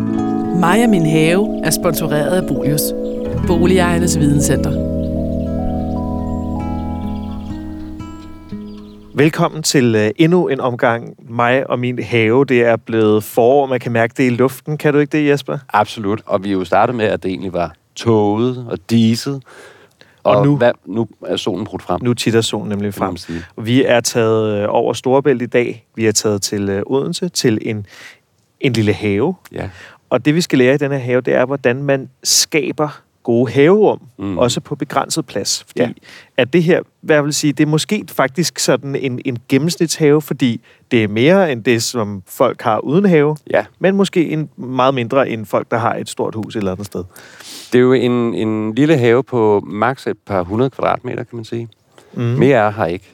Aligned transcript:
Mig 0.00 0.84
og 0.84 0.90
min 0.90 1.06
have 1.06 1.60
er 1.64 1.70
sponsoreret 1.70 2.42
af 2.42 2.48
Bolius. 2.48 2.80
Boligejernes 3.46 4.18
videnscenter. 4.18 4.70
Velkommen 9.14 9.62
til 9.62 9.94
uh, 9.96 10.02
endnu 10.16 10.48
en 10.48 10.60
omgang 10.60 11.14
mig 11.28 11.70
og 11.70 11.78
min 11.78 12.02
have. 12.02 12.44
Det 12.44 12.62
er 12.64 12.76
blevet 12.76 13.24
forår, 13.24 13.66
man 13.66 13.80
kan 13.80 13.92
mærke 13.92 14.14
det 14.16 14.26
i 14.26 14.30
luften. 14.30 14.78
Kan 14.78 14.92
du 14.92 14.98
ikke 14.98 15.18
det, 15.18 15.28
Jesper? 15.28 15.58
Absolut, 15.72 16.22
og 16.26 16.44
vi 16.44 16.52
jo 16.52 16.64
startet 16.64 16.96
med, 16.96 17.04
at 17.04 17.22
det 17.22 17.28
egentlig 17.28 17.52
var 17.52 17.72
tåget 17.96 18.66
og 18.70 18.78
diset. 18.90 19.42
Og, 20.22 20.36
Og 20.36 20.46
nu- 20.46 20.56
Hvad, 20.56 20.72
nu 20.86 21.06
er 21.26 21.36
solen 21.36 21.64
brudt 21.64 21.82
frem. 21.82 22.00
Nu 22.02 22.14
titter 22.14 22.40
solen 22.40 22.68
nemlig 22.68 22.94
frem. 22.94 23.16
Vi 23.64 23.84
er 23.84 24.00
taget 24.00 24.62
øh, 24.62 24.66
over 24.68 24.92
Storebælt 24.92 25.42
i 25.42 25.46
dag. 25.46 25.86
Vi 25.94 26.06
er 26.06 26.12
taget 26.12 26.42
til 26.42 26.68
øh, 26.68 26.82
Odense, 26.86 27.28
til 27.28 27.58
en, 27.62 27.86
en 28.60 28.72
lille 28.72 28.92
have. 28.92 29.34
Ja. 29.52 29.70
Og 30.10 30.24
det, 30.24 30.34
vi 30.34 30.40
skal 30.40 30.58
lære 30.58 30.74
i 30.74 30.78
den 30.78 30.90
her 30.92 30.98
have, 30.98 31.20
det 31.20 31.34
er, 31.34 31.44
hvordan 31.46 31.82
man 31.82 32.08
skaber 32.24 33.02
gode 33.22 33.52
haverum, 33.52 34.00
mm. 34.18 34.38
Også 34.38 34.60
på 34.60 34.74
begrænset 34.74 35.26
plads. 35.26 35.64
Fordi 35.68 35.80
Ja. 35.80 35.88
at 36.36 36.52
det 36.52 36.62
her, 36.62 36.80
hvad 37.00 37.16
jeg 37.16 37.24
vil 37.24 37.34
sige, 37.34 37.52
det 37.52 37.62
er 37.64 37.68
måske 37.68 38.04
faktisk 38.08 38.58
sådan 38.58 38.96
en, 38.96 39.20
en 39.24 39.38
gennemsnitshave, 39.48 40.22
fordi 40.22 40.60
det 40.90 41.04
er 41.04 41.08
mere 41.08 41.52
end 41.52 41.64
det, 41.64 41.82
som 41.82 42.22
folk 42.26 42.62
har 42.62 42.78
uden 42.78 43.04
have, 43.04 43.36
ja, 43.50 43.64
men 43.78 43.96
måske 43.96 44.28
en 44.28 44.48
meget 44.56 44.94
mindre 44.94 45.28
end 45.28 45.46
folk, 45.46 45.70
der 45.70 45.76
har 45.78 45.94
et 45.94 46.08
stort 46.08 46.34
hus 46.34 46.56
et 46.56 46.58
eller 46.58 46.72
andet 46.72 46.86
sted. 46.86 47.04
det 47.72 47.78
er 47.78 47.82
jo 47.82 47.92
en, 47.92 48.34
en 48.34 48.74
lille 48.74 48.96
have 48.98 49.22
på 49.24 49.60
maks 49.66 50.06
et 50.06 50.18
par 50.26 50.42
hundrede 50.42 50.70
kvadratmeter, 50.70 51.24
kan 51.24 51.36
man 51.36 51.44
sige. 51.44 51.68
Mm. 52.14 52.22
Mere 52.22 52.58
er 52.58 52.70
her 52.70 52.84
ikke. 52.84 53.12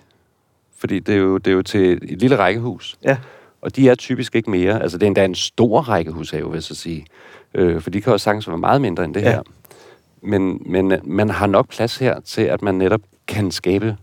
Fordi 0.79 0.98
det 0.98 1.15
er, 1.15 1.19
jo, 1.19 1.39
det 1.39 1.51
er 1.51 1.55
jo 1.55 1.62
til 1.62 1.93
et 2.12 2.20
lille 2.20 2.37
rækkehus. 2.37 2.97
Ja. 3.05 3.17
Og 3.62 3.77
de 3.77 3.89
er 3.89 3.95
typisk 3.95 4.34
ikke 4.34 4.51
mere. 4.51 4.83
Altså, 4.83 4.98
det 4.98 5.02
er 5.02 5.07
endda 5.07 5.25
en 5.25 5.34
stor 5.34 5.80
rækkehushave, 5.80 6.51
vil 6.51 6.57
jeg 6.57 6.62
så 6.62 6.75
sige. 6.75 7.07
Øh, 7.55 7.80
for 7.80 7.91
de 7.91 8.01
kan 8.01 8.12
også 8.12 8.25
sagtens 8.25 8.48
være 8.48 8.59
meget 8.59 8.80
mindre 8.80 9.05
end 9.05 9.15
det 9.15 9.23
Ja. 9.23 9.30
her. 9.30 9.43
Men, 10.23 10.62
men 10.66 10.92
man 11.05 11.31
har 11.31 11.47
nok 11.47 11.69
plads 11.69 11.97
her 11.98 12.20
til, 12.20 12.42
at 12.42 12.62
man 12.62 12.75
netop 12.75 13.00
kan 13.27 13.50
skabe 13.50 13.97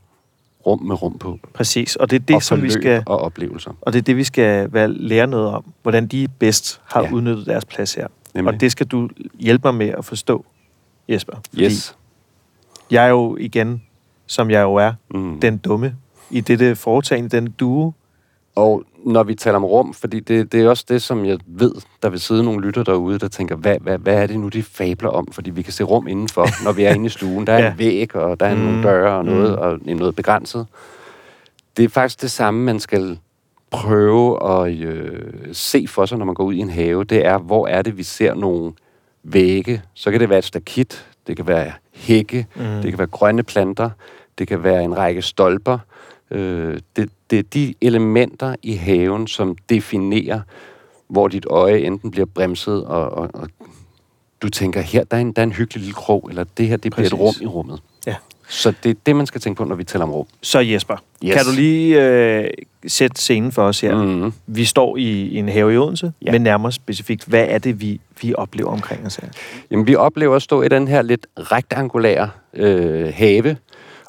rum 0.65 0.81
med 0.83 1.01
rum 1.01 1.17
på. 1.17 1.37
Præcis, 1.53 1.95
og 1.95 2.09
det 2.09 2.15
er 2.15 2.25
det, 2.25 2.35
og 2.35 2.43
som 2.43 2.61
vi 2.63 2.69
skal, 2.69 3.03
Og 3.05 3.19
oplevelser. 3.19 3.71
og 3.81 3.93
det 3.93 3.99
er 3.99 4.03
det, 4.03 4.17
vi 4.17 4.23
skal 4.23 4.73
være, 4.73 4.87
lære 4.93 5.27
noget 5.27 5.47
om. 5.47 5.65
Hvordan 5.81 6.07
de 6.07 6.27
bedst 6.39 6.81
har 6.85 7.01
ja. 7.01 7.07
Ja. 7.07 7.13
udnyttet 7.13 7.45
deres 7.45 7.65
plads 7.65 7.93
her. 7.93 8.07
Nemlig. 8.35 8.53
Og 8.53 8.61
det 8.61 8.71
skal 8.71 8.87
du 8.87 9.09
hjælpe 9.39 9.67
mig 9.67 9.75
med 9.75 9.87
at 9.97 10.05
forstå, 10.05 10.45
Jesper. 11.09 11.33
Fordi 11.49 11.63
Yes. 11.65 11.95
jeg 12.91 13.05
er 13.05 13.09
jo 13.09 13.37
igen, 13.39 13.83
som 14.27 14.49
jeg 14.51 14.61
jo 14.61 14.75
er, 14.75 14.93
Mm. 15.13 15.39
den 15.39 15.57
dumme 15.57 15.95
i 16.29 16.41
dette 16.41 16.75
foretagende, 16.75 17.29
den 17.29 17.51
duo. 17.51 17.91
Og 18.55 18.83
når 19.05 19.23
vi 19.23 19.35
taler 19.35 19.55
om 19.55 19.65
rum, 19.65 19.93
fordi 19.93 20.19
det, 20.19 20.51
det 20.51 20.61
er 20.61 20.69
også 20.69 20.85
det, 20.89 21.01
som 21.01 21.25
jeg 21.25 21.39
ved, 21.47 21.71
der 22.03 22.09
vil 22.09 22.19
sidde 22.19 22.43
nogle 22.43 22.61
lytter 22.61 22.83
derude, 22.83 23.19
der 23.19 23.27
tænker, 23.27 23.55
hvad, 23.55 23.75
hvad, 23.81 23.97
hvad 23.97 24.21
er 24.23 24.27
det 24.27 24.39
nu, 24.39 24.47
de 24.47 24.63
fabler 24.63 25.09
om? 25.09 25.27
Fordi 25.31 25.49
vi 25.49 25.61
kan 25.61 25.73
se 25.73 25.83
rum 25.83 26.07
indenfor, 26.07 26.47
når 26.65 26.71
vi 26.71 26.83
er 26.83 26.93
inde 26.93 27.05
i 27.05 27.09
stuen. 27.09 27.47
Der 27.47 27.53
er 27.53 27.59
Ja. 27.63 27.71
en 27.71 27.77
væg, 27.79 28.15
og 28.15 28.39
der 28.39 28.45
er 28.45 28.55
Mm. 28.55 28.61
nogle 28.61 28.83
døre 28.83 29.17
og 29.17 29.25
noget, 29.25 29.51
Mm. 29.51 29.89
og 29.91 29.95
noget 29.97 30.15
begrænset. 30.15 30.67
Det 31.77 31.85
er 31.85 31.89
faktisk 31.89 32.21
det 32.21 32.31
samme, 32.31 32.63
man 32.63 32.79
skal 32.79 33.19
prøve 33.71 34.43
at 34.51 34.73
øh, 34.79 35.19
se 35.53 35.85
for 35.89 36.05
sig, 36.05 36.17
når 36.17 36.25
man 36.25 36.35
går 36.35 36.43
ud 36.43 36.53
i 36.53 36.59
en 36.59 36.69
have. 36.69 37.03
Det 37.03 37.25
er, 37.25 37.37
hvor 37.37 37.67
er 37.67 37.81
det, 37.81 37.97
vi 37.97 38.03
ser 38.03 38.33
nogle 38.33 38.71
vægge. 39.23 39.81
Så 39.93 40.11
kan 40.11 40.19
det 40.19 40.29
være 40.29 40.39
et 40.39 40.45
stakit, 40.45 41.05
det 41.27 41.35
kan 41.35 41.47
være 41.47 41.71
hække, 41.93 42.47
mm. 42.55 42.61
det 42.61 42.91
kan 42.91 42.97
være 42.97 43.07
grønne 43.07 43.43
planter, 43.43 43.89
det 44.39 44.47
kan 44.47 44.63
være 44.63 44.83
en 44.83 44.97
række 44.97 45.21
stolper. 45.21 45.77
Øh, 46.31 46.79
det, 46.95 47.09
det 47.29 47.39
er 47.39 47.43
de 47.43 47.73
elementer 47.81 48.55
i 48.63 48.73
haven, 48.73 49.27
som 49.27 49.57
definerer, 49.69 50.41
hvor 51.07 51.27
dit 51.27 51.45
øje 51.45 51.77
enten 51.79 52.11
bliver 52.11 52.25
bremset, 52.25 52.85
og, 52.85 53.09
og, 53.11 53.29
og 53.33 53.47
du 54.41 54.49
tænker, 54.49 54.81
her 54.81 55.03
der 55.03 55.17
er, 55.17 55.21
en, 55.21 55.31
der 55.31 55.41
er 55.41 55.43
en 55.43 55.51
hyggelig 55.51 55.81
lille 55.81 55.93
krog, 55.93 56.27
eller 56.29 56.43
det 56.57 56.67
her 56.67 56.77
det 56.77 56.91
bliver 56.91 57.05
et 57.07 57.11
Præcis. 57.11 57.19
rum 57.41 57.43
i 57.43 57.45
rummet. 57.47 57.79
Ja. 58.07 58.15
Så 58.49 58.73
det 58.83 58.89
er 58.89 58.95
det, 59.05 59.15
man 59.15 59.25
skal 59.25 59.41
tænke 59.41 59.57
på, 59.57 59.63
når 59.63 59.75
vi 59.75 59.83
taler 59.83 60.05
om 60.05 60.11
rum. 60.11 60.25
Så 60.41 60.59
Jesper, 60.59 60.95
Yes. 61.25 61.33
kan 61.35 61.45
du 61.45 61.51
lige 61.51 62.01
øh, 62.03 62.49
sætte 62.87 63.21
scenen 63.21 63.51
for 63.51 63.63
os 63.63 63.81
her? 63.81 64.03
Mm. 64.03 64.33
Vi 64.47 64.65
står 64.65 64.97
i, 64.97 65.01
i 65.03 65.37
en 65.37 65.49
have 65.49 65.73
i 65.73 65.77
Odense. 65.77 66.11
Ja. 66.25 66.31
men 66.31 66.41
nærmere 66.41 66.71
specifikt, 66.71 67.25
hvad 67.25 67.45
er 67.49 67.57
det, 67.57 67.81
vi, 67.81 67.99
vi 68.21 68.33
oplever 68.33 68.69
omkring 68.69 69.05
os 69.05 69.15
her? 69.15 69.27
Jamen, 69.71 69.87
vi 69.87 69.95
oplever 69.95 70.35
at 70.35 70.41
stå 70.41 70.61
i 70.61 70.67
den 70.67 70.87
her 70.87 71.01
lidt 71.01 71.27
rektangulære 71.37 72.29
øh, 72.53 73.13
have, 73.13 73.57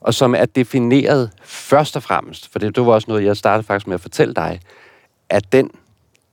og 0.01 0.15
som 0.15 0.35
er 0.35 0.45
defineret 0.45 1.31
først 1.43 1.97
og 1.97 2.03
fremmest, 2.03 2.53
for 2.53 2.59
det, 2.59 2.77
det 2.77 2.87
var 2.87 2.93
også 2.93 3.09
noget, 3.09 3.25
jeg 3.25 3.37
startede 3.37 3.67
faktisk 3.67 3.87
med 3.87 3.95
at 3.95 4.01
fortælle 4.01 4.35
dig, 4.35 4.61
at 5.29 5.53
den 5.53 5.71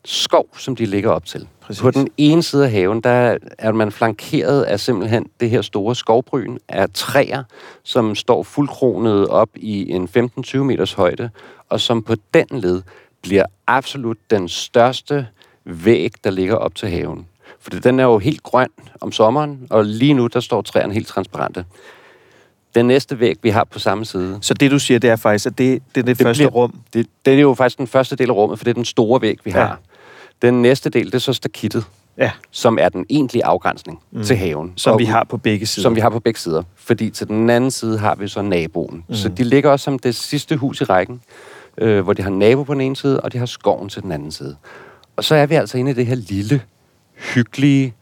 skov, 0.06 0.48
som 0.58 0.76
de 0.76 0.86
ligger 0.86 1.12
op 1.12 1.26
til. 1.26 1.48
Præcis. 1.62 1.82
På 1.82 1.92
den 1.92 2.08
ene 2.18 2.44
side 2.44 2.66
af 2.66 2.72
haven, 2.72 3.02
der 3.02 3.38
er 3.58 3.72
man 3.72 3.92
flankeret 3.92 4.64
af 4.64 4.80
simpelthen 4.80 5.26
det 5.40 5.50
her 5.50 5.62
store 5.62 5.96
skovbryn 5.96 6.58
af 6.70 6.88
træer, 6.94 7.44
som 7.84 8.16
står 8.16 8.44
fuldkronet 8.44 9.28
op 9.28 9.50
i 9.56 9.92
en 9.92 10.10
15-20 10.46 10.58
meters 10.58 10.94
højde, 10.94 11.30
og 11.70 11.82
som 11.82 12.04
på 12.04 12.16
den 12.34 12.48
led 12.52 12.82
bliver 13.22 13.46
absolut 13.68 14.18
den 14.30 14.50
største 14.50 15.28
væg, 15.66 16.12
der 16.24 16.30
ligger 16.30 16.56
op 16.56 16.76
til 16.76 16.90
haven. 16.90 17.28
For 17.60 17.70
den 17.70 18.00
er 18.00 18.04
jo 18.04 18.18
helt 18.18 18.44
grøn 18.44 18.70
om 19.02 19.12
sommeren, 19.12 19.68
og 19.70 19.86
lige 19.86 20.14
nu, 20.14 20.28
der 20.28 20.40
står 20.40 20.62
træerne 20.62 20.94
helt 20.94 21.08
transparente. 21.08 21.66
Den 22.78 22.86
næste 22.88 23.20
væg, 23.20 23.36
vi 23.44 23.50
har 23.50 23.64
på 23.64 23.80
samme 23.80 24.06
side, 24.06 24.38
Så 24.42 24.54
det, 24.54 24.72
du 24.72 24.80
siger, 24.80 25.00
det 25.00 25.10
er 25.10 25.16
faktisk, 25.16 25.46
at 25.46 25.58
det, 25.58 25.82
det 25.96 26.02
er 26.02 26.06
det, 26.06 26.18
Det 26.18 26.26
første 26.26 26.42
bliver- 26.42 26.52
rum. 26.52 26.74
det, 26.94 27.08
det 27.26 27.34
er 27.34 27.40
jo 27.40 27.54
faktisk 27.54 27.78
den 27.78 27.88
første 27.88 28.16
del 28.16 28.30
af 28.30 28.34
rummet, 28.34 28.60
for 28.60 28.64
det 28.64 28.70
er 28.72 28.76
den 28.76 28.86
store 28.86 29.22
væg, 29.22 29.38
vi 29.44 29.52
Ja. 29.52 29.60
har. 29.60 29.80
Den 30.42 30.62
næste 30.62 30.90
del, 30.90 31.06
det 31.06 31.14
er 31.16 31.20
så 31.20 31.34
stakittet, 31.34 31.86
Ja, 32.18 32.32
som 32.52 32.78
er 32.82 32.90
den 32.90 33.06
egentlige 33.10 33.46
afgrænsning 33.46 34.00
Mm. 34.12 34.24
til 34.24 34.36
haven. 34.36 34.74
som 34.76 34.94
Og 34.94 35.00
vi 35.00 35.06
har 35.06 35.24
på 35.30 35.38
begge 35.38 35.66
sider. 35.66 35.84
Som 35.84 35.96
vi 35.96 36.00
har 36.00 36.10
på 36.10 36.20
begge 36.20 36.40
sider. 36.40 36.64
Fordi 36.76 37.10
til 37.10 37.28
den 37.28 37.50
anden 37.50 37.72
side 37.72 37.98
har 37.98 38.16
vi 38.16 38.28
så 38.28 38.42
naboen. 38.42 39.04
Mm. 39.08 39.16
Så 39.16 39.30
de 39.30 39.44
ligger 39.44 39.70
også 39.72 39.84
som 39.84 40.00
det 40.00 40.16
sidste 40.16 40.58
hus 40.58 40.82
i 40.82 40.84
rækken, 40.84 41.22
øh, 41.78 42.04
hvor 42.04 42.14
de 42.14 42.22
har 42.22 42.30
nabo 42.30 42.64
på 42.64 42.74
den 42.74 42.82
ene 42.82 42.96
side, 42.96 43.22
og 43.22 43.34
de 43.34 43.38
har 43.38 43.46
skoven 43.46 43.90
til 43.90 44.02
den 44.04 44.12
anden 44.12 44.32
side. 44.32 44.56
Og 45.16 45.24
så 45.24 45.36
er 45.36 45.46
vi 45.46 45.56
altså 45.56 45.78
inde 45.78 45.92
i 45.92 45.94
det 45.94 46.06
her 46.06 46.16
lille, 46.16 46.62
hyggelige 47.16 47.94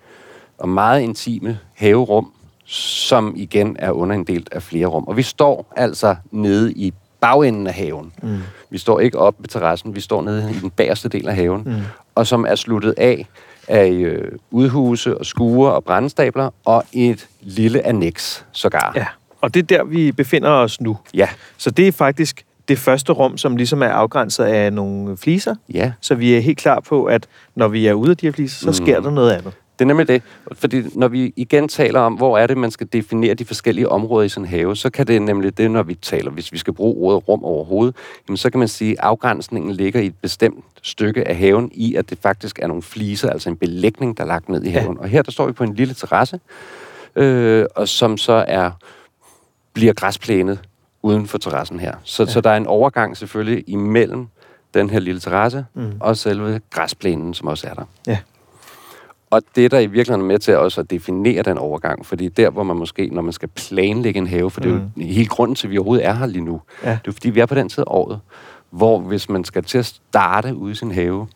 og 0.57 0.69
meget 0.69 1.02
intime 1.02 1.59
haverum, 1.75 2.31
som 2.66 3.34
igen 3.38 3.76
er 3.80 3.92
underinddelt 3.92 4.50
af 4.52 4.64
flere 4.64 4.86
rum. 4.88 5.03
Og 5.08 5.18
vi 5.18 5.22
står 5.22 5.74
altså 5.76 6.16
nede 6.31 6.74
i 6.74 6.94
bagenden 7.22 7.68
af 7.68 7.74
haven. 7.74 8.12
Mm. 8.24 8.38
Vi 8.70 8.78
står 8.78 9.00
ikke 9.00 9.20
op 9.20 9.36
ved 9.40 9.48
terrassen, 9.48 9.96
vi 9.96 10.02
står 10.02 10.22
nede 10.22 10.52
i 10.52 10.59
den 10.59 10.70
bagerste 10.70 11.09
del 11.09 11.28
af 11.28 11.36
haven, 11.36 11.62
Mm. 11.66 11.74
og 12.16 12.28
som 12.28 12.46
er 12.46 12.56
sluttet 12.56 12.94
af 12.98 13.28
af 13.68 13.90
øh, 13.90 14.31
udhuse 14.52 15.18
og 15.18 15.25
skuer 15.25 15.70
og 15.70 15.84
brændestabler 15.84 16.50
og 16.66 16.84
et 16.94 17.28
lille 17.42 17.86
annex 17.86 18.44
sågar. 18.52 18.94
Ja, 18.96 19.06
og 19.42 19.54
det 19.54 19.59
er 19.72 19.78
der, 19.78 19.84
vi 19.84 20.12
befinder 20.12 20.50
os 20.50 20.81
nu. 20.81 20.98
ja. 21.14 21.30
Så 21.58 21.72
det 21.72 21.88
er 21.88 21.92
faktisk 21.92 22.46
det 22.68 22.80
første 22.80 23.14
rum, 23.14 23.38
som 23.38 23.56
ligesom 23.58 23.81
er 23.81 23.88
afgrænset 23.88 24.44
af 24.44 24.74
nogle 24.74 25.18
fliser. 25.18 25.56
Ja, 25.74 25.92
Så 26.02 26.16
vi 26.16 26.36
er 26.36 26.40
helt 26.40 26.58
klar 26.58 26.80
på, 26.80 27.06
at 27.06 27.28
når 27.56 27.68
vi 27.68 27.88
er 27.88 27.94
ude 27.94 28.12
af 28.12 28.18
de 28.18 28.25
her 28.25 28.31
fliser, 28.34 28.66
så 28.72 28.74
sker 28.84 28.98
Mm. 28.98 29.04
der 29.04 29.12
noget 29.12 29.31
andet. 29.31 29.54
Det 29.80 29.86
er 29.86 29.88
nemlig 29.88 30.08
det. 30.08 30.22
Fordi 30.52 30.84
når 30.94 31.08
vi 31.08 31.34
igen 31.36 31.68
taler 31.68 32.00
om, 32.00 32.13
hvor 32.13 32.38
er 32.38 32.47
det, 32.47 32.58
man 32.58 32.72
skal 32.72 32.88
definere 32.94 33.34
de 33.34 33.46
forskellige 33.46 33.90
områder 33.90 34.25
i 34.25 34.30
sådan 34.30 34.46
en 34.46 34.50
have, 34.50 34.75
så 34.75 34.90
kan 34.90 35.08
det 35.08 35.22
nemlig 35.22 35.58
det, 35.58 35.72
når 35.72 35.84
vi 35.84 35.96
taler, 35.96 36.31
hvis 36.31 36.52
vi 36.52 36.58
skal 36.58 36.74
bruge 36.74 36.96
ordet 36.97 37.28
rum 37.28 37.44
overhovedet, 37.44 37.96
jamen 38.28 38.38
så 38.38 38.50
kan 38.50 38.59
man 38.59 38.68
sige, 38.68 38.91
at 38.91 38.97
afgrænsningen 39.00 39.72
ligger 39.72 40.00
i 40.02 40.06
et 40.06 40.16
bestemt 40.22 40.66
stykke 40.81 41.28
af 41.28 41.36
haven, 41.36 41.72
i 41.74 41.96
at 41.96 42.09
det 42.09 42.18
faktisk 42.22 42.59
er 42.59 42.68
nogle 42.68 42.84
fliser, 42.84 43.30
altså 43.30 43.50
en 43.50 43.58
belægning, 43.58 44.18
der 44.18 44.24
er 44.24 44.28
lagt 44.28 44.50
ned 44.50 44.63
i 44.63 44.69
Ja. 44.69 44.80
haven. 44.80 44.97
Og 45.00 45.08
her 45.08 45.22
der 45.22 45.31
står 45.31 45.46
vi 45.46 45.52
på 45.52 45.63
en 45.63 45.74
lille 45.75 45.94
terrasse, 45.94 46.40
øh, 47.16 47.66
og 47.75 47.88
som 47.88 48.18
så 48.18 48.46
er 48.47 48.72
bliver 49.74 49.94
græsplænet 49.94 50.59
uden 51.03 51.28
for 51.28 51.38
terrassen 51.38 51.80
her. 51.80 51.96
Så, 52.03 52.24
ja. 52.24 52.30
så 52.30 52.42
der 52.42 52.50
er 52.50 52.57
en 52.57 52.68
overgang 52.68 53.18
selvfølgelig 53.18 53.63
imellem 53.68 54.28
den 54.74 54.90
her 54.90 55.00
lille 55.00 55.19
terrasse 55.19 55.66
mm. 55.74 55.92
og 56.00 56.18
selve 56.18 56.62
græsplænen, 56.69 57.34
som 57.34 57.47
også 57.47 57.68
er 57.68 57.74
der. 57.74 57.84
Ja. 58.07 58.18
Og 59.30 59.41
det, 59.56 59.72
der 59.72 59.80
i 59.80 59.86
virkeligheden 59.86 60.22
er 60.22 60.25
med 60.25 60.39
til 60.39 60.57
også 60.57 60.81
at 60.81 60.89
definere 60.92 61.44
den 61.44 61.57
overgang, 61.57 62.06
fordi 62.06 62.27
der, 62.30 62.50
hvor 62.50 62.63
man 62.63 62.77
måske, 62.77 63.10
når 63.12 63.22
man 63.22 63.33
skal 63.33 63.50
planlægge 63.50 64.18
en 64.18 64.27
have, 64.27 64.51
for 64.51 64.62
det 64.62 64.72
er 64.72 64.75
jo 64.75 65.04
hele 65.04 65.27
grunden 65.27 65.56
til, 65.56 65.68
at 65.68 65.72
vi 65.72 65.77
overhovedet 65.77 66.06
er 66.06 66.13
her 66.13 66.25
lige 66.25 66.45
nu, 66.45 66.62
Ja. 66.83 66.89
det 66.89 67.07
er 67.07 67.12
fordi, 67.12 67.30
vi 67.30 67.39
er 67.39 67.45
på 67.45 67.56
den 67.56 67.69
tid 67.69 67.80
af 67.80 67.83
året, 67.88 68.19
hvor 68.69 69.00
hvis 69.00 69.30
man 69.30 69.44
skal 69.44 69.63
til 69.63 69.77
at 69.77 69.86
starte 69.86 70.56
ude 70.56 70.72
i 70.72 70.75
sin 70.75 70.92
have, 70.92 71.27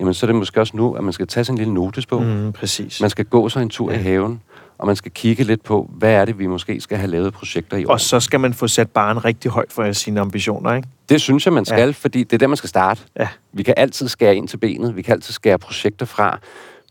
jamen 0.00 0.14
så 0.14 0.26
er 0.26 0.28
det 0.28 0.36
måske 0.36 0.60
også 0.60 0.76
nu, 0.76 0.94
at 0.94 1.04
man 1.04 1.12
skal 1.12 1.26
tage 1.26 1.44
sin 1.44 1.56
lille 1.56 1.74
notesbog. 1.74 2.22
Mm. 2.22 2.28
Mm, 2.28 2.52
præcis. 2.52 3.00
Man 3.00 3.10
skal 3.10 3.24
gå 3.24 3.48
sig 3.48 3.62
en 3.62 3.68
tur 3.68 3.92
Ja. 3.92 3.98
i 3.98 4.02
haven, 4.02 4.40
og 4.78 4.86
man 4.86 4.96
skal 4.96 5.12
kigge 5.12 5.44
lidt 5.44 5.62
på, 5.64 5.90
hvad 5.92 6.12
er 6.12 6.24
det, 6.24 6.38
vi 6.38 6.46
måske 6.46 6.80
skal 6.80 6.98
have 6.98 7.10
lavet 7.10 7.32
projekter 7.32 7.76
i 7.76 7.84
år. 7.84 7.90
Og 7.92 8.00
så 8.00 8.20
skal 8.20 8.40
man 8.40 8.54
få 8.54 8.68
sat 8.68 8.90
barn 8.90 9.24
rigtig 9.24 9.50
højt 9.50 9.72
for 9.72 9.92
sine 9.92 10.20
ambitioner, 10.20 10.74
ikke? 10.74 10.88
Det 11.08 11.20
synes 11.20 11.46
jeg, 11.46 11.52
man 11.54 11.64
skal, 11.64 11.78
ja. 11.86 11.90
fordi 11.90 12.24
det 12.24 12.32
er 12.32 12.38
der, 12.38 12.46
man 12.46 12.56
skal 12.56 12.68
starte. 12.68 13.00
Ja. 13.18 13.28
Vi 13.52 13.62
kan 13.62 13.74
altid 13.76 14.08
skære 14.08 14.36
ind 14.36 14.48
til 14.48 14.56
benet, 14.56 14.96
vi 14.96 15.02
kan 15.02 15.12
altid 15.12 15.32
skære 15.34 15.58
projekter 15.58 16.06
fra, 16.06 16.38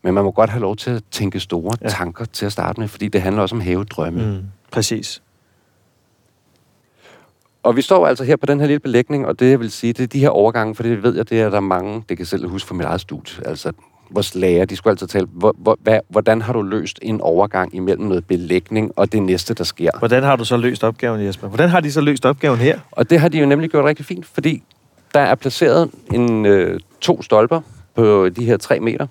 men 0.04 0.14
man 0.14 0.24
må 0.24 0.32
godt 0.32 0.50
have 0.50 0.62
lov 0.62 0.76
til 0.76 0.90
at 0.92 1.04
tænke 1.12 1.40
store 1.40 1.78
Ja. 1.82 1.88
tanker 1.90 2.26
til 2.26 2.46
at 2.46 2.52
starte 2.52 2.80
med, 2.80 2.88
fordi 2.88 3.08
det 3.08 3.22
handler 3.22 3.42
også 3.42 3.56
om 3.56 3.62
havedrømme. 3.62 4.26
Mm. 4.26 4.44
Præcis. 4.72 5.22
Og 7.64 7.76
vi 7.76 7.82
står 7.82 8.08
altså 8.08 8.24
her 8.24 8.36
på 8.36 8.46
den 8.46 8.60
her 8.60 8.68
lille 8.68 8.80
belægning, 8.80 9.26
og 9.28 9.40
det 9.40 9.50
jeg 9.50 9.60
vil 9.60 9.72
sige, 9.72 9.94
det 9.94 10.04
er 10.04 10.08
de 10.08 10.20
her 10.20 10.30
overgange, 10.30 10.76
for 10.76 10.84
det 10.84 11.04
ved 11.04 11.16
jeg, 11.16 11.30
det 11.30 11.42
er 11.42 11.50
der 11.50 11.60
mange, 11.60 12.04
det 12.10 12.18
kan 12.18 12.26
selv 12.26 12.48
huske 12.50 12.68
fra 12.68 12.76
mit 12.76 12.86
eget 12.86 13.02
studie. 13.02 13.48
Altså, 13.48 13.72
vores 14.12 14.36
lærer, 14.36 14.66
de 14.66 14.76
skulle 14.76 14.92
altid 14.92 15.08
tale, 15.08 15.28
hvor, 15.32 15.56
hvor, 15.58 15.78
hvad, 15.82 16.00
hvordan 16.10 16.42
har 16.42 16.54
du 16.54 16.62
løst 16.62 17.00
en 17.02 17.22
overgang 17.22 17.76
imellem 17.76 18.06
noget 18.06 18.26
belægning 18.26 18.92
og 18.96 19.12
det 19.12 19.24
næste, 19.24 19.54
der 19.54 19.64
sker? 19.64 19.92
Hvordan 20.00 20.24
har 20.24 20.36
du 20.36 20.46
så 20.46 20.58
løst 20.58 20.84
opgaven, 20.84 21.22
Jesper? 21.26 21.48
Hvordan 21.48 21.70
har 21.70 21.80
de 21.80 21.92
så 21.92 22.02
løst 22.02 22.26
opgaven 22.26 22.58
her? 22.58 22.80
Og 22.92 23.10
det 23.10 23.20
har 23.20 23.30
de 23.30 23.40
jo 23.40 23.46
nemlig 23.46 23.70
gjort 23.70 23.86
rigtig 23.86 24.06
fint, 24.06 24.26
fordi 24.26 24.64
der 25.14 25.20
er 25.20 25.36
placeret 25.36 25.92
en, 26.14 26.46
øh, 26.46 26.80
to 27.02 27.22
stolper 27.22 27.62
på 27.96 28.30
de 28.30 28.46
her 28.46 28.58
tre 28.58 28.80
meter, 28.80 29.08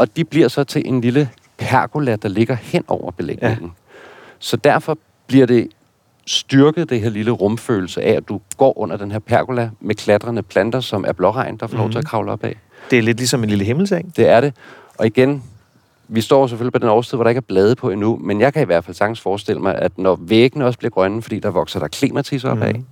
og 0.00 0.16
de 0.16 0.24
bliver 0.24 0.48
så 0.48 0.64
til 0.64 0.82
en 0.84 1.00
lille 1.00 1.30
pergola, 1.58 2.16
der 2.16 2.28
ligger 2.28 2.54
hen 2.54 2.84
over 2.88 3.10
belægningen. 3.10 3.66
Ja. 3.66 3.90
Så 4.38 4.56
derfor 4.56 4.98
bliver 5.26 5.46
det 5.46 5.68
styrket, 6.26 6.90
det 6.90 7.00
her 7.00 7.10
lille 7.10 7.30
rumfølelse 7.30 8.02
af, 8.02 8.12
at 8.12 8.28
du 8.28 8.40
går 8.56 8.78
under 8.78 8.96
den 8.96 9.10
her 9.10 9.18
pergola 9.18 9.70
med 9.80 9.94
klatrende 9.94 10.42
planter, 10.42 10.80
som 10.80 11.04
er 11.08 11.12
blåregn, 11.12 11.56
der 11.56 11.66
får 11.66 11.76
mm. 11.76 11.80
lov 11.80 11.90
til 11.90 11.98
at 11.98 12.04
kravle 12.04 12.32
op 12.32 12.44
af. 12.44 12.56
Det 12.90 12.98
er 12.98 13.02
lidt 13.02 13.16
ligesom 13.16 13.42
en 13.42 13.48
lille 13.48 13.64
himmelseng. 13.64 14.16
Det 14.16 14.28
er 14.28 14.40
det. 14.40 14.54
Og 14.98 15.06
igen, 15.06 15.42
vi 16.08 16.20
står 16.20 16.46
selvfølgelig 16.46 16.72
på 16.72 16.78
den 16.78 16.88
årstid, 16.88 17.16
hvor 17.16 17.24
der 17.24 17.28
ikke 17.28 17.38
er 17.38 17.48
blade 17.48 17.76
på 17.76 17.90
endnu, 17.90 18.16
men 18.16 18.40
jeg 18.40 18.52
kan 18.52 18.62
i 18.62 18.66
hvert 18.66 18.84
fald 18.84 18.96
sagtens 18.96 19.20
forestille 19.20 19.62
mig, 19.62 19.74
at 19.74 19.98
når 19.98 20.18
væggene 20.20 20.66
også 20.66 20.78
bliver 20.78 20.90
grønne, 20.90 21.22
fordi 21.22 21.38
der 21.38 21.50
vokser 21.50 21.80
der 21.80 21.88
klimatis 21.88 22.44
op 22.44 22.62
af, 22.62 22.74
mm. 22.74 22.84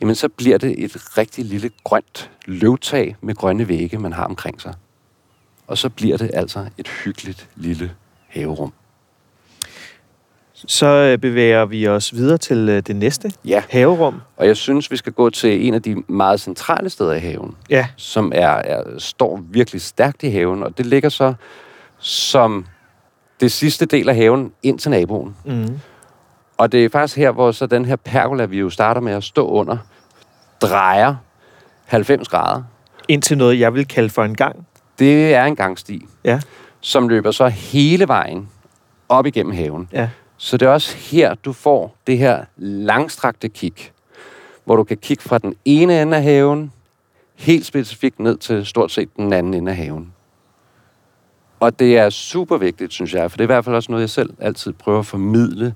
jamen 0.00 0.14
så 0.14 0.28
bliver 0.28 0.58
det 0.58 0.84
et 0.84 1.18
rigtig 1.18 1.44
lille 1.44 1.70
grønt 1.84 2.30
løvtag 2.46 3.16
med 3.20 3.34
grønne 3.34 3.68
vægge, 3.68 3.98
man 3.98 4.12
har 4.12 4.24
omkring 4.24 4.60
sig. 4.60 4.74
Og 5.66 5.78
så 5.78 5.88
bliver 5.88 6.16
det 6.16 6.30
altså 6.34 6.66
et 6.78 6.88
hyggeligt 6.88 7.48
lille 7.56 7.90
haverum. 8.28 8.72
Så 10.54 10.86
øh, 10.86 11.18
bevæger 11.18 11.64
vi 11.64 11.88
os 11.88 12.14
videre 12.14 12.38
til 12.38 12.68
øh, 12.68 12.82
det 12.82 12.96
næste 12.96 13.32
Ja. 13.44 13.62
haverum. 13.70 14.20
Og 14.36 14.46
jeg 14.46 14.56
synes, 14.56 14.90
vi 14.90 14.96
skal 14.96 15.12
gå 15.12 15.30
til 15.30 15.66
en 15.66 15.74
af 15.74 15.82
de 15.82 15.94
meget 16.08 16.40
centrale 16.40 16.90
steder 16.90 17.12
i 17.12 17.18
haven, 17.18 17.56
Ja, 17.70 17.86
som 17.96 18.32
er, 18.34 18.48
er, 18.48 18.98
står 18.98 19.40
virkelig 19.50 19.80
stærkt 19.82 20.22
i 20.22 20.28
haven, 20.30 20.62
og 20.62 20.78
det 20.78 20.86
ligger 20.86 21.08
så 21.08 21.34
som 21.98 22.66
det 23.40 23.52
sidste 23.52 23.86
del 23.86 24.08
af 24.08 24.14
haven 24.16 24.52
ind 24.62 24.78
til 24.78 24.90
naboen. 24.90 25.36
mm. 25.44 25.78
Og 26.58 26.72
det 26.72 26.84
er 26.84 26.88
faktisk 26.88 27.16
her, 27.16 27.30
hvor 27.30 27.52
så 27.52 27.66
den 27.66 27.84
her 27.84 27.96
pergola, 27.96 28.44
vi 28.44 28.58
jo 28.58 28.70
starter 28.70 29.00
med 29.00 29.12
at 29.12 29.24
stå 29.24 29.48
under, 29.48 29.76
drejer 30.62 31.14
90 31.84 32.28
grader. 32.28 32.62
ind 33.08 33.22
til 33.22 33.38
noget, 33.38 33.60
jeg 33.60 33.74
vil 33.74 33.88
kalde 33.88 34.10
for 34.10 34.24
en 34.24 34.34
gang. 34.36 34.66
Det 34.98 35.34
er 35.34 35.44
en 35.44 35.56
gangsti, 35.56 36.06
Ja, 36.24 36.40
som 36.80 37.08
løber 37.08 37.30
så 37.30 37.48
hele 37.48 38.08
vejen 38.08 38.48
op 39.08 39.26
igennem 39.26 39.52
haven. 39.54 39.88
ja. 39.92 40.08
Så 40.36 40.56
det 40.56 40.66
er 40.68 40.70
også 40.72 40.96
her, 40.96 41.34
du 41.34 41.52
får 41.52 41.96
det 42.06 42.18
her 42.18 42.44
langstrakte 42.56 43.48
kig, 43.48 43.72
hvor 44.64 44.76
du 44.76 44.84
kan 44.84 44.96
kigge 44.96 45.22
fra 45.22 45.38
den 45.38 45.54
ene 45.64 46.02
ende 46.02 46.16
af 46.16 46.22
haven, 46.22 46.72
helt 47.34 47.66
specifikt 47.66 48.18
ned 48.20 48.36
til 48.36 48.66
stort 48.66 48.90
set 48.92 49.16
den 49.16 49.32
anden 49.32 49.54
ende 49.54 49.70
af 49.70 49.76
haven. 49.76 50.12
Og 51.60 51.78
det 51.78 51.98
er 51.98 52.10
super 52.10 52.56
vigtigt, 52.56 52.92
synes 52.92 53.14
jeg, 53.14 53.30
for 53.30 53.36
det 53.36 53.42
er 53.42 53.46
i 53.46 53.52
hvert 53.54 53.64
fald 53.64 53.76
også 53.76 53.92
noget, 53.92 54.00
jeg 54.02 54.10
selv 54.10 54.30
altid 54.40 54.72
prøver 54.72 54.98
at 54.98 55.06
formidle 55.06 55.74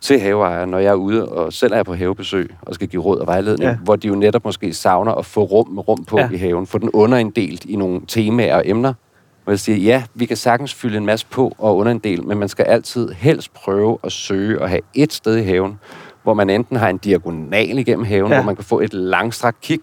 til 0.00 0.20
haveejere, 0.20 0.66
når 0.66 0.78
jeg 0.78 0.90
er 0.90 0.94
ude 0.94 1.28
og 1.28 1.52
selv 1.52 1.72
er 1.72 1.82
på 1.82 1.94
havebesøg 1.94 2.50
og 2.62 2.74
skal 2.74 2.88
give 2.88 3.02
råd 3.02 3.18
og 3.18 3.26
vejledning, 3.26 3.70
Ja. 3.70 3.76
hvor 3.84 3.96
de 3.96 4.08
jo 4.08 4.14
netop 4.14 4.44
måske 4.44 4.72
savner 4.72 5.12
at 5.12 5.26
få 5.26 5.42
rum 5.42 5.68
med 5.68 5.88
rum 5.88 6.04
på 6.04 6.18
Ja. 6.18 6.28
i 6.32 6.36
haven, 6.36 6.66
få 6.66 6.78
den 6.78 6.90
underinddelt 6.90 7.64
i 7.64 7.76
nogle 7.76 8.00
temaer 8.08 8.56
og 8.56 8.62
emner. 8.68 8.92
Hvor 9.44 9.52
jeg 9.52 9.58
siger, 9.60 9.78
ja, 9.78 10.02
vi 10.14 10.26
kan 10.26 10.36
sagtens 10.36 10.74
fylde 10.74 10.96
en 10.96 11.06
masse 11.06 11.26
på 11.30 11.52
og 11.58 11.76
underinddele, 11.76 12.22
men 12.22 12.38
man 12.38 12.48
skal 12.48 12.62
altid 12.64 13.08
helst 13.08 13.52
prøve 13.54 13.98
at 14.04 14.12
søge 14.12 14.62
at 14.62 14.68
have 14.68 14.80
et 14.94 15.12
sted 15.12 15.36
i 15.36 15.42
haven, 15.42 15.78
hvor 16.22 16.34
man 16.34 16.50
enten 16.50 16.76
har 16.76 16.88
en 16.88 16.98
diagonal 16.98 17.78
igennem 17.78 18.04
haven, 18.04 18.30
Ja. 18.30 18.36
hvor 18.36 18.44
man 18.44 18.56
kan 18.56 18.64
få 18.64 18.80
et 18.80 18.94
langstrakt 18.94 19.60
kig, 19.60 19.80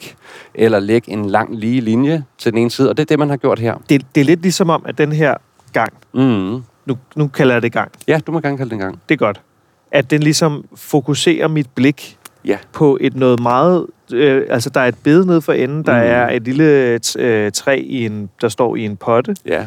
eller 0.55 0.79
lægge 0.79 1.11
en 1.11 1.25
lang 1.25 1.55
lige 1.55 1.81
linje 1.81 2.23
til 2.37 2.51
den 2.51 2.59
ene 2.61 2.71
side, 2.71 2.89
og 2.89 2.97
det 2.97 3.03
er 3.03 3.05
det, 3.05 3.19
man 3.19 3.29
har 3.29 3.37
gjort 3.37 3.59
her. 3.59 3.75
Det, 3.89 4.05
det 4.15 4.21
er 4.21 4.25
lidt 4.25 4.41
ligesom 4.41 4.69
om, 4.69 4.83
at 4.85 4.97
den 4.97 5.11
her 5.11 5.33
gang, 5.73 5.93
Mm. 6.13 6.19
nu, 6.85 6.97
nu 7.15 7.27
kalder 7.27 7.55
jeg 7.55 7.61
det 7.61 7.71
gang, 7.71 7.91
Ja, 8.07 8.19
du 8.27 8.31
må 8.31 8.39
gerne 8.39 8.57
kalde 8.57 8.69
det 8.69 8.75
en 8.75 8.79
gang. 8.81 8.99
det 9.09 9.15
er 9.15 9.19
godt, 9.19 9.41
at 9.91 10.11
den 10.11 10.23
ligesom 10.23 10.65
fokuserer 10.75 11.47
mit 11.47 11.67
blik 11.75 12.17
Ja. 12.45 12.57
på 12.73 12.97
et 13.01 13.15
noget 13.15 13.39
meget... 13.39 13.85
Øh, 14.13 14.43
altså, 14.49 14.69
der 14.69 14.79
er 14.81 14.87
et 14.87 14.95
bed 15.03 15.25
nede 15.25 15.41
for 15.41 15.53
enden, 15.53 15.83
der 15.85 15.93
Mm. 15.93 16.09
er 16.09 16.29
et 16.35 16.43
lille 16.43 16.99
øh, 17.19 17.51
træ, 17.51 17.81
i 17.85 18.05
en, 18.05 18.29
der 18.41 18.49
står 18.49 18.75
i 18.75 18.85
en 18.85 18.95
potte, 18.97 19.35
Ja. 19.45 19.65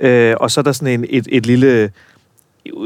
øh, 0.00 0.36
og 0.40 0.50
så 0.50 0.60
er 0.60 0.62
der 0.62 0.72
sådan 0.72 1.00
en, 1.00 1.06
et, 1.10 1.28
et 1.32 1.46
lille 1.46 1.90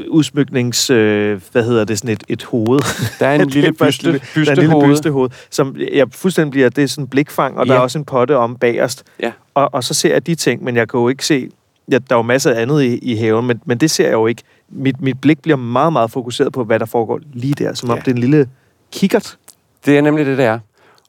udsmyknings... 0.08 0.90
Øh, 0.90 1.40
hvad 1.52 1.64
hedder 1.64 1.84
det? 1.84 1.98
Sådan 1.98 2.10
et, 2.10 2.24
et 2.28 2.42
hoved. 2.44 2.80
Der 3.20 3.26
er 3.26 3.34
en 3.42 3.48
lille 3.56 3.72
byste, 3.72 4.12
Der 4.12 4.12
er 4.12 4.14
en 4.14 4.20
lille 4.34 4.54
bystehoved. 4.54 4.88
bystehoved, 4.88 5.30
som 5.50 5.76
jeg 5.92 6.06
fuldstændig 6.12 6.50
bliver... 6.50 6.68
Det 6.68 6.84
er 6.84 6.88
sådan 6.88 7.04
en 7.04 7.08
blikfang, 7.08 7.58
og 7.58 7.66
ja. 7.66 7.72
der 7.72 7.78
er 7.78 7.82
også 7.82 7.98
en 7.98 8.04
potte 8.04 8.36
om 8.36 8.56
bagerst. 8.56 9.04
Ja. 9.20 9.32
Og, 9.54 9.74
og 9.74 9.84
så 9.84 9.94
ser 9.94 10.12
jeg 10.12 10.26
de 10.26 10.34
ting, 10.34 10.64
men 10.64 10.76
jeg 10.76 10.88
kan 10.88 11.00
jo 11.00 11.08
ikke 11.08 11.26
se... 11.26 11.48
Ja, 11.90 11.98
der 11.98 12.14
er 12.14 12.18
jo 12.18 12.22
masser 12.22 12.50
af 12.52 12.62
andet 12.62 12.82
i, 12.82 12.98
i 12.98 13.16
haven, 13.16 13.46
men, 13.46 13.60
men 13.64 13.78
det 13.78 13.90
ser 13.90 14.04
jeg 14.04 14.12
jo 14.12 14.26
ikke. 14.26 14.42
Mit, 14.68 15.00
mit 15.00 15.20
blik 15.20 15.42
bliver 15.42 15.56
meget, 15.56 15.92
meget 15.92 16.10
fokuseret 16.10 16.52
på, 16.52 16.64
hvad 16.64 16.78
der 16.78 16.86
foregår 16.86 17.20
lige 17.32 17.54
der, 17.54 17.74
som 17.74 17.90
om 17.90 17.96
Ja. 17.96 18.00
det 18.00 18.08
er 18.08 18.12
en 18.14 18.18
lille 18.18 18.48
kikkert. 18.92 19.38
Det 19.86 19.98
er 19.98 20.02
nemlig 20.02 20.26
det, 20.26 20.38
det 20.38 20.44
er. 20.44 20.58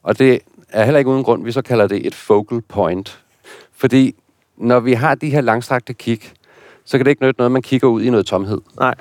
Og 0.02 0.18
det 0.18 0.38
er 0.68 0.84
heller 0.84 0.98
ikke 0.98 1.10
uden 1.10 1.24
grund, 1.24 1.44
vi 1.44 1.52
så 1.52 1.62
kalder 1.62 1.86
det 1.86 2.06
et 2.06 2.14
focal 2.14 2.60
point. 2.68 3.18
Fordi 3.76 4.14
når 4.56 4.80
vi 4.80 4.92
har 4.92 5.14
de 5.14 5.30
her 5.30 5.40
langstrakte 5.40 5.94
kig, 5.94 6.20
så 6.84 6.98
kan 6.98 7.04
det 7.04 7.10
ikke 7.10 7.22
nytte 7.24 7.38
noget, 7.38 7.52
man 7.52 7.62
kigger 7.62 7.88
ud 7.88 8.02
i 8.02 8.10
noget 8.10 8.26
tomhed. 8.26 8.60
Nej. 8.80 8.94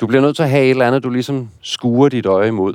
Du 0.00 0.06
bliver 0.06 0.20
nødt 0.22 0.36
til 0.36 0.42
at 0.42 0.50
have 0.50 0.64
et 0.64 0.70
eller 0.70 0.86
andet, 0.86 1.04
du 1.04 1.10
ligesom 1.10 1.48
skuer 1.60 2.08
dit 2.08 2.26
øje 2.26 2.48
imod. 2.48 2.74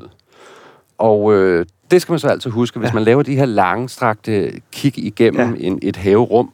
Og 0.97 1.33
øh, 1.33 1.65
det 1.91 2.01
skal 2.01 2.11
man 2.11 2.19
så 2.19 2.27
altid 2.27 2.51
huske, 2.51 2.79
hvis 2.79 2.87
Ja. 2.89 2.93
man 2.93 3.03
laver 3.03 3.23
de 3.23 3.35
her 3.35 3.45
langstrakte 3.45 4.61
kig 4.71 4.97
igennem 4.97 5.55
ja. 5.55 5.67
en, 5.67 5.79
et 5.81 5.95
haverum, 5.95 6.51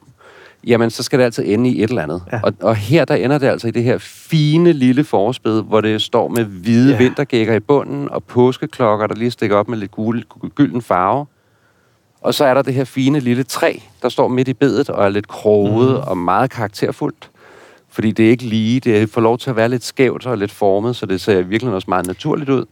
jamen 0.66 0.90
så 0.90 1.02
skal 1.02 1.18
det 1.18 1.24
altid 1.24 1.44
ende 1.46 1.70
i 1.70 1.82
et 1.82 1.90
eller 1.90 2.02
andet. 2.02 2.22
Ja. 2.32 2.40
Og, 2.42 2.52
og 2.60 2.76
her 2.76 3.04
der 3.04 3.14
ender 3.14 3.38
det 3.38 3.46
altså 3.46 3.68
i 3.68 3.70
det 3.70 3.82
her 3.84 3.98
fine 3.98 4.72
lille 4.72 5.04
forårsbed, 5.04 5.62
hvor 5.62 5.80
det 5.80 6.02
står 6.02 6.28
med 6.28 6.44
hvide 6.44 6.92
Ja. 6.92 6.98
vintergækker 6.98 7.54
i 7.54 7.60
bunden, 7.60 8.08
og 8.10 8.24
påskeklokker, 8.24 9.06
der 9.06 9.14
lige 9.14 9.30
stikker 9.30 9.56
op 9.56 9.68
med 9.68 9.78
lidt 9.78 9.90
gul, 9.90 10.24
gylden 10.54 10.82
farve. 10.82 11.26
Og 12.20 12.34
så 12.34 12.44
er 12.44 12.54
der 12.54 12.62
det 12.62 12.74
her 12.74 12.84
fine 12.84 13.20
lille 13.20 13.42
træ, 13.42 13.72
der 14.02 14.08
står 14.08 14.28
midt 14.28 14.48
i 14.48 14.52
bedet 14.54 14.90
og 14.90 15.04
er 15.04 15.08
lidt 15.08 15.28
kroget 15.28 15.90
mm. 15.90 16.08
og 16.10 16.18
meget 16.18 16.50
karakterfuldt. 16.50 17.30
Fordi 17.88 18.10
det 18.10 18.26
er 18.26 18.30
ikke 18.30 18.44
lige, 18.44 18.80
det 18.80 19.10
får 19.10 19.20
lov 19.20 19.38
til 19.38 19.50
at 19.50 19.56
være 19.56 19.68
lidt 19.68 19.84
skævt 19.84 20.26
og 20.26 20.38
lidt 20.38 20.50
formet, 20.50 20.96
så 20.96 21.06
det 21.06 21.20
ser 21.20 21.42
virkelig 21.42 21.72
også 21.74 21.90
meget 21.90 22.06
naturligt 22.06 22.50
ud. 22.50 22.64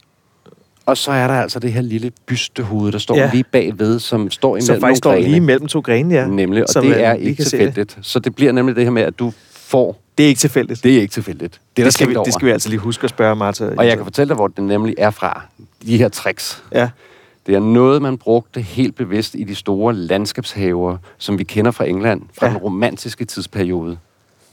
Og 0.85 0.97
så 0.97 1.11
er 1.11 1.27
der 1.27 1.33
altså 1.33 1.59
det 1.59 1.73
her 1.73 1.81
lille 1.81 2.11
bystehoved, 2.25 2.91
der 2.91 2.97
står 2.97 3.15
Ja. 3.17 3.29
lige 3.33 3.43
bagved, 3.43 3.99
som 3.99 4.31
står 4.31 4.49
imellem 4.57 4.65
Som 4.65 4.81
faktisk 4.81 4.97
står 4.97 5.11
grene. 5.11 5.27
lige 5.27 5.39
mellem 5.41 5.67
to 5.67 5.79
grene, 5.79 6.13
ja. 6.15 6.27
Nemlig, 6.27 6.63
og 6.63 6.69
Som 6.69 6.81
det 6.83 6.91
man 6.91 6.99
er 6.99 7.13
ikke 7.13 7.43
tilfældigt. 7.43 7.97
Så 8.01 8.19
det 8.19 8.35
bliver 8.35 8.51
nemlig 8.51 8.75
det 8.75 8.83
her 8.83 8.91
med, 8.91 9.01
at 9.01 9.19
du 9.19 9.33
får... 9.51 10.01
Det 10.17 10.23
er 10.23 10.27
ikke 10.27 10.39
tilfældigt. 10.39 10.83
Det 10.83 10.97
er 10.97 11.01
ikke 11.01 11.11
tilfældigt. 11.13 11.53
Det 11.53 11.59
er 11.59 11.59
der 11.75 11.83
det, 11.83 11.93
skal 11.93 12.09
vi, 12.09 12.15
over. 12.15 12.23
det 12.25 12.33
skal 12.33 12.45
vi 12.45 12.51
altså 12.51 12.69
lige 12.69 12.79
huske 12.79 13.03
at 13.03 13.09
spørge 13.09 13.35
Martha. 13.35 13.65
Og 13.77 13.87
jeg 13.87 13.95
kan 13.95 14.05
fortælle 14.05 14.27
dig, 14.29 14.35
hvor 14.35 14.47
det 14.47 14.63
nemlig 14.63 14.95
er 14.97 15.09
fra. 15.09 15.41
De 15.85 15.97
her 15.97 16.09
tricks. 16.09 16.63
Ja, 16.73 16.89
Det 17.47 17.55
er 17.55 17.59
noget, 17.59 18.01
man 18.01 18.17
brugte 18.17 18.61
helt 18.61 18.95
bevidst 18.95 19.35
i 19.35 19.43
de 19.43 19.55
store 19.55 19.93
landskabshaver, 19.93 20.97
som 21.17 21.39
vi 21.39 21.43
kender 21.43 21.71
fra 21.71 21.85
England, 21.85 22.21
fra 22.39 22.45
Ja. 22.47 22.51
den 22.53 22.57
romantiske 22.61 23.25
tidsperiode. 23.25 23.97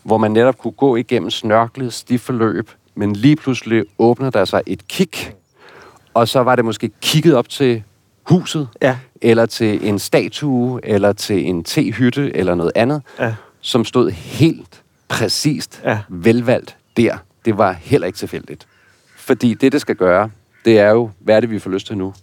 Hvor 0.03 0.19
man 0.19 0.31
netop 0.31 0.59
kunne 0.59 0.73
gå 0.73 0.97
igennem 0.97 1.31
snørklet, 1.31 1.93
stiforløb, 1.93 2.71
men 2.95 3.13
lige 3.17 3.37
pludselig 3.37 3.85
åbner 3.99 4.31
der 4.31 4.45
sig 4.45 4.63
et 4.67 4.89
kig, 4.89 5.11
og 6.15 6.29
så 6.29 6.41
var 6.43 6.57
det 6.57 6.65
måske 6.65 6.91
kigget 7.03 7.35
op 7.35 7.49
til 7.49 7.83
huset, 8.23 8.69
ja, 8.83 8.97
eller 9.23 9.47
til 9.47 9.89
en 9.89 9.99
statue, 9.99 10.81
eller 10.83 11.13
til 11.13 11.47
en 11.49 11.65
tehytte, 11.65 12.37
eller 12.37 12.55
noget 12.55 12.73
andet, 12.75 13.03
ja. 13.19 13.35
som 13.61 13.85
stod 13.85 14.11
helt 14.11 14.83
præcist 15.09 15.81
Ja. 15.85 15.99
velvalgt 16.09 16.77
der. 16.97 17.17
Det 17.45 17.59
var 17.59 17.73
heller 17.73 18.07
ikke 18.07 18.17
tilfældigt. 18.19 18.67
Fordi 19.17 19.55
det, 19.55 19.73
det 19.73 19.81
skal 19.81 19.95
gøre, 19.97 20.31
det 20.65 20.79
er 20.79 20.91
jo, 20.91 21.11
hvad 21.21 21.37
er 21.37 21.41
det, 21.41 21.51
vi 21.51 21.59
får 21.59 21.71
lyst 21.71 21.87
til 21.87 21.99
nu? 21.99 22.15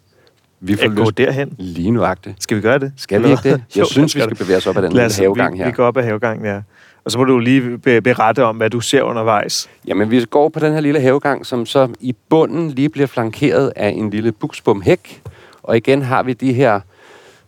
Vi 0.61 0.75
får 0.75 0.95
gå 0.95 1.03
lyst 1.03 1.17
derhen. 1.17 1.55
lige 1.57 1.91
nuagtigt. 1.91 2.43
Skal 2.43 2.57
vi 2.57 2.61
gøre 2.61 2.79
det? 2.79 2.93
Skal 2.97 3.23
vi 3.23 3.29
ikke 3.29 3.43
det? 3.43 3.51
Jeg 3.75 3.79
Jo, 3.81 3.85
synes, 3.85 4.15
vi 4.15 4.21
skal 4.21 4.35
bevæge 4.35 4.57
os 4.57 4.67
op 4.67 4.77
ad 4.77 4.81
den 4.83 4.91
Lad 4.93 5.05
os, 5.05 5.17
havegang 5.17 5.53
vi, 5.53 5.57
her. 5.57 5.65
Vi 5.65 5.71
går 5.71 5.85
op 5.85 5.97
ad 5.97 6.03
havegangen, 6.03 6.45
ja. 6.45 6.61
Og 7.05 7.11
så 7.11 7.17
må 7.17 7.23
du 7.23 7.37
lige 7.39 7.77
be- 7.77 8.01
berette 8.01 8.43
om, 8.43 8.57
hvad 8.57 8.69
du 8.69 8.79
ser 8.79 9.01
undervejs. 9.01 9.69
Jamen, 9.87 10.11
vi 10.11 10.25
går 10.25 10.49
på 10.49 10.59
den 10.59 10.73
her 10.73 10.79
lille 10.79 11.01
havegang, 11.01 11.45
som 11.45 11.65
så 11.65 11.87
i 11.99 12.15
bunden 12.29 12.69
lige 12.69 12.89
bliver 12.89 13.07
flankeret 13.07 13.73
af 13.75 13.89
en 13.89 14.09
lille 14.09 14.31
buksbom 14.31 14.81
hæk. 14.81 15.21
Og 15.63 15.77
igen 15.77 16.01
har 16.01 16.23
vi 16.23 16.33
de 16.33 16.53
her 16.53 16.79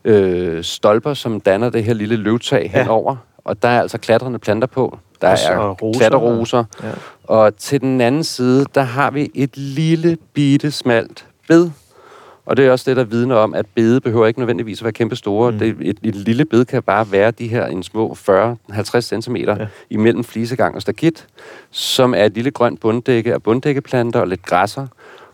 øh, 0.06 0.64
stolper, 0.64 1.14
som 1.14 1.42
danner 1.42 1.70
det 1.70 1.84
her 1.84 1.94
lille 1.94 2.16
løvtag 2.16 2.72
Ja. 2.74 2.80
henover. 2.82 3.16
Og 3.46 3.64
der 3.64 3.70
er 3.70 3.82
altså 3.82 3.98
klatrende 3.98 4.40
planter 4.40 4.68
på. 4.68 4.98
Der 5.22 5.28
er 5.28 5.70
roser, 5.82 6.00
klatterroser. 6.00 6.64
Ja. 6.84 6.90
Og 7.24 7.56
til 7.58 7.82
den 7.82 8.02
anden 8.02 8.24
side, 8.24 8.66
der 8.76 8.82
har 8.82 9.12
vi 9.12 9.32
et 9.36 9.58
lille 9.58 10.18
bitte 10.34 10.72
smalt 10.72 11.26
bed. 11.48 11.70
Og 12.52 12.58
det 12.58 12.66
er 12.66 12.72
også 12.72 12.90
det, 12.90 12.98
der 12.98 13.04
vidner 13.04 13.36
om, 13.36 13.54
at 13.54 13.66
bede 13.76 14.02
behøver 14.02 14.28
ikke 14.28 14.40
nødvendigvis 14.40 14.80
at 14.80 14.84
være 14.84 14.94
kæmpe 14.94 15.16
store. 15.16 15.52
Mm. 15.52 15.60
Det, 15.60 15.76
et, 15.82 15.98
et 16.04 16.16
lille 16.16 16.46
bed 16.46 16.66
kan 16.66 16.84
bare 16.84 17.12
være 17.12 17.32
de 17.32 17.48
her 17.48 17.66
en 17.66 17.84
små 17.84 18.18
40-50 18.72 19.02
cm 19.22 19.36
Ja. 19.36 19.54
ja. 19.56 19.68
imellem 19.90 20.24
flisegang 20.24 20.76
og 20.76 20.82
stakit, 20.82 21.28
som 21.72 22.14
er 22.14 22.24
et 22.26 22.34
lille 22.34 22.52
grønt 22.52 22.80
bunddække 22.80 23.34
af 23.34 23.44
bunddækkeplanter 23.44 24.20
og 24.20 24.28
lidt 24.28 24.46
græsser. 24.46 24.88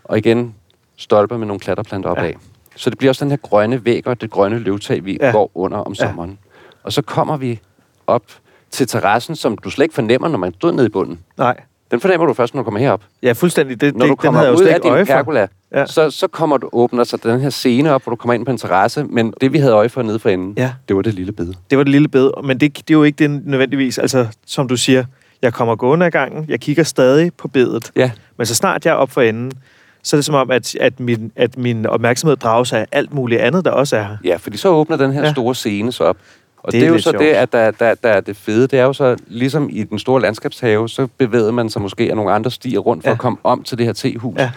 Og 0.04 0.18
igen 0.18 0.54
stolper 0.96 1.36
med 1.36 1.46
nogle 1.46 1.60
klatterplanter 1.60 2.10
opad. 2.10 2.22
Ja. 2.24 2.28
Ja. 2.28 2.34
Så 2.76 2.90
det 2.90 2.98
bliver 2.98 3.10
også 3.10 3.24
den 3.24 3.30
her 3.32 3.38
grønne 3.38 3.84
væg 3.84 4.06
og 4.06 4.20
det 4.20 4.30
grønne 4.30 4.58
løvtag, 4.58 5.04
vi 5.04 5.16
Ja. 5.20 5.26
ja. 5.26 5.32
går 5.32 5.50
under 5.54 5.78
om 5.78 5.92
Ja. 5.92 6.06
sommeren. 6.06 6.38
Og 6.82 6.92
så 6.92 7.02
kommer 7.02 7.36
vi 7.36 7.60
op 8.06 8.22
til 8.70 8.86
terrassen, 8.86 9.36
som 9.36 9.58
du 9.58 9.70
slet 9.70 9.84
ikke 9.84 9.94
fornemmer, 9.94 10.28
når 10.28 10.38
man 10.38 10.54
stod 10.54 10.72
nede 10.72 10.86
i 10.86 10.90
bunden. 10.90 11.18
Nej. 11.38 11.56
Den 11.90 12.00
fornemmer 12.00 12.26
du 12.26 12.34
først, 12.34 12.54
når 12.54 12.60
du 12.60 12.64
kommer 12.64 12.80
herop. 12.80 13.02
Ja, 13.22 13.32
fuldstændig. 13.32 13.80
Det, 13.80 13.94
Når 13.96 13.98
det, 14.04 14.08
du 14.08 14.08
den 14.08 14.16
kommer 14.16 14.40
jeg 14.40 14.48
jo 14.48 14.52
ud 14.52 14.58
slet 14.58 14.68
af 14.68 14.80
din 14.80 15.06
pergola, 15.06 15.46
Ja. 15.74 15.86
så, 15.86 16.10
så 16.10 16.26
kommer 16.28 16.56
du, 16.56 16.68
åbner 16.72 17.04
sig 17.04 17.22
den 17.22 17.40
her 17.40 17.50
scene 17.50 17.92
op, 17.92 18.02
hvor 18.02 18.10
du 18.10 18.16
kommer 18.16 18.34
ind 18.34 18.44
på 18.44 18.50
en 18.50 18.58
terrasse, 18.58 19.04
men 19.04 19.34
det, 19.40 19.52
vi 19.52 19.58
havde 19.58 19.72
øje 19.72 19.88
for 19.88 20.02
nede 20.02 20.18
for 20.18 20.28
enden, 20.28 20.54
Ja. 20.56 20.72
det 20.88 20.96
var 20.96 21.02
det 21.02 21.14
lille 21.14 21.32
bed. 21.32 21.52
Det 21.70 21.78
var 21.78 21.84
det 21.84 21.90
lille 21.92 22.08
bed, 22.08 22.30
men 22.44 22.60
det, 22.60 22.76
det 22.76 22.90
er 22.94 22.98
jo 22.98 23.02
ikke 23.02 23.16
det 23.28 23.46
nødvendigvis. 23.46 23.98
Altså, 23.98 24.26
som 24.46 24.68
du 24.68 24.76
siger, 24.76 25.04
jeg 25.42 25.52
kommer 25.54 25.76
gående 25.76 26.06
ad 26.06 26.10
gangen, 26.10 26.44
jeg 26.48 26.60
kigger 26.60 26.82
stadig 26.82 27.32
på 27.38 27.48
bedet, 27.48 27.90
Ja, 27.96 28.10
men 28.36 28.46
så 28.46 28.54
snart 28.54 28.84
jeg 28.86 28.90
er 28.92 28.94
op 28.96 29.10
for 29.10 29.20
enden, 29.20 29.52
så 30.02 30.16
er 30.16 30.18
det 30.18 30.24
som 30.24 30.34
om, 30.34 30.50
at, 30.50 30.74
at, 30.80 31.00
min, 31.00 31.32
at 31.36 31.58
min 31.58 31.86
opmærksomhed 31.86 32.36
drager 32.36 32.64
sig 32.64 32.80
af 32.80 32.86
alt 32.92 33.14
muligt 33.14 33.40
andet, 33.40 33.64
der 33.64 33.70
også 33.70 33.96
er 33.96 34.02
her. 34.02 34.16
ja, 34.24 34.36
fordi 34.36 34.56
så 34.56 34.68
åbner 34.68 34.96
den 34.96 35.12
her 35.12 35.22
Ja. 35.24 35.32
store 35.32 35.54
scene 35.54 35.92
så 35.92 36.04
op. 36.04 36.16
Og 36.62 36.72
Det 36.72 36.80
det, 36.80 36.86
er 36.86 36.90
er 36.90 36.94
jo 36.94 36.98
så 36.98 37.10
sjovt. 37.10 37.18
det, 37.18 37.26
at 37.30 37.52
der, 37.52 37.70
der, 37.70 37.94
der 37.94 38.08
er 38.08 38.20
det 38.20 38.36
fede. 38.36 38.66
Det 38.66 38.78
er 38.78 38.84
jo 38.84 38.92
så, 38.92 39.16
ligesom 39.26 39.68
i 39.72 39.82
den 39.84 39.98
store 39.98 40.20
landskabshave, 40.22 40.88
så 40.88 41.08
bevæger 41.18 41.50
man 41.50 41.70
sig 41.70 41.82
måske 41.82 42.10
af 42.10 42.16
nogle 42.16 42.32
andre 42.32 42.50
stier 42.50 42.78
rundt 42.78 43.02
for 43.04 43.08
ja. 43.10 43.14
at 43.14 43.18
komme 43.18 43.38
om 43.44 43.62
til 43.62 43.78
det 43.78 43.86
her 43.86 43.92
tehus. 43.92 44.38
Ja. 44.38 44.50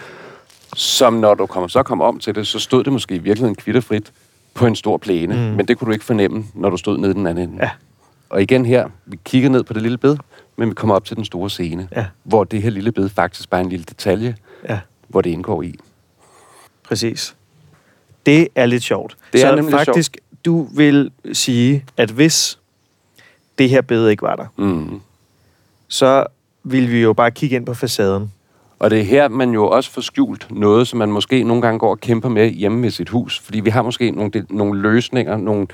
Som 0.76 1.12
når 1.12 1.34
du 1.34 1.46
kommer, 1.46 1.68
så 1.68 1.82
kom 1.82 2.00
om 2.00 2.18
til 2.18 2.34
det, 2.34 2.46
så 2.46 2.58
stod 2.58 2.84
det 2.84 2.92
måske 2.92 3.14
i 3.14 3.18
virkeligheden 3.18 3.54
kvitterfrit 3.54 4.12
på 4.54 4.66
en 4.66 4.76
stor 4.76 4.96
plæne. 4.96 5.34
Mm. 5.34 5.40
Men 5.40 5.68
det 5.68 5.78
kunne 5.78 5.86
du 5.86 5.92
ikke 5.92 6.04
fornemme, 6.04 6.44
når 6.54 6.70
du 6.70 6.76
stod 6.76 6.98
nede 6.98 7.10
i 7.10 7.14
den 7.14 7.26
anden 7.26 7.48
ende. 7.50 7.64
Ja. 7.64 7.70
Og 8.30 8.42
igen 8.42 8.66
her, 8.66 8.88
vi 9.06 9.18
kigger 9.24 9.48
ned 9.48 9.62
på 9.62 9.72
det 9.72 9.82
lille 9.82 9.98
bed, 9.98 10.16
men 10.56 10.68
vi 10.68 10.74
kommer 10.74 10.94
op 10.94 11.04
til 11.04 11.16
den 11.16 11.24
store 11.24 11.50
scene, 11.50 11.88
Ja. 11.96 12.06
hvor 12.24 12.44
det 12.44 12.62
her 12.62 12.70
lille 12.70 12.92
bed 12.92 13.08
faktisk 13.08 13.50
bare 13.50 13.60
er 13.60 13.64
en 13.64 13.70
lille 13.70 13.84
detalje, 13.84 14.36
Ja, 14.68 14.80
hvor 15.08 15.20
det 15.20 15.30
indgår 15.30 15.62
i. 15.62 15.74
præcis. 16.84 17.34
Det 18.26 18.48
er 18.54 18.66
lidt 18.66 18.82
sjovt. 18.82 19.16
Det 19.32 19.42
er 19.42 19.48
så 19.48 19.54
nemlig 19.56 19.72
faktisk, 19.72 20.18
du 20.44 20.62
vil 20.76 21.10
sige, 21.32 21.84
at 21.96 22.10
hvis 22.10 22.58
det 23.58 23.70
her 23.70 23.80
bed 23.80 24.08
ikke 24.08 24.22
var 24.22 24.36
der, 24.36 24.46
Mm. 24.56 25.00
så 25.88 26.26
ville 26.64 26.88
vi 26.88 27.02
jo 27.02 27.12
bare 27.12 27.30
kigge 27.30 27.56
ind 27.56 27.66
på 27.66 27.74
facaden. 27.74 28.32
Og 28.82 28.90
det 28.90 29.00
er 29.00 29.04
her, 29.04 29.28
man 29.28 29.50
jo 29.50 29.68
også 29.68 29.90
får 29.90 30.00
skjult 30.00 30.46
noget, 30.50 30.88
som 30.88 30.98
man 30.98 31.12
måske 31.12 31.42
nogle 31.44 31.62
gange 31.62 31.78
går 31.78 31.90
og 31.90 32.00
kæmper 32.00 32.28
med 32.28 32.50
hjemme 32.50 32.82
ved 32.82 32.90
sit 32.90 33.08
hus. 33.08 33.38
Fordi 33.38 33.60
vi 33.60 33.70
har 33.70 33.82
måske 33.82 34.10
nogle, 34.10 34.30
de- 34.30 34.46
nogle 34.50 34.80
løsninger, 34.82 35.36
nogle, 35.36 35.66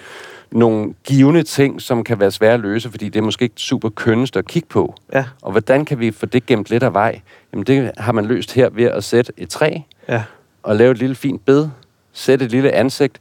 nogle 0.52 0.94
givende 1.04 1.42
ting, 1.42 1.82
som 1.82 2.04
kan 2.04 2.20
være 2.20 2.30
svære 2.30 2.54
at 2.54 2.60
løse, 2.60 2.90
fordi 2.90 3.08
det 3.08 3.16
er 3.18 3.22
måske 3.22 3.42
ikke 3.42 3.54
super 3.56 3.88
kønnest 3.88 4.36
at 4.36 4.46
kigge 4.46 4.68
på. 4.68 4.94
Ja, 5.12 5.24
Og 5.42 5.50
hvordan 5.50 5.84
kan 5.84 6.00
vi 6.00 6.10
få 6.10 6.26
det 6.26 6.46
gemt 6.46 6.70
lidt 6.70 6.82
af 6.82 6.94
vej? 6.94 7.20
Jamen 7.52 7.64
det 7.64 7.90
har 7.98 8.12
man 8.12 8.24
løst 8.26 8.52
her 8.52 8.68
ved 8.70 8.84
at 8.84 9.04
sætte 9.04 9.32
et 9.36 9.48
træ 9.48 9.78
ja, 10.08 10.22
og 10.62 10.76
lave 10.76 10.90
et 10.90 10.98
lille 10.98 11.14
fint 11.14 11.44
bed, 11.46 11.68
sætte 12.12 12.44
et 12.44 12.50
lille 12.50 12.72
ansigt 12.72 13.18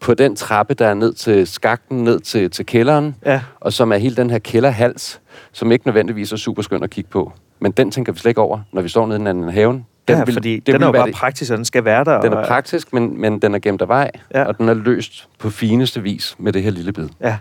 på 0.00 0.14
den 0.14 0.36
trappe, 0.36 0.74
der 0.74 0.86
er 0.86 0.94
ned 0.94 1.12
til 1.12 1.46
skakten, 1.46 2.04
ned 2.04 2.20
til, 2.20 2.50
til 2.50 2.66
kælderen, 2.66 3.16
ja. 3.26 3.40
og 3.60 3.72
som 3.72 3.92
er 3.92 3.96
hele 3.96 4.16
den 4.16 4.30
her 4.30 4.38
kælderhals, 4.38 5.20
som 5.52 5.72
ikke 5.72 5.86
nødvendigvis 5.86 6.32
er 6.32 6.36
super 6.36 6.62
skøn 6.62 6.82
at 6.82 6.90
kigge 6.90 7.10
på. 7.10 7.32
Men 7.60 7.72
den 7.72 7.90
tænker 7.90 8.12
vi 8.12 8.18
slet 8.18 8.30
ikke 8.30 8.40
over, 8.40 8.60
når 8.72 8.82
vi 8.82 8.88
står 8.88 9.06
nede 9.06 9.16
i 9.16 9.18
den 9.18 9.26
anden 9.26 9.48
haven. 9.48 9.86
Den 10.08 10.16
ja, 10.18 10.24
fordi 10.24 10.58
den 10.58 10.74
er 10.74 10.78
vil 10.78 10.86
jo 10.86 10.92
bare 10.92 11.06
det- 11.06 11.14
praktisk, 11.14 11.50
og 11.50 11.56
den 11.56 11.64
skal 11.64 11.84
være 11.84 12.04
der. 12.04 12.20
Den 12.20 12.32
er 12.32 12.46
praktisk, 12.46 12.92
men, 12.92 13.20
men 13.20 13.38
den 13.38 13.54
er 13.54 13.58
gemt 13.58 13.82
af 13.82 13.88
vej, 13.88 14.10
Ja. 14.34 14.44
og 14.44 14.58
den 14.58 14.68
er 14.68 14.74
løst 14.74 15.28
på 15.38 15.50
fineste 15.50 16.02
vis 16.02 16.36
med 16.38 16.52
det 16.52 16.62
her 16.62 16.70
lille 16.70 16.92
bid. 16.92 17.08
Ja, 17.20 17.38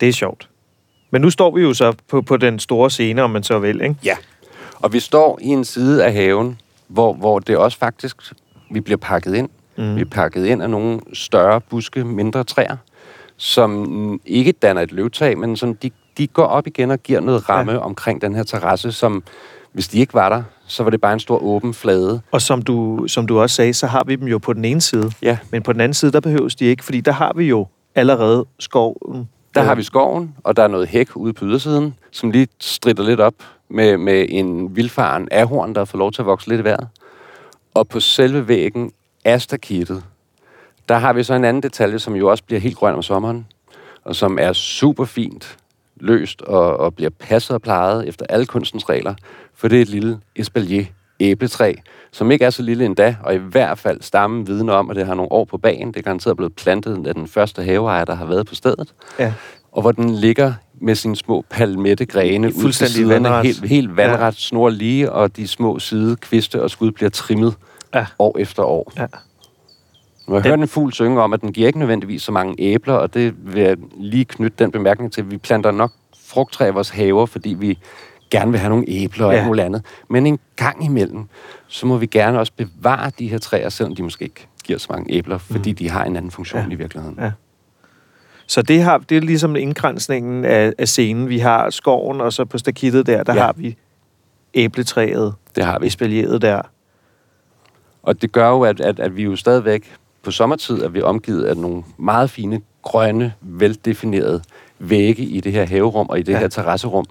det 0.00 0.08
er 0.08 0.12
sjovt. 0.12 0.48
Men 1.10 1.22
nu 1.22 1.30
står 1.30 1.54
vi 1.54 1.60
jo 1.62 1.74
så 1.74 1.94
på, 2.08 2.22
på 2.22 2.36
den 2.36 2.58
store 2.58 2.90
scene, 2.90 3.22
om 3.22 3.30
man 3.30 3.42
så 3.42 3.58
vil, 3.58 3.80
ikke? 3.80 3.96
Ja. 4.04 4.16
Og 4.74 4.92
vi 4.92 5.00
står 5.00 5.38
i 5.42 5.46
en 5.46 5.64
side 5.64 6.04
af 6.04 6.12
haven, 6.12 6.60
hvor, 6.88 7.12
hvor 7.12 7.38
det 7.38 7.56
også 7.56 7.78
faktisk, 7.78 8.16
vi 8.70 8.80
bliver 8.80 8.96
pakket 8.98 9.34
ind. 9.34 9.48
Mm. 9.78 9.96
Vi 9.96 10.00
er 10.00 10.04
pakket 10.04 10.46
ind 10.46 10.62
af 10.62 10.70
nogle 10.70 11.00
større 11.12 11.60
buske, 11.60 12.04
mindre 12.04 12.44
træer, 12.44 12.76
som 13.36 14.20
ikke 14.26 14.52
danner 14.52 14.82
et 14.82 14.92
løvtag, 14.92 15.38
men 15.38 15.56
som 15.56 15.74
de, 15.74 15.90
de 16.18 16.26
går 16.26 16.44
op 16.44 16.66
igen 16.66 16.90
og 16.90 17.02
giver 17.02 17.20
noget 17.20 17.48
ramme 17.48 17.72
ja. 17.72 17.78
omkring 17.78 18.22
den 18.22 18.34
her 18.34 18.42
terrasse, 18.42 18.92
som 18.92 19.22
hvis 19.72 19.88
de 19.88 19.98
ikke 19.98 20.14
var 20.14 20.28
der, 20.28 20.42
så 20.66 20.82
var 20.82 20.90
det 20.90 21.00
bare 21.00 21.12
en 21.12 21.20
stor 21.20 21.42
åben 21.42 21.74
flade. 21.74 22.20
Og 22.30 22.42
som 22.42 22.62
du, 22.62 23.04
som 23.06 23.26
du 23.26 23.40
også 23.40 23.56
sagde, 23.56 23.74
så 23.74 23.86
har 23.86 24.04
vi 24.06 24.16
dem 24.16 24.28
jo 24.28 24.38
på 24.38 24.52
den 24.52 24.64
ene 24.64 24.80
side. 24.80 25.12
Ja, 25.22 25.38
Men 25.50 25.62
på 25.62 25.72
den 25.72 25.80
anden 25.80 25.94
side, 25.94 26.12
der 26.12 26.20
behøves 26.20 26.54
de 26.54 26.64
ikke, 26.64 26.84
fordi 26.84 27.00
der 27.00 27.12
har 27.12 27.32
vi 27.36 27.44
jo 27.44 27.66
allerede 27.94 28.44
skoven. 28.58 29.28
der 29.54 29.62
har 29.62 29.74
vi 29.74 29.82
skoven, 29.82 30.34
og 30.44 30.56
der 30.56 30.62
er 30.62 30.68
noget 30.68 30.88
hæk 30.88 31.16
ude 31.16 31.32
på 31.32 31.44
ydersiden, 31.44 31.94
som 32.10 32.30
lige 32.30 32.48
strider 32.60 33.02
lidt 33.02 33.20
op 33.20 33.34
med, 33.70 33.96
med 33.96 34.26
en 34.28 34.76
vildfaren 34.76 35.28
ahorn, 35.30 35.74
der 35.74 35.84
får 35.84 35.98
lov 35.98 36.12
til 36.12 36.22
at 36.22 36.26
vokse 36.26 36.48
lidt 36.48 36.60
i 36.60 36.64
vejret. 36.64 36.88
Og 37.74 37.88
på 37.88 38.00
selve 38.00 38.48
væggen 38.48 38.92
af 39.24 39.42
stakittet, 39.42 40.02
der 40.88 40.98
har 40.98 41.12
vi 41.12 41.22
så 41.22 41.34
en 41.34 41.44
anden 41.44 41.62
detalje, 41.62 41.98
som 41.98 42.14
jo 42.16 42.30
også 42.30 42.44
bliver 42.44 42.60
helt 42.60 42.76
grøn 42.76 42.94
om 42.94 43.02
sommeren, 43.02 43.46
og 44.04 44.16
som 44.16 44.38
er 44.40 44.52
super 44.52 45.04
fint 45.04 45.58
løst 46.00 46.42
og, 46.42 46.76
og 46.76 46.94
bliver 46.94 47.10
passet 47.18 47.54
og 47.54 47.62
plejet 47.62 48.08
efter 48.08 48.26
alle 48.28 48.46
kunstens 48.46 48.88
regler, 48.88 49.14
for 49.56 49.68
det 49.68 49.78
er 49.78 49.82
et 49.82 49.88
lille 49.88 50.18
espalier 50.36 50.84
æbletræ, 51.20 51.74
som 52.12 52.30
ikke 52.30 52.44
er 52.44 52.50
så 52.50 52.62
lille 52.62 52.84
endda, 52.84 53.16
og 53.24 53.34
i 53.34 53.38
hvert 53.38 53.78
fald 53.78 54.00
stammen 54.02 54.46
vidner 54.46 54.72
om, 54.72 54.90
at 54.90 54.96
det 54.96 55.06
har 55.06 55.14
nogle 55.14 55.32
år 55.32 55.44
på 55.44 55.58
bagen. 55.58 55.88
Det 55.88 55.96
er 55.96 56.02
garanteret 56.02 56.36
blevet 56.36 56.52
plantet 56.54 57.06
af 57.06 57.14
den 57.14 57.28
første 57.28 57.62
haveejer, 57.62 58.04
der 58.04 58.14
har 58.14 58.24
været 58.26 58.46
på 58.46 58.54
stedet 58.54 58.88
Ja. 59.18 59.32
og 59.72 59.82
hvor 59.82 59.92
den 59.92 60.10
ligger 60.10 60.52
med 60.80 60.94
sine 60.94 61.16
små 61.16 61.44
palmettegrene 61.50 62.46
ud 62.56 62.72
til 62.72 62.88
siderne, 62.88 63.14
vandret. 63.14 63.44
helt, 63.46 63.64
helt 63.68 63.96
vandret, 63.96 64.18
ja. 64.24 64.30
snor 64.30 64.68
lige, 64.70 65.12
og 65.12 65.36
de 65.36 65.48
små 65.48 65.78
side, 65.78 66.16
kviste 66.16 66.62
og 66.62 66.70
skud 66.70 66.90
bliver 66.92 67.10
trimmet 67.10 67.54
Ja. 67.94 68.06
år 68.18 68.38
efter 68.38 68.62
år. 68.62 68.92
Ja. 68.96 69.06
Når 70.28 70.36
jeg 70.36 70.44
Den- 70.44 70.50
hører 70.50 70.62
en 70.62 70.68
fugl 70.68 70.92
synge 70.92 71.20
om, 71.22 71.32
at 71.32 71.40
den 71.40 71.52
giver 71.52 71.66
ikke 71.66 71.78
nødvendigvis 71.78 72.22
så 72.22 72.32
mange 72.32 72.54
æbler, 72.58 72.94
og 72.94 73.14
det 73.14 73.34
vil 73.54 73.62
jeg 73.62 73.76
lige 73.96 74.24
knytte 74.24 74.64
den 74.64 74.70
bemærkning 74.72 75.12
til. 75.12 75.30
Vi 75.30 75.36
planter 75.38 75.70
nok 75.70 75.92
frugttræ 76.26 76.68
i 76.68 76.70
vores 76.70 76.88
haver, 76.90 77.26
fordi 77.26 77.54
vi 77.58 77.78
gerne 78.30 78.50
vil 78.50 78.60
have 78.60 78.70
nogle 78.70 78.84
æbler 78.88 79.26
og 79.26 79.32
Ja. 79.32 79.38
alt 79.38 79.46
muligt 79.46 79.64
andet. 79.66 79.84
Men 80.10 80.26
en 80.26 80.38
gang 80.56 80.84
imellem, 80.84 81.24
så 81.66 81.86
må 81.86 81.96
vi 81.96 82.06
gerne 82.06 82.38
også 82.38 82.52
bevare 82.56 83.10
de 83.18 83.28
her 83.28 83.38
træer, 83.38 83.68
selvom 83.68 83.94
de 83.94 84.02
måske 84.02 84.24
ikke 84.24 84.46
giver 84.64 84.78
så 84.78 84.86
mange 84.90 85.12
æbler, 85.14 85.38
fordi 85.38 85.72
de 85.72 85.90
har 85.90 86.04
en 86.04 86.16
anden 86.16 86.30
funktion 86.30 86.62
Ja. 86.62 86.70
i 86.70 86.74
virkeligheden. 86.74 87.18
Ja. 87.20 87.32
Så 88.46 88.62
det, 88.62 88.82
har, 88.82 88.98
det 88.98 89.16
er 89.16 89.20
ligesom 89.20 89.56
indgrænsningen 89.56 90.44
af, 90.44 90.72
af 90.78 90.88
scenen. 90.88 91.28
Vi 91.28 91.38
har 91.38 91.70
skoven, 91.70 92.20
og 92.20 92.32
så 92.32 92.44
på 92.44 92.58
stakittet 92.58 93.06
der, 93.06 93.22
der. 93.22 93.34
Ja. 93.34 93.40
har 93.40 93.52
vi 93.56 93.76
æbletræet, 94.54 95.34
Det 95.56 95.64
har 95.64 95.78
vi. 95.78 95.86
espalieret 95.86 96.42
der. 96.42 96.62
Og 98.02 98.22
det 98.22 98.32
gør 98.32 98.48
jo, 98.48 98.62
at, 98.62 98.80
at, 98.80 99.00
at 99.00 99.16
vi 99.16 99.22
jo 99.22 99.36
stadigvæk 99.36 99.94
på 100.22 100.30
sommertid 100.30 100.82
er 100.82 100.88
vi 100.88 101.02
omgivet 101.02 101.44
af 101.44 101.56
nogle 101.56 101.82
meget 101.98 102.30
fine, 102.30 102.60
grønne, 102.82 103.32
veldefinerede 103.40 104.42
vægge 104.78 105.22
i 105.22 105.40
det 105.40 105.52
her 105.52 105.66
haverum 105.66 106.08
og 106.08 106.18
i 106.18 106.22
det 106.22 106.32
Ja. 106.32 106.38
her 106.38 106.48
terrasserum. 106.48 107.04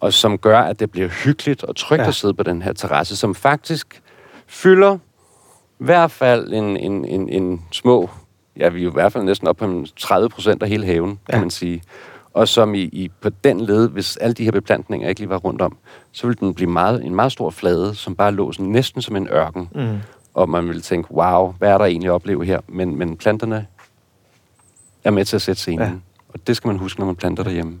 Og 0.00 0.12
som 0.12 0.38
gør, 0.38 0.58
at 0.60 0.80
det 0.80 0.90
bliver 0.90 1.08
hyggeligt 1.08 1.64
og 1.64 1.76
trygt 1.76 2.02
Ja. 2.02 2.08
at 2.08 2.14
sidde 2.14 2.34
på 2.34 2.42
den 2.42 2.62
her 2.62 2.72
terrasse, 2.72 3.16
som 3.16 3.34
faktisk 3.34 4.02
fylder 4.46 4.94
i 5.80 5.84
hvert 5.84 6.10
fald 6.10 6.52
en, 6.52 6.76
en, 6.76 7.04
en, 7.04 7.28
en 7.28 7.62
små, 7.72 8.10
ja, 8.56 8.68
vi 8.68 8.80
er 8.80 8.84
jo 8.84 8.90
i 8.90 8.92
hvert 8.92 9.12
fald 9.12 9.24
næsten 9.24 9.48
op 9.48 9.56
på 9.56 9.64
en 9.64 9.86
30 9.96 10.28
procent 10.28 10.62
af 10.62 10.68
hele 10.68 10.86
haven, 10.86 11.18
Ja. 11.28 11.32
kan 11.32 11.40
man 11.40 11.50
sige. 11.50 11.82
Og 12.34 12.48
som 12.48 12.74
i, 12.74 12.78
i 12.82 13.10
på 13.20 13.28
den 13.44 13.60
led, 13.60 13.88
hvis 13.88 14.16
alle 14.16 14.34
de 14.34 14.44
her 14.44 14.50
beplantninger 14.52 15.08
ikke 15.08 15.20
lige 15.20 15.30
var 15.30 15.36
rundt 15.36 15.62
om, 15.62 15.76
så 16.12 16.26
ville 16.26 16.38
den 16.40 16.54
blive 16.54 16.70
meget, 16.70 17.04
en 17.04 17.14
meget 17.14 17.32
stor 17.32 17.50
flade, 17.50 17.94
som 17.94 18.16
bare 18.16 18.32
lå 18.32 18.52
sådan, 18.52 18.66
næsten 18.66 19.02
som 19.02 19.16
en 19.16 19.28
ørken 19.28 19.68
Mm. 19.74 19.98
Og 20.34 20.48
man 20.48 20.68
vil 20.68 20.82
tænke, 20.82 21.12
wow, 21.14 21.52
hvad 21.58 21.70
er 21.70 21.78
der 21.78 21.84
egentlig 21.84 22.08
at 22.08 22.12
opleve 22.14 22.44
her? 22.44 22.60
Men, 22.68 22.96
men 22.96 23.16
planterne 23.16 23.66
er 25.04 25.10
med 25.10 25.24
til 25.24 25.36
at 25.36 25.42
sætte 25.42 25.60
scenen. 25.60 25.86
Ja. 25.86 25.92
Og 26.28 26.46
det 26.46 26.56
skal 26.56 26.68
man 26.68 26.76
huske, 26.78 27.00
når 27.00 27.06
man 27.06 27.16
planter 27.16 27.42
derhjemme. 27.42 27.78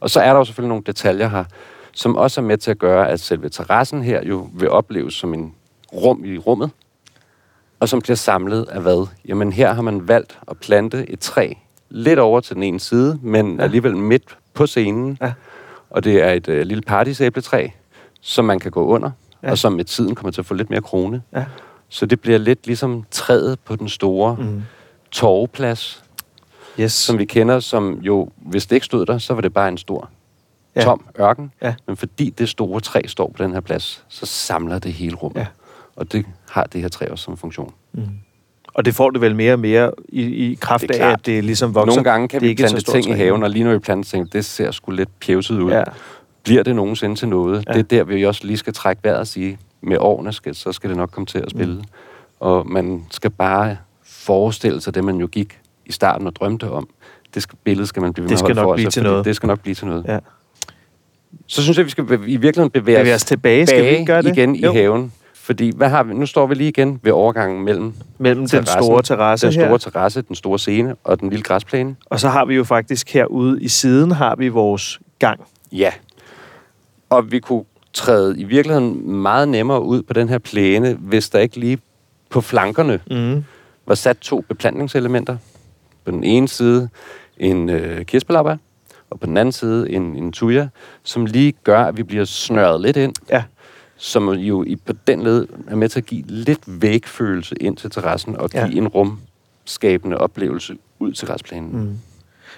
Og 0.00 0.10
så 0.10 0.20
er 0.20 0.28
der 0.30 0.36
jo 0.38 0.44
selvfølgelig 0.44 0.68
nogle 0.68 0.84
detaljer 0.86 1.28
her, 1.28 1.44
som 1.92 2.16
også 2.16 2.40
er 2.40 2.44
med 2.44 2.58
til 2.58 2.70
at 2.70 2.78
gøre, 2.78 3.08
at 3.08 3.20
selve 3.20 3.48
terrassen 3.48 4.02
her 4.02 4.24
jo 4.24 4.48
vil 4.54 4.70
opleves 4.70 5.14
som 5.14 5.34
en 5.34 5.54
rum 5.92 6.24
i 6.24 6.38
rummet, 6.38 6.70
og 7.80 7.88
som 7.88 8.00
bliver 8.00 8.16
samlet 8.16 8.68
af 8.68 8.80
hvad? 8.82 9.06
Jamen 9.28 9.52
her 9.52 9.72
har 9.72 9.82
man 9.82 10.08
valgt 10.08 10.38
at 10.48 10.56
plante 10.58 11.10
et 11.10 11.20
træ 11.20 11.52
lidt 11.88 12.18
over 12.18 12.40
til 12.40 12.54
den 12.54 12.62
ene 12.62 12.80
side, 12.80 13.18
men 13.22 13.56
Ja. 13.56 13.62
alligevel 13.62 13.96
midt 13.96 14.36
på 14.54 14.66
scenen. 14.66 15.18
Ja. 15.20 15.32
Og 15.90 16.04
det 16.04 16.22
er 16.22 16.32
et 16.32 16.48
øh, 16.48 16.66
lille 16.66 16.82
partysæbletræ, 16.82 17.68
som 18.20 18.44
man 18.44 18.58
kan 18.58 18.70
gå 18.70 18.84
under, 18.86 19.10
ja. 19.42 19.50
og 19.50 19.58
som 19.58 19.72
med 19.72 19.84
tiden 19.84 20.14
kommer 20.14 20.30
til 20.32 20.40
at 20.40 20.46
få 20.46 20.54
lidt 20.54 20.70
mere 20.70 20.82
krone. 20.82 21.22
Ja. 21.32 21.44
Så 21.90 22.06
det 22.06 22.20
bliver 22.20 22.38
lidt 22.38 22.66
ligesom 22.66 23.04
træet 23.10 23.58
på 23.64 23.76
den 23.76 23.88
store 23.88 24.36
mm. 24.40 24.62
Torveplads, 25.10 26.02
Yes. 26.80 26.92
som 26.92 27.18
vi 27.18 27.24
kender, 27.24 27.60
som 27.60 27.98
jo, 28.02 28.28
hvis 28.36 28.66
det 28.66 28.76
ikke 28.76 28.86
stod 28.86 29.06
der, 29.06 29.18
så 29.18 29.34
var 29.34 29.40
det 29.40 29.54
bare 29.54 29.68
en 29.68 29.78
stor 29.78 30.10
Ja. 30.76 30.82
tom 30.82 31.04
ørken. 31.20 31.52
Ja. 31.62 31.74
Men 31.86 31.96
fordi 31.96 32.30
det 32.30 32.48
store 32.48 32.80
træ 32.80 33.02
står 33.06 33.32
på 33.36 33.42
den 33.42 33.52
her 33.52 33.60
plads, 33.60 34.04
så 34.08 34.26
samler 34.26 34.78
det 34.78 34.92
hele 34.92 35.14
rummet. 35.16 35.40
Ja. 35.40 35.46
Og 35.96 36.12
det 36.12 36.26
har 36.50 36.64
det 36.64 36.80
her 36.80 36.88
træ 36.88 37.06
også 37.10 37.24
som 37.24 37.36
funktion. 37.36 37.72
Mm. 37.92 38.02
Og 38.74 38.84
det 38.84 38.94
får 38.94 39.10
det 39.10 39.20
vel 39.20 39.36
mere 39.36 39.52
og 39.52 39.58
mere 39.58 39.90
i, 40.08 40.22
i 40.22 40.54
kraft 40.60 40.82
Det 40.88 40.90
af, 40.90 41.10
at 41.12 41.26
det 41.26 41.44
ligesom 41.44 41.74
vokser. 41.74 41.86
Nogle 41.86 42.10
gange 42.10 42.28
kan 42.28 42.40
det 42.40 42.44
vi 42.46 42.50
ikke 42.50 42.62
plante 42.62 42.82
ting 42.92 43.08
i 43.08 43.12
haven, 43.12 43.42
og 43.42 43.50
lige 43.50 43.64
når 43.64 43.72
vi 43.72 43.78
planter 43.78 44.10
ting, 44.10 44.32
det 44.32 44.44
ser 44.44 44.70
sgu 44.70 44.90
lidt 44.90 45.20
pjevset 45.20 45.60
ud. 45.60 45.72
Ja. 45.72 45.84
Bliver 46.42 46.62
det 46.62 46.76
nogensinde 46.76 47.14
til 47.14 47.28
noget? 47.28 47.64
Ja. 47.68 47.72
Det 47.72 47.78
er 47.78 47.82
der, 47.82 48.04
vi 48.04 48.26
også 48.26 48.46
lige 48.46 48.56
skal 48.56 48.72
trække 48.74 49.04
vejret 49.04 49.18
og 49.18 49.26
sige, 49.26 49.58
med 49.82 49.96
årene, 50.00 50.32
skal, 50.32 50.54
så 50.54 50.72
skal 50.72 50.90
det 50.90 50.96
nok 50.96 51.10
komme 51.10 51.26
til 51.26 51.38
at 51.38 51.50
spille. 51.50 51.74
Mm. 51.74 51.84
Og 52.40 52.70
man 52.70 53.06
skal 53.10 53.30
bare 53.30 53.76
forestille 54.04 54.80
sig 54.80 54.94
det, 54.94 55.04
man 55.04 55.16
jo 55.16 55.26
gik 55.26 55.60
i 55.86 55.92
starten 55.92 56.26
og 56.26 56.36
drømte 56.36 56.70
om, 56.70 56.88
det 57.34 57.42
skal, 57.42 57.58
billede 57.64 57.86
skal 57.86 58.02
man 58.02 58.12
blive 58.12 58.22
ved 58.24 58.28
Det 58.28 58.32
med 58.32 58.34
at 58.34 58.38
skal 58.38 58.46
holde 58.46 58.60
nok 58.60 58.70
for 58.72 58.74
blive 58.74 58.84
sig, 58.86 58.92
til 58.92 59.02
noget. 59.02 59.24
Det 59.24 59.36
skal 59.36 59.46
nok 59.46 59.60
blive 59.60 59.74
til 59.74 59.86
noget. 59.86 60.04
Ja. 60.08 60.18
Så 61.46 61.62
synes 61.62 61.76
jeg, 61.78 61.84
vi 61.84 61.90
skal 61.90 62.04
i 62.04 62.36
virkeligheden 62.36 62.70
bevæge, 62.70 62.98
Bevæge 62.98 63.14
os 63.14 63.24
tilbage. 63.24 63.66
Skal 63.66 64.00
vi 64.00 64.04
gøre 64.04 64.22
det? 64.22 64.36
igen 64.36 64.56
i 64.56 64.62
Jo. 64.62 64.72
haven. 64.72 65.12
Fordi 65.34 65.72
hvad 65.76 65.88
har 65.88 66.02
vi? 66.02 66.14
Nu 66.14 66.26
står 66.26 66.46
vi 66.46 66.54
lige 66.54 66.68
igen 66.68 67.00
ved 67.02 67.12
overgangen 67.12 67.64
mellem 67.64 67.94
Mellem 68.18 68.48
den 68.48 68.66
store 68.66 69.02
terrasse 69.02 69.46
den 69.46 69.52
store 69.52 69.68
her, 69.68 69.76
terrasse, 69.78 70.22
den 70.22 70.36
store 70.36 70.58
scene 70.58 70.94
og 71.04 71.20
den 71.20 71.30
lille 71.30 71.42
græsplæne. 71.42 71.96
og 72.06 72.20
så 72.20 72.28
har 72.28 72.44
vi 72.44 72.54
jo 72.54 72.64
faktisk 72.64 73.10
herude 73.10 73.62
i 73.62 73.68
siden, 73.68 74.10
har 74.10 74.36
vi 74.36 74.48
vores 74.48 75.00
gang. 75.18 75.40
Ja. 75.72 75.92
Og 77.10 77.32
vi 77.32 77.38
kunne 77.40 77.64
træde 77.92 78.38
i 78.40 78.44
virkeligheden 78.44 79.10
meget 79.10 79.48
nemmere 79.48 79.82
ud 79.82 80.02
på 80.02 80.12
den 80.12 80.28
her 80.28 80.38
plæne, 80.38 80.94
hvis 80.94 81.28
der 81.30 81.38
ikke 81.38 81.60
lige 81.60 81.78
på 82.30 82.40
flankerne 82.40 83.00
Mm. 83.10 83.44
var 83.86 83.94
sat 83.94 84.18
to 84.18 84.40
beplantningselementer. 84.48 85.36
På 86.04 86.10
den 86.10 86.24
ene 86.24 86.48
side 86.48 86.88
en 87.38 87.68
øh, 87.70 88.04
kirsebærlapper, 88.04 88.56
og 89.10 89.20
på 89.20 89.26
den 89.26 89.36
anden 89.36 89.52
side 89.52 89.90
en, 89.90 90.02
en 90.16 90.32
tuja, 90.32 90.68
som 91.02 91.26
lige 91.26 91.52
gør, 91.64 91.84
at 91.84 91.96
vi 91.96 92.02
bliver 92.02 92.24
snørret 92.24 92.80
lidt 92.80 92.96
ind, 92.96 93.14
Ja. 93.30 93.42
som 93.96 94.28
jo 94.30 94.64
i, 94.64 94.76
på 94.76 94.92
den 95.06 95.22
led 95.22 95.46
er 95.68 95.76
med 95.76 95.88
til 95.88 96.00
at 96.00 96.06
give 96.06 96.22
lidt 96.26 96.60
vægfølelse 96.82 97.54
ind 97.60 97.76
til 97.76 97.90
terrassen, 97.90 98.36
og 98.36 98.50
give 98.50 98.62
Ja. 98.62 98.68
en 98.72 98.88
rumskabende 98.88 100.18
oplevelse 100.18 100.76
ud 100.98 101.12
til 101.12 101.28
græsplænen. 101.28 101.80
Mm. 101.80 101.98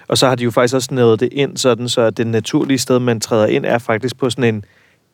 Og 0.07 0.17
så 0.17 0.27
har 0.27 0.35
de 0.35 0.43
jo 0.43 0.51
faktisk 0.51 0.75
også 0.75 0.93
nævet 0.93 1.19
det 1.19 1.29
ind, 1.31 1.57
sådan 1.57 1.89
så 1.89 2.09
det 2.09 2.27
naturlige 2.27 2.77
sted, 2.77 2.99
man 2.99 3.19
træder 3.19 3.47
ind, 3.47 3.65
er 3.65 3.77
faktisk 3.77 4.17
på 4.17 4.29
sådan 4.29 4.55
en, 4.55 4.65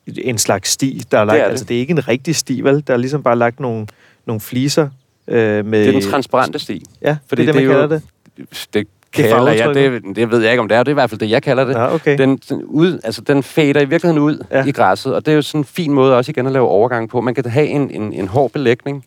en 0.06 0.38
slags 0.38 0.70
sti, 0.70 1.02
der 1.10 1.18
er 1.18 1.24
lagt. 1.24 1.38
er 1.38 1.44
det. 1.44 1.50
Altså, 1.50 1.64
det 1.64 1.76
er 1.76 1.80
ikke 1.80 1.90
en 1.90 2.08
rigtig 2.08 2.36
sti, 2.36 2.60
vel? 2.60 2.84
Der 2.86 2.92
er 2.92 2.98
ligesom 2.98 3.22
bare 3.22 3.36
lagt 3.36 3.60
nogle, 3.60 3.86
nogle 4.26 4.40
fliser 4.40 4.88
øh, 5.28 5.66
med... 5.66 5.80
Det 5.80 5.88
er 5.88 5.92
den 6.00 6.10
transparente 6.10 6.58
sti. 6.58 6.82
Ja, 7.02 7.16
Fordi 7.28 7.42
det 7.42 7.48
er 7.48 7.52
det, 7.52 7.62
man 7.62 7.70
det 7.70 7.70
er 7.70 7.88
kalder 7.88 7.96
jo- 7.96 8.00
det. 8.40 8.66
Det 8.74 8.86
kalder 9.12 9.52
jeg, 9.52 9.74
det, 9.74 10.16
det 10.16 10.30
ved 10.30 10.40
jeg 10.42 10.50
ikke, 10.50 10.60
om 10.60 10.68
det 10.68 10.76
er. 10.76 10.82
Det 10.82 10.88
er 10.88 10.92
i 10.92 10.94
hvert 10.94 11.10
fald 11.10 11.20
det, 11.20 11.30
jeg 11.30 11.42
kalder 11.42 11.64
det. 11.64 11.74
Ja, 11.74 11.94
okay. 11.94 12.18
Den, 12.18 12.36
den, 12.36 12.64
ud, 12.64 13.00
altså, 13.04 13.20
den 13.20 13.42
fader 13.42 13.80
i 13.80 13.84
virkeligheden 13.84 14.22
ud 14.22 14.44
ja. 14.50 14.64
i 14.64 14.72
græsset, 14.72 15.14
og 15.14 15.26
det 15.26 15.32
er 15.32 15.36
jo 15.36 15.42
sådan 15.42 15.60
en 15.60 15.64
fin 15.64 15.92
måde 15.92 16.16
også 16.16 16.30
igen 16.30 16.46
at 16.46 16.52
lave 16.52 16.68
overgang 16.68 17.08
på. 17.10 17.20
Man 17.20 17.34
kan 17.34 17.44
have 17.46 17.66
en, 17.66 17.90
en, 17.90 18.12
en 18.12 18.28
hård 18.28 18.50
belægning, 18.50 19.04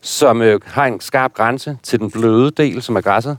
som 0.00 0.42
øh, 0.42 0.60
har 0.64 0.86
en 0.86 1.00
skarp 1.00 1.34
grænse 1.34 1.76
til 1.82 1.98
den 1.98 2.10
bløde 2.10 2.50
del, 2.50 2.82
som 2.82 2.96
er 2.96 3.00
græsset. 3.00 3.36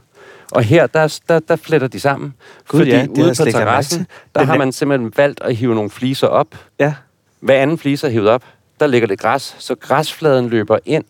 Og 0.52 0.62
her, 0.62 0.86
der, 0.86 1.18
der, 1.28 1.38
der 1.38 1.56
fletter 1.56 1.88
de 1.88 2.00
sammen. 2.00 2.34
Gud, 2.68 2.80
fordi 2.80 2.90
ja, 2.90 3.06
ude 3.10 3.34
på 3.38 3.44
terrassen, 3.44 4.06
der 4.34 4.40
Den 4.40 4.48
har 4.48 4.58
man 4.58 4.72
simpelthen 4.72 5.12
valgt 5.16 5.40
at 5.40 5.56
hive 5.56 5.74
nogle 5.74 5.90
fliser 5.90 6.26
op. 6.26 6.46
Ja, 6.78 6.94
Hver 7.40 7.54
anden 7.54 7.78
fliser 7.78 8.08
er 8.08 8.12
hivet 8.12 8.28
op, 8.28 8.42
der 8.80 8.86
ligger 8.86 9.08
det 9.08 9.18
græs, 9.18 9.56
så 9.58 9.74
græsfladen 9.74 10.48
løber 10.48 10.78
ind 10.84 11.04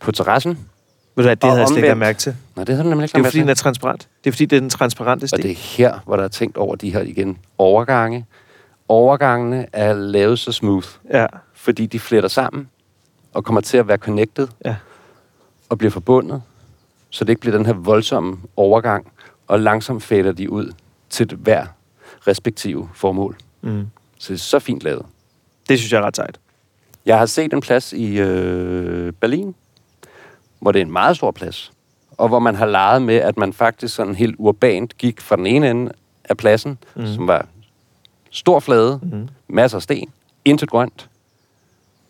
på 0.00 0.12
terrassen. 0.12 0.50
ved 0.50 0.58
du 1.16 1.22
hvad, 1.22 1.36
det 1.36 1.44
havde 1.50 1.60
jeg 1.60 1.68
slet 1.68 1.82
ikke 1.82 1.94
mærke 1.94 2.18
til. 2.18 2.36
Nej, 2.56 2.64
det 2.64 2.76
har 2.76 2.82
den 2.82 2.90
nemlig 2.90 3.04
ikke 3.04 3.18
Det 3.18 3.20
er 3.20 3.24
fordi, 3.24 3.40
den 3.40 3.48
er 3.48 3.54
transparent. 3.54 4.08
Det 4.24 4.30
er 4.30 4.32
fordi, 4.32 4.44
det 4.44 4.56
er 4.56 4.60
den 4.60 4.70
transparente 4.70 5.28
sti. 5.28 5.34
Og 5.34 5.42
det 5.42 5.50
er 5.50 5.54
her, 5.54 5.98
hvor 6.04 6.16
der 6.16 6.24
er 6.24 6.28
tænkt 6.28 6.56
over 6.56 6.76
de 6.76 6.92
her 6.92 7.00
igen 7.00 7.38
overgange. 7.58 8.26
Overgangene 8.88 9.66
er 9.72 9.92
lavet 9.92 10.38
så 10.38 10.52
smooth, 10.52 10.88
Ja, 11.10 11.26
fordi 11.54 11.86
de 11.86 12.00
fletter 12.00 12.28
sammen 12.28 12.68
og 13.34 13.44
kommer 13.44 13.60
til 13.60 13.76
at 13.76 13.88
være 13.88 13.96
connected 13.98 14.48
ja. 14.64 14.76
og 15.68 15.78
bliver 15.78 15.90
forbundet, 15.90 16.42
så 17.12 17.24
det 17.24 17.28
ikke 17.32 17.40
bliver 17.40 17.56
den 17.56 17.66
her 17.66 17.72
voldsomme 17.72 18.38
overgang, 18.56 19.12
og 19.48 19.60
langsomt 19.60 20.02
fader 20.02 20.32
de 20.32 20.50
ud 20.50 20.72
til 21.10 21.26
hver 21.36 21.66
respektive 22.26 22.88
formål. 22.94 23.36
Mm. 23.62 23.86
Så 24.18 24.32
det 24.32 24.38
er 24.38 24.42
så 24.42 24.58
fint 24.58 24.82
lavet. 24.82 25.06
Det 25.68 25.78
synes 25.78 25.92
jeg 25.92 25.98
er 25.98 26.02
ret 26.06 26.16
sejt. 26.16 26.40
Jeg 27.06 27.18
har 27.18 27.26
set 27.26 27.52
en 27.52 27.60
plads 27.60 27.92
i 27.92 28.18
øh, 28.18 29.12
Berlin, 29.12 29.54
hvor 30.60 30.72
det 30.72 30.80
er 30.80 30.84
en 30.84 30.92
meget 30.92 31.16
stor 31.16 31.30
plads, 31.30 31.72
og 32.10 32.28
hvor 32.28 32.38
man 32.38 32.54
har 32.54 32.66
leget 32.66 33.02
med, 33.02 33.14
at 33.16 33.36
man 33.38 33.52
faktisk 33.52 33.94
sådan 33.94 34.14
helt 34.14 34.34
urbant 34.38 34.98
gik 34.98 35.20
fra 35.20 35.36
den 35.36 35.46
ene 35.46 35.70
ende 35.70 35.92
af 36.24 36.36
pladsen, 36.36 36.78
Mm. 36.94 37.06
som 37.06 37.26
var 37.28 37.46
stor 38.30 38.60
flade, 38.60 39.00
Mm. 39.02 39.28
masser 39.48 39.78
af 39.78 39.82
sten, 39.82 40.12
intet 40.44 40.70
grønt, 40.70 41.08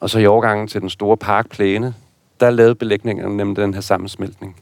og 0.01 0.11
så 0.11 0.19
i 0.19 0.27
overgangen 0.27 0.69
til 0.69 0.81
den 0.81 0.91
store 0.91 1.17
parkplæne, 1.17 1.95
der 2.41 2.51
lavede 2.51 2.75
belægningen 2.75 3.37
nemlig 3.37 3.57
den 3.63 3.75
her 3.75 3.81
sammensmeltning. 3.81 4.57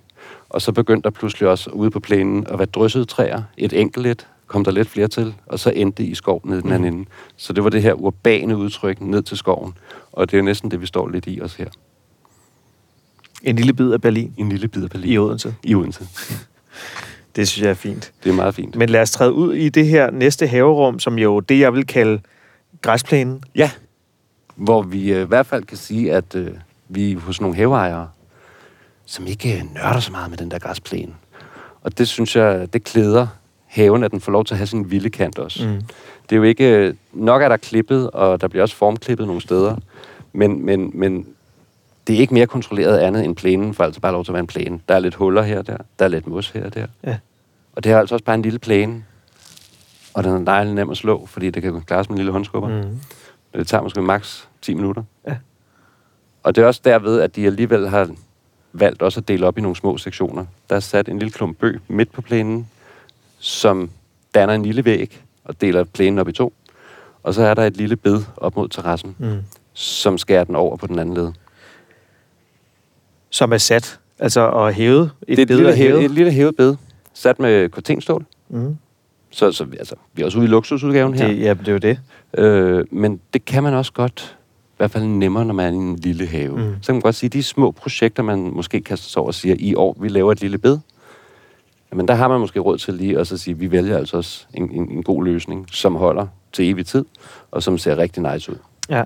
Og 0.50 0.62
så 0.62 0.72
begyndte 0.72 1.04
der 1.04 1.10
pludselig 1.10 1.48
også 1.48 1.70
ude 1.70 1.90
på 1.90 2.00
plænen 2.00 2.46
at 2.46 2.58
være 2.58 2.66
dryssede 2.66 3.04
træer, 3.04 3.42
et 3.56 3.72
enkelt 3.72 4.06
lidt, 4.06 4.26
kom 4.46 4.64
der 4.64 4.70
lidt 4.70 4.88
flere 4.88 5.08
til, 5.08 5.34
og 5.46 5.58
så 5.58 5.70
endte 5.70 6.04
i 6.04 6.14
skov 6.14 6.40
nede 6.44 6.62
den 6.62 6.72
anden 6.72 6.94
ende. 6.94 7.08
Så 7.36 7.52
det 7.52 7.64
var 7.64 7.70
det 7.70 7.82
her 7.82 7.92
urbane 7.92 8.56
udtryk 8.56 9.00
ned 9.00 9.22
til 9.22 9.36
skoven, 9.36 9.74
og 10.12 10.30
det 10.30 10.36
er 10.36 10.38
jo 10.38 10.44
næsten 10.44 10.70
det, 10.70 10.80
vi 10.80 10.86
står 10.86 11.08
lidt 11.08 11.24
i 11.26 11.40
os 11.40 11.54
her. 11.54 11.68
En 13.42 13.56
lille 13.56 13.72
bid 13.72 13.92
af 13.92 14.00
Berlin 14.00 14.34
En 14.36 14.48
lille 14.48 14.68
bid 14.68 14.84
af 14.84 14.90
Berlin. 14.90 15.12
i 15.12 15.18
Odense. 15.18 15.54
I 15.62 15.74
Odense. 15.74 16.08
Det 17.36 17.48
synes 17.48 17.62
jeg 17.62 17.70
er 17.70 17.74
fint. 17.74 18.12
Det 18.24 18.30
er 18.30 18.34
meget 18.34 18.54
fint. 18.54 18.76
Men 18.76 18.88
lad 18.88 19.00
os 19.00 19.10
træde 19.10 19.32
ud 19.32 19.54
i 19.54 19.68
det 19.68 19.86
her 19.86 20.10
næste 20.10 20.46
haverum, 20.46 20.98
som 20.98 21.18
jo 21.18 21.40
det, 21.40 21.60
jeg 21.60 21.72
vil 21.72 21.86
kalde 21.86 22.20
græsplænen. 22.82 23.44
Ja, 23.54 23.70
hvor 24.56 24.82
vi 24.82 25.12
øh, 25.12 25.22
i 25.22 25.24
hvert 25.24 25.46
fald 25.46 25.64
kan 25.64 25.76
sige, 25.76 26.12
at 26.12 26.34
øh, 26.34 26.50
vi 26.88 27.12
er 27.12 27.18
hos 27.18 27.40
nogle 27.40 27.56
haveejere, 27.56 28.08
som 29.10 29.26
ikke 29.26 29.56
øh, 29.56 29.74
nørder 29.74 30.00
så 30.00 30.12
meget 30.12 30.30
med 30.30 30.38
den 30.38 30.50
der 30.50 30.58
græsplæne. 30.58 31.12
Og 31.82 31.98
det 31.98 32.08
synes 32.08 32.36
jeg, 32.36 32.72
det 32.72 32.84
klæder 32.84 33.26
haven, 33.66 34.04
at 34.04 34.10
den 34.10 34.20
får 34.20 34.32
lov 34.32 34.44
til 34.44 34.54
at 34.54 34.58
have 34.58 34.66
sin 34.66 34.90
vilde 34.90 35.10
kant 35.10 35.38
også. 35.38 35.68
Mm. 35.68 35.80
Det 36.22 36.32
er 36.32 36.36
jo 36.36 36.42
ikke... 36.42 36.76
øh, 36.76 36.94
Nok 37.12 37.42
er 37.42 37.48
der 37.48 37.56
klippet, 37.56 38.10
og 38.10 38.40
der 38.40 38.48
bliver 38.48 38.62
også 38.62 38.76
formklippet 38.76 39.26
nogle 39.26 39.42
steder, 39.42 39.76
men, 40.32 40.64
men, 40.66 40.90
men 40.94 41.26
det 42.06 42.16
er 42.16 42.20
ikke 42.20 42.34
mere 42.34 42.46
kontrolleret 42.46 42.98
andet 42.98 43.24
end 43.24 43.36
plænen, 43.36 43.74
for 43.74 43.84
altså 43.84 44.00
bare 44.00 44.12
lov 44.12 44.24
til 44.24 44.30
at 44.30 44.34
være 44.34 44.40
en 44.40 44.46
plæne. 44.46 44.80
Der 44.88 44.94
er 44.94 44.98
lidt 44.98 45.14
huller 45.14 45.42
her 45.42 45.58
og 45.58 45.66
der, 45.66 45.76
der 45.98 46.04
er 46.04 46.08
lidt 46.08 46.26
mos 46.26 46.50
her 46.50 46.64
og 46.64 46.74
der. 46.74 46.86
Ja. 47.04 47.18
Og 47.72 47.84
det 47.84 47.92
er 47.92 47.98
altså 47.98 48.14
også 48.14 48.24
bare 48.24 48.34
en 48.34 48.42
lille 48.42 48.58
plæne, 48.58 49.04
og 50.14 50.24
den 50.24 50.32
er 50.32 50.44
dejligt 50.44 50.74
nem 50.74 50.90
at 50.90 50.96
slå, 50.96 51.26
fordi 51.26 51.50
det 51.50 51.62
kan 51.62 51.80
klares 51.80 52.08
med 52.08 52.14
en 52.14 52.18
lille 52.18 52.32
håndskubber. 52.32 52.82
Mm. 52.82 52.98
Det 53.54 53.66
tager 53.66 53.82
måske 53.82 54.02
maks 54.02 54.48
10 54.62 54.74
minutter. 54.74 55.02
Ja. 55.26 55.36
Og 56.42 56.56
det 56.56 56.62
er 56.62 56.66
også 56.66 56.80
derved, 56.84 57.20
at 57.20 57.36
de 57.36 57.46
alligevel 57.46 57.88
har 57.88 58.10
valgt 58.72 59.02
også 59.02 59.20
at 59.20 59.28
dele 59.28 59.46
op 59.46 59.58
i 59.58 59.60
nogle 59.60 59.76
små 59.76 59.96
sektioner. 59.98 60.44
Der 60.70 60.76
er 60.76 60.80
sat 60.80 61.08
en 61.08 61.18
lille 61.18 61.32
klump 61.32 61.58
bøg 61.58 61.80
midt 61.88 62.12
på 62.12 62.22
plænen, 62.22 62.68
som 63.38 63.90
danner 64.34 64.54
en 64.54 64.62
lille 64.62 64.84
væg 64.84 65.20
og 65.44 65.60
deler 65.60 65.84
plænen 65.84 66.18
op 66.18 66.28
i 66.28 66.32
to. 66.32 66.52
Og 67.22 67.34
så 67.34 67.42
er 67.42 67.54
der 67.54 67.62
et 67.66 67.76
lille 67.76 67.96
bed 67.96 68.22
op 68.36 68.56
mod 68.56 68.68
terrassen, 68.68 69.16
Mm. 69.18 69.36
som 69.72 70.18
skærer 70.18 70.44
den 70.44 70.56
over 70.56 70.76
på 70.76 70.86
den 70.86 70.98
anden 70.98 71.14
led. 71.14 71.32
Som 73.30 73.52
er 73.52 73.58
sat, 73.58 73.98
altså 74.18 74.40
og 74.40 74.72
hævet. 74.72 75.10
Et 75.28 75.28
det 75.28 75.38
er 75.38 75.42
et 75.42 75.48
bed 75.48 75.56
lille, 75.56 75.76
hævet. 75.76 76.04
et 76.04 76.10
lille 76.10 76.32
hævet 76.32 76.56
bed, 76.56 76.76
sat 77.14 77.38
med 77.38 77.68
kortenstål. 77.68 78.24
Mm. 78.48 78.76
Så, 79.30 79.52
så 79.52 79.66
altså, 79.78 79.94
vi 80.12 80.22
er 80.22 80.26
også 80.26 80.38
ude 80.38 80.46
i 80.46 80.50
luksusudgaven 80.50 81.14
her. 81.14 81.26
Det, 81.28 81.40
ja, 81.40 81.54
det 81.54 81.68
er 81.68 81.72
jo 81.72 81.78
det. 81.78 82.00
Øh, 82.38 82.84
men 82.90 83.20
det 83.32 83.44
kan 83.44 83.62
man 83.62 83.74
også 83.74 83.92
godt, 83.92 84.36
hvert 84.80 84.90
fald 84.90 85.04
nemmere, 85.04 85.44
når 85.44 85.54
man 85.54 85.66
er 85.66 85.70
i 85.70 85.74
en 85.74 85.96
lille 85.96 86.26
have. 86.26 86.56
Mm. 86.56 86.74
Så 86.82 86.86
kan 86.86 86.94
man 86.94 87.00
godt 87.00 87.14
sige, 87.14 87.28
at 87.28 87.32
de 87.32 87.42
små 87.42 87.70
projekter, 87.70 88.22
man 88.22 88.38
måske 88.38 88.80
kaster 88.80 89.08
sig 89.08 89.20
over 89.20 89.26
og 89.26 89.34
siger, 89.34 89.56
i 89.58 89.74
år, 89.74 89.96
vi 90.00 90.08
laver 90.08 90.32
et 90.32 90.40
lille 90.40 90.58
bed. 90.58 90.78
Men 91.92 92.08
der 92.08 92.14
har 92.14 92.28
man 92.28 92.40
måske 92.40 92.60
råd 92.60 92.78
til 92.78 92.94
lige 92.94 93.18
at 93.18 93.26
så 93.26 93.38
sige, 93.38 93.54
at 93.54 93.60
vi 93.60 93.70
vælger 93.70 93.98
altså 93.98 94.16
også 94.16 94.46
en, 94.54 94.70
en, 94.70 94.90
en 94.90 95.02
god 95.02 95.24
løsning, 95.24 95.66
som 95.72 95.94
holder 95.94 96.26
til 96.52 96.70
evig 96.70 96.86
tid, 96.86 97.04
og 97.50 97.62
som 97.62 97.78
ser 97.78 97.98
rigtig 97.98 98.32
nice 98.32 98.52
ud. 98.52 98.56
Ja. 98.88 99.04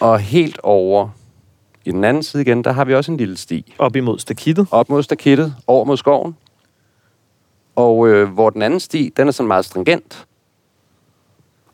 Og 0.00 0.18
helt 0.18 0.60
over 0.62 1.08
i 1.84 1.90
den 1.90 2.04
anden 2.04 2.22
side 2.22 2.42
igen, 2.42 2.64
der 2.64 2.72
har 2.72 2.84
vi 2.84 2.94
også 2.94 3.12
en 3.12 3.16
lille 3.18 3.36
sti. 3.36 3.74
Op 3.78 3.96
imod 3.96 4.18
stakittet. 4.18 4.66
Op 4.70 4.88
mod 4.88 5.02
stakittet, 5.02 5.54
over 5.66 5.84
mod 5.84 5.96
skoven. 5.96 6.36
Og 7.76 8.08
øh, 8.08 8.28
hvor 8.28 8.50
den 8.50 8.62
anden 8.62 8.80
sti, 8.80 9.12
den 9.16 9.28
er 9.28 9.32
sådan 9.32 9.48
meget 9.48 9.64
stringent. 9.64 10.26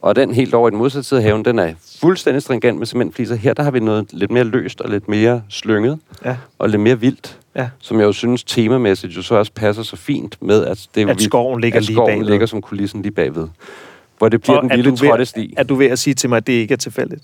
Og 0.02 0.16
den 0.16 0.34
helt 0.34 0.54
over 0.54 0.68
i 0.68 0.70
den 0.70 0.78
modsatte 0.78 1.08
side 1.08 1.20
af 1.20 1.24
haven, 1.24 1.44
den 1.44 1.58
er 1.58 1.72
fuldstændig 2.00 2.42
stringent 2.42 2.78
med 2.78 2.86
cementfliser. 2.86 3.34
Her 3.34 3.54
der 3.54 3.62
har 3.62 3.70
vi 3.70 3.80
noget 3.80 4.06
lidt 4.12 4.30
mere 4.30 4.44
løst 4.44 4.80
og 4.80 4.90
lidt 4.90 5.08
mere 5.08 5.42
slynget 5.48 5.98
Ja. 6.24 6.36
og 6.58 6.68
lidt 6.68 6.80
mere 6.82 7.00
vildt. 7.00 7.38
Ja. 7.56 7.68
Som 7.78 7.98
jeg 7.98 8.04
jo 8.06 8.12
synes 8.12 8.44
temamæssigt 8.44 9.16
jo 9.16 9.22
så 9.22 9.34
også 9.34 9.52
passer 9.52 9.82
så 9.82 9.96
fint 9.96 10.36
med, 10.42 10.64
at, 10.66 10.86
det, 10.94 11.08
At 11.10 11.22
skoven 11.22 11.60
ligger 11.60 11.78
at 11.78 11.84
lige 11.86 11.94
skoven 11.96 12.08
bagved. 12.10 12.26
ligger 12.30 12.46
som 12.46 12.62
kulissen 12.62 13.02
lige 13.02 13.12
bagved. 13.12 13.48
Hvor 14.18 14.28
det 14.28 14.42
bliver 14.42 14.56
Og 14.56 14.62
den 14.62 14.70
lille 14.76 14.96
trottesti. 14.96 15.54
Er 15.56 15.62
du 15.62 15.74
ved 15.74 15.86
at 15.86 15.98
sige 15.98 16.14
til 16.14 16.28
mig, 16.28 16.36
at 16.36 16.46
det 16.46 16.52
ikke 16.52 16.72
er 16.72 16.78
tilfældigt? 16.78 17.22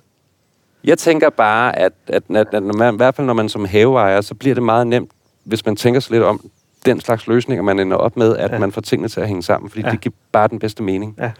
Jeg 0.84 0.98
tænker 0.98 1.30
bare, 1.30 1.78
at, 1.78 1.92
at, 2.06 2.22
at, 2.34 2.46
at 2.52 2.62
når 2.62 2.74
man, 2.74 2.94
i 2.94 2.96
hvert 2.96 3.14
fald 3.14 3.26
når 3.26 3.34
man 3.34 3.48
som 3.48 3.64
haveejer, 3.64 4.20
så 4.20 4.34
bliver 4.34 4.54
det 4.54 4.62
meget 4.62 4.86
nemt, 4.86 5.10
hvis 5.44 5.66
man 5.66 5.76
tænker 5.76 6.00
sig 6.00 6.12
lidt 6.12 6.22
om 6.22 6.50
den 6.86 7.00
slags 7.00 7.26
løsninger, 7.26 7.62
man 7.62 7.78
ender 7.78 7.96
op 7.96 8.16
med, 8.16 8.36
at 8.36 8.50
Ja. 8.52 8.58
man 8.58 8.72
får 8.72 8.80
tingene 8.80 9.08
til 9.08 9.20
at 9.20 9.26
hænge 9.28 9.42
sammen, 9.42 9.70
fordi 9.70 9.82
ja. 9.84 9.90
det 9.90 10.00
giver 10.00 10.14
bare 10.32 10.48
den 10.48 10.58
bedste 10.58 10.82
mening. 10.82 11.14
Ja. 11.18 11.30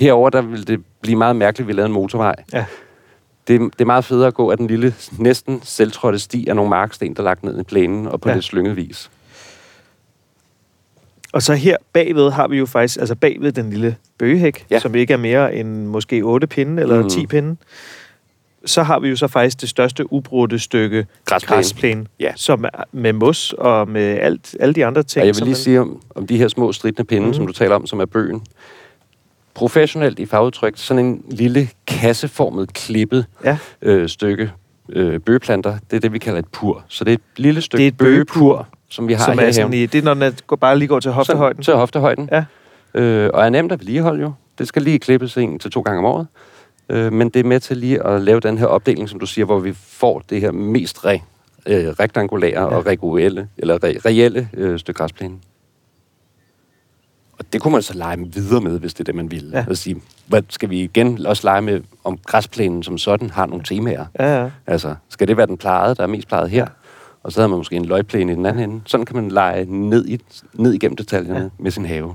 Herover 0.00 0.30
der 0.30 0.40
vil 0.42 0.66
det 0.68 0.82
blive 1.02 1.16
meget 1.18 1.36
mærkeligt, 1.36 1.64
at 1.64 1.68
vi 1.68 1.72
lavede 1.72 1.86
en 1.86 1.92
motorvej. 1.92 2.34
Ja. 2.52 2.64
Det, 3.48 3.60
det 3.60 3.80
er 3.80 3.84
meget 3.84 4.04
federe 4.04 4.26
at 4.26 4.34
gå 4.34 4.50
af 4.50 4.56
den 4.56 4.66
lille, 4.66 4.94
næsten 5.18 5.60
selvtrådte 5.64 6.18
sti 6.18 6.48
af 6.48 6.56
nogle 6.56 6.70
marksten, 6.70 7.14
der 7.14 7.20
er 7.20 7.24
lagt 7.24 7.44
ned 7.44 7.60
i 7.60 7.62
plænen, 7.62 8.06
og 8.06 8.20
på 8.20 8.28
Ja. 8.28 8.34
lidt 8.34 8.44
slynget 8.44 8.76
vis. 8.76 9.10
Og 11.32 11.42
så 11.42 11.54
her 11.54 11.76
bagved 11.92 12.30
har 12.30 12.48
vi 12.48 12.58
jo 12.58 12.66
faktisk, 12.66 12.98
altså 13.00 13.14
bagved 13.14 13.52
den 13.52 13.70
lille 13.70 13.96
bøgehæk, 14.18 14.66
ja. 14.70 14.78
Som 14.78 14.94
ikke 14.94 15.12
er 15.12 15.16
mere 15.18 15.54
end 15.54 15.86
måske 15.86 16.20
8 16.22 16.46
pinde 16.46 16.82
eller 16.82 16.94
mm. 16.96 17.00
Mhm. 17.00 17.10
10 17.10 17.26
pinde. 17.26 17.56
så 18.64 18.82
har 18.82 18.98
vi 19.00 19.08
jo 19.08 19.16
så 19.16 19.28
faktisk 19.28 19.60
det 19.60 19.68
største 19.68 20.12
ubrudte 20.12 20.58
stykke 20.58 21.06
Græsplæne. 21.24 21.56
græsplæne, 21.56 22.06
Ja. 22.20 22.32
som 22.36 22.64
er 22.64 22.84
med 22.92 23.12
mos 23.12 23.52
og 23.58 23.88
med 23.88 24.02
alt, 24.18 24.56
alle 24.60 24.74
de 24.74 24.86
andre 24.86 25.02
ting. 25.02 25.22
Og 25.22 25.26
jeg 25.26 25.34
vil 25.34 25.42
lige 25.42 25.50
man- 25.50 25.56
sige 25.56 25.80
om, 25.80 26.02
om 26.14 26.26
de 26.26 26.36
her 26.38 26.48
små 26.48 26.72
stridende 26.72 27.04
pinde, 27.04 27.26
mm. 27.26 27.34
som 27.34 27.46
du 27.46 27.52
taler 27.52 27.74
om, 27.74 27.86
som 27.86 28.00
er 28.00 28.04
bøgen. 28.06 28.42
Professionelt 29.60 30.18
i 30.18 30.26
fagudtryk, 30.26 30.72
sådan 30.76 31.04
en 31.04 31.24
lille 31.30 31.68
kasseformet 31.86 32.72
klippet 32.72 33.26
Ja. 33.44 33.58
øh, 33.82 34.08
stykke 34.08 34.52
øh, 34.88 35.20
bøgeplanter, 35.20 35.78
det 35.90 35.96
er 35.96 36.00
det, 36.00 36.12
vi 36.12 36.18
kalder 36.18 36.38
et 36.38 36.48
pur. 36.48 36.84
Så 36.88 37.04
det 37.04 37.10
er 37.10 37.14
et 37.14 37.20
lille 37.36 37.60
stykke 37.60 37.80
Det 37.80 37.84
er 37.86 37.88
et 37.88 37.96
bøgepur, 37.96 38.68
som 38.88 39.08
vi 39.08 39.12
har 39.12 39.24
som 39.24 39.38
her 39.38 39.44
er 39.44 39.48
i 39.48 39.52
sådan 39.52 39.72
i, 39.72 39.86
det 39.86 39.98
er, 39.98 40.02
når 40.02 40.14
den 40.14 40.22
er, 40.22 40.30
går, 40.46 40.56
bare 40.56 40.78
lige 40.78 40.88
går 40.88 41.00
til 41.00 41.10
hoftehøjden. 41.10 41.62
Til 41.62 41.74
hoftehøjden. 41.74 42.28
Ja. 42.32 42.44
Øh, 42.94 43.30
og 43.34 43.44
er 43.44 43.50
nemt 43.50 43.72
at 43.72 43.80
vedligeholde 43.80 44.22
jo. 44.22 44.32
Det 44.58 44.68
skal 44.68 44.82
lige 44.82 44.98
klippes 44.98 45.36
en 45.36 45.58
til 45.58 45.70
to 45.70 45.80
gange 45.80 45.98
om 45.98 46.04
året. 46.04 46.26
Øh, 46.88 47.12
men 47.12 47.28
det 47.28 47.40
er 47.40 47.44
med 47.44 47.60
til 47.60 47.76
lige 47.76 48.06
at 48.06 48.20
lave 48.20 48.40
den 48.40 48.58
her 48.58 48.66
opdeling, 48.66 49.08
som 49.08 49.20
du 49.20 49.26
siger, 49.26 49.44
hvor 49.44 49.58
vi 49.58 49.72
får 49.72 50.22
det 50.30 50.40
her 50.40 50.52
mest 50.52 51.04
re, 51.04 51.20
øh, 51.66 51.86
rektangulære 51.86 52.60
ja. 52.60 52.64
og 52.64 52.86
regulelle, 52.86 53.48
eller 53.58 53.84
re, 53.84 53.96
reelle 54.06 54.48
øh, 54.54 54.78
stykke 54.78 54.98
græsplæne. 54.98 55.34
Og 57.40 57.46
det 57.52 57.60
kunne 57.60 57.72
man 57.72 57.82
så 57.82 57.94
lege 57.94 58.18
videre 58.34 58.60
med, 58.60 58.78
hvis 58.78 58.94
det 58.94 59.00
er 59.00 59.04
det, 59.04 59.14
man 59.14 59.30
ville. 59.30 59.64
Ja. 59.68 59.74
Sige, 59.74 59.96
hvad 60.26 60.42
skal 60.48 60.70
vi 60.70 60.80
igen 60.80 61.26
også 61.26 61.40
lege 61.46 61.62
med, 61.62 61.80
om 62.04 62.18
græsplænen 62.26 62.82
som 62.82 62.98
sådan 62.98 63.30
har 63.30 63.46
nogle 63.46 63.64
temaer? 63.64 64.04
Ja, 64.18 64.40
ja. 64.42 64.50
Altså, 64.66 64.94
skal 65.08 65.28
det 65.28 65.36
være 65.36 65.46
den 65.46 65.56
plejede, 65.58 65.94
der 65.94 66.02
er 66.02 66.06
mest 66.06 66.28
plejet 66.28 66.50
her? 66.50 66.58
Ja. 66.60 66.66
Og 67.22 67.32
så 67.32 67.40
havde 67.40 67.48
man 67.48 67.56
måske 67.58 67.76
en 67.76 67.84
løgplæne 67.84 68.32
i 68.32 68.34
den 68.34 68.46
anden 68.46 68.70
ende. 68.70 68.80
Sådan 68.86 69.06
kan 69.06 69.16
man 69.16 69.28
lege 69.30 69.64
ned, 69.64 70.06
i, 70.08 70.20
ned 70.54 70.72
igennem 70.72 70.96
detaljerne 70.96 71.40
Ja. 71.40 71.48
med 71.58 71.70
sin 71.70 71.84
have. 71.84 72.14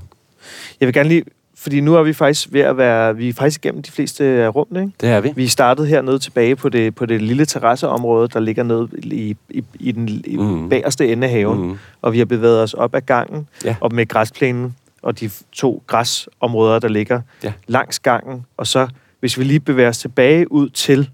Jeg 0.80 0.86
vil 0.86 0.92
gerne 0.94 1.08
lige, 1.08 1.24
fordi 1.56 1.80
nu 1.80 1.94
er 1.94 2.02
vi 2.02 2.12
faktisk 2.12 2.48
ved 2.52 2.60
at 2.60 2.76
være, 2.76 3.16
vi 3.16 3.28
er 3.28 3.32
faktisk 3.32 3.64
igennem 3.64 3.82
de 3.82 3.90
fleste 3.90 4.24
af 4.24 4.54
rummene, 4.54 4.80
ikke? 4.80 4.92
Det 5.00 5.08
er 5.08 5.20
vi. 5.20 5.32
Vi 5.36 5.46
startede 5.46 5.86
hernede 5.86 6.18
tilbage 6.18 6.56
på 6.56 6.68
det, 6.68 6.94
på 6.94 7.06
det 7.06 7.22
lille 7.22 7.44
terrasseområde, 7.46 8.28
der 8.28 8.40
ligger 8.40 8.62
nede 8.62 8.88
i, 9.02 9.36
i, 9.50 9.64
i 9.80 9.92
den 9.92 10.08
i 10.24 10.36
mm. 10.36 10.68
Bagerste 10.68 11.12
ende 11.12 11.26
af 11.26 11.32
haven. 11.32 11.62
Mm. 11.68 11.78
Og 12.02 12.12
vi 12.12 12.18
har 12.18 12.24
bevæget 12.24 12.62
os 12.62 12.74
op 12.74 12.94
ad 12.94 13.00
gangen, 13.00 13.48
Ja. 13.64 13.76
op 13.80 13.92
med 13.92 14.08
græsplænen 14.08 14.74
og 15.06 15.20
de 15.20 15.30
to 15.52 15.82
græsområder, 15.86 16.78
der 16.78 16.88
ligger 16.88 17.20
Ja. 17.44 17.52
langs 17.66 17.98
gangen. 17.98 18.46
Og 18.56 18.66
så, 18.66 18.88
hvis 19.20 19.38
vi 19.38 19.44
lige 19.44 19.60
bevæger 19.60 19.88
os 19.88 19.98
tilbage 19.98 20.52
ud 20.52 20.68
til 20.68 21.10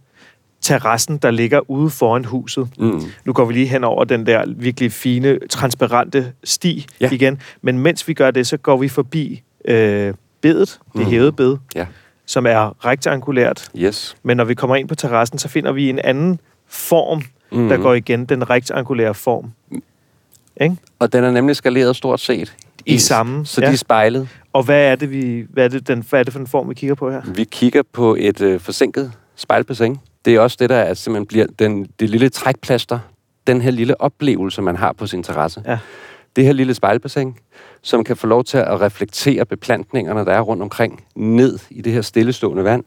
terrassen, 0.61 1.17
der 1.17 1.31
ligger 1.31 1.71
ude 1.71 1.91
foran 1.91 2.25
huset. 2.25 2.69
Mm. 2.79 3.03
Nu 3.25 3.33
går 3.33 3.45
vi 3.45 3.53
lige 3.53 3.67
hen 3.67 3.85
over 3.85 4.05
den 4.05 4.27
der 4.27 4.45
virkelig 4.57 4.93
fine, 4.93 5.39
transparente 5.51 6.33
sti 6.45 6.87
ja. 7.01 7.09
Igen. 7.13 7.41
Men 7.63 7.79
mens 7.79 8.09
vi 8.09 8.15
gør 8.15 8.31
det, 8.31 8.47
så 8.47 8.57
går 8.57 8.77
vi 8.77 8.89
forbi 8.89 9.43
øh, 9.65 10.15
bedet, 10.41 10.79
det 10.93 11.01
Mhm. 11.01 11.11
hævede 11.11 11.33
bed, 11.33 11.57
Ja. 11.75 11.87
som 12.27 12.47
er 12.47 12.87
rektangulært. 12.87 13.69
Yes. 13.77 14.17
Men 14.23 14.37
når 14.37 14.45
vi 14.45 14.55
kommer 14.55 14.77
ind 14.77 14.89
på 14.89 14.95
terrassen, 14.95 15.39
så 15.39 15.49
finder 15.49 15.73
vi 15.73 15.89
en 15.89 15.99
anden 15.99 16.41
form, 16.69 17.23
mm. 17.53 17.69
der 17.69 17.77
går 17.77 17.95
igen, 17.95 18.25
den 18.25 18.51
rektangulære 18.51 19.15
form. 19.15 19.53
Ikke? 20.61 20.77
Og 20.99 21.13
den 21.13 21.25
er 21.25 21.31
nemlig 21.31 21.57
skaleret 21.57 21.97
stort 21.97 22.21
set. 22.21 22.55
I 22.87 22.93
ens, 22.93 23.03
samme, 23.03 23.47
Så 23.47 23.61
ja. 23.61 23.67
ja. 23.67 23.71
de 23.71 23.75
er 23.75 23.79
spejlet. 23.79 24.29
Og 24.53 24.63
hvad 24.63 24.85
er 24.85 24.97
det, 24.97 25.11
vi, 25.11 25.47
hvad 25.51 25.65
er 25.65 25.69
det, 25.69 25.89
den, 25.89 26.05
hvad 26.11 26.21
er 26.21 26.25
det 26.25 26.33
for 26.33 26.41
en 26.41 26.47
form, 26.47 26.69
vi 26.69 26.75
kigger 26.75 26.95
på 26.95 27.11
her? 27.11 27.23
Vi 27.35 27.45
kigger 27.45 27.83
på 27.93 28.17
et 28.19 28.41
øh, 28.41 28.61
forsinket 28.61 29.13
spejlbassin. 29.37 29.99
Det 30.25 30.35
er 30.35 30.41
også 30.41 30.57
det, 30.61 30.71
der 30.71 30.77
er, 30.77 30.95
simpelthen 30.95 31.27
bliver 31.27 31.47
den, 31.59 31.87
det 32.01 32.11
lille 32.11 32.29
trækplaster. 32.29 32.99
Den 33.47 33.61
her 33.61 33.71
lille 33.71 34.01
oplevelse, 34.01 34.63
man 34.63 34.77
har 34.77 34.93
på 34.93 35.07
sin 35.07 35.23
terrasse. 35.23 35.63
Ja. 35.67 35.79
Det 36.37 36.45
her 36.45 36.53
lille 36.53 36.75
spejlbassin, 36.75 37.35
som 37.83 38.05
kan 38.05 38.17
få 38.17 38.27
lov 38.27 38.45
til 38.45 38.59
at 38.59 38.81
reflektere 38.81 39.45
beplantningerne, 39.45 40.25
der 40.25 40.33
er 40.33 40.41
rundt 40.41 40.63
omkring, 40.63 41.05
ned 41.15 41.59
i 41.71 41.81
det 41.81 41.93
her 41.93 42.03
stillestående 42.03 42.65
vand. 42.65 42.85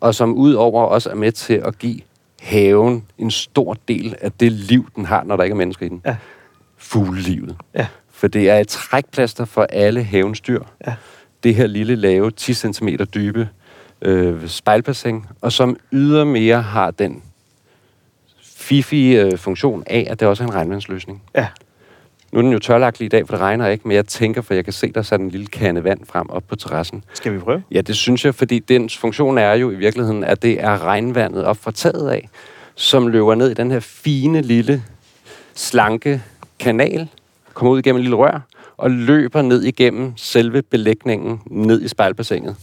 Og 0.00 0.14
som 0.14 0.34
udover 0.34 0.84
også 0.84 1.10
er 1.10 1.14
med 1.14 1.32
til 1.32 1.54
at 1.54 1.78
give 1.78 2.00
haven 2.40 3.04
en 3.18 3.30
stor 3.30 3.76
del 3.88 4.16
af 4.20 4.32
det 4.32 4.52
liv, 4.52 4.88
den 4.96 5.04
har, 5.04 5.24
når 5.24 5.36
der 5.36 5.44
ikke 5.44 5.54
er 5.54 5.58
mennesker 5.58 5.86
i 5.86 5.88
den. 5.88 6.02
Ja. 6.06 6.16
Fuglelivet. 6.76 7.56
Ja. 7.74 7.86
For 8.14 8.28
det 8.28 8.50
er 8.50 8.58
et 8.58 8.68
trækplaster 8.68 9.44
for 9.44 9.62
alle 9.62 10.02
havens 10.02 10.40
dyr. 10.40 10.62
Ja. 10.86 10.94
Det 11.42 11.54
her 11.54 11.66
lille 11.66 11.96
lave, 11.96 12.30
10 12.30 12.54
cm 12.54 12.88
dybe 13.14 13.48
øh, 14.02 14.48
spejlbassin, 14.48 15.24
og 15.40 15.52
som 15.52 15.76
ydermere 15.92 16.62
har 16.62 16.90
den 16.90 17.22
fifi 18.42 19.16
øh, 19.16 19.38
funktion 19.38 19.84
af, 19.86 20.06
at 20.10 20.20
det 20.20 20.28
også 20.28 20.44
er 20.44 20.48
en 20.48 20.54
regnvandsløsning. 20.54 21.22
Ja. 21.34 21.46
Nu 22.32 22.38
er 22.38 22.42
den 22.42 22.52
jo 22.52 22.58
tørlagt 22.58 22.98
lige 22.98 23.06
i 23.06 23.08
dag, 23.08 23.26
for 23.26 23.34
det 23.34 23.40
regner 23.40 23.68
ikke, 23.68 23.88
men 23.88 23.94
jeg 23.94 24.06
tænker, 24.06 24.42
for 24.42 24.54
jeg 24.54 24.64
kan 24.64 24.72
se, 24.72 24.92
der 24.92 24.98
er 24.98 25.02
sat 25.02 25.20
en 25.20 25.30
lille 25.30 25.46
kande 25.46 25.84
vand 25.84 26.06
frem 26.06 26.30
op 26.30 26.42
på 26.48 26.56
terrassen. 26.56 27.04
Skal 27.14 27.32
vi 27.32 27.38
prøve? 27.38 27.62
Ja, 27.70 27.80
det 27.80 27.96
synes 27.96 28.24
jeg, 28.24 28.34
fordi 28.34 28.58
dens 28.58 28.96
funktion 28.96 29.38
er 29.38 29.52
jo 29.52 29.70
i 29.70 29.74
virkeligheden, 29.74 30.24
at 30.24 30.42
det 30.42 30.62
er 30.62 30.84
regnvandet 30.84 31.44
op 31.44 31.56
fra 31.56 31.72
taget 31.72 32.10
af, 32.10 32.28
som 32.74 33.06
løber 33.06 33.34
ned 33.34 33.50
i 33.50 33.54
den 33.54 33.70
her 33.70 33.80
fine, 33.80 34.42
lille, 34.42 34.82
slanke 35.54 36.22
kanal, 36.58 37.08
kommer 37.54 37.72
ud 37.72 37.78
igennem 37.78 37.98
et 37.98 38.02
lille 38.02 38.16
rør, 38.16 38.40
og 38.76 38.90
løber 38.90 39.42
ned 39.42 39.62
igennem 39.62 40.12
selve 40.16 40.62
belægningen 40.62 41.40
ned 41.46 41.82
i 41.82 41.88
spejlbassinet. 41.88 42.56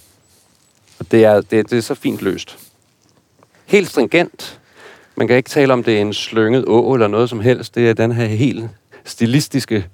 Og 1.00 1.12
det 1.12 1.26
er, 1.26 1.42
det, 1.42 1.70
det 1.70 1.78
er 1.78 1.82
så 1.82 1.96
fint 1.96 2.22
løst. 2.22 2.58
Helt 3.66 3.88
stringent. 3.88 4.60
Man 5.16 5.28
kan 5.28 5.38
ikke 5.38 5.50
tale 5.50 5.74
om, 5.74 5.84
det 5.84 5.98
er 5.98 6.02
en 6.02 6.14
slynget 6.14 6.66
å 6.68 6.94
eller 6.94 7.08
noget 7.08 7.30
som 7.30 7.40
helst. 7.40 7.76
Det 7.76 7.90
er 7.90 7.94
den 7.94 8.12
her 8.12 8.26
helt 8.26 8.70
stilistiske 9.06 9.86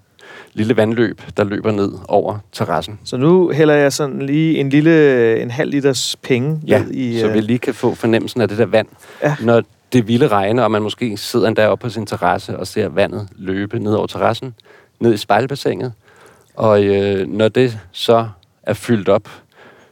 lille 0.54 0.78
vandløb, 0.78 1.22
der 1.38 1.44
løber 1.44 1.72
ned 1.72 1.92
over 2.08 2.40
terrassen. 2.52 3.00
Så 3.04 3.18
nu 3.18 3.50
hælder 3.50 3.74
jeg 3.74 3.94
sådan 3.94 4.22
lige 4.22 4.60
en 4.60 4.70
lille, 4.70 5.42
en 5.42 5.52
halv 5.52 5.72
liters 5.72 6.16
penge 6.16 6.62
Ja, 6.68 6.80
ned 6.80 6.92
i... 6.92 7.20
så 7.20 7.28
øh, 7.28 7.34
vi 7.34 7.42
lige 7.42 7.60
kan 7.60 7.74
få 7.74 7.96
fornemmelsen 7.96 8.42
af 8.42 8.48
det 8.48 8.58
der 8.58 8.66
vand. 8.66 8.88
Ja. 9.24 9.36
Når 9.42 9.64
det 9.94 10.08
ville 10.08 10.28
regne, 10.28 10.64
og 10.64 10.72
man 10.72 10.82
måske 10.82 11.18
sidder 11.18 11.48
endda 11.48 11.68
oppe 11.68 11.82
på 11.82 11.90
sin 11.90 12.06
terrasse 12.06 12.58
og 12.58 12.68
ser 12.68 12.90
vandet 12.90 13.28
løbe 13.36 13.80
ned 13.80 13.94
over 13.94 14.08
terrassen, 14.08 14.56
ned 15.00 15.14
i 15.14 15.18
spejlbassinet. 15.18 15.94
Og 16.56 16.84
øh, 16.84 17.28
når 17.28 17.48
det 17.48 17.80
så 17.92 18.30
er 18.64 18.74
fyldt 18.74 19.10
op, 19.10 19.30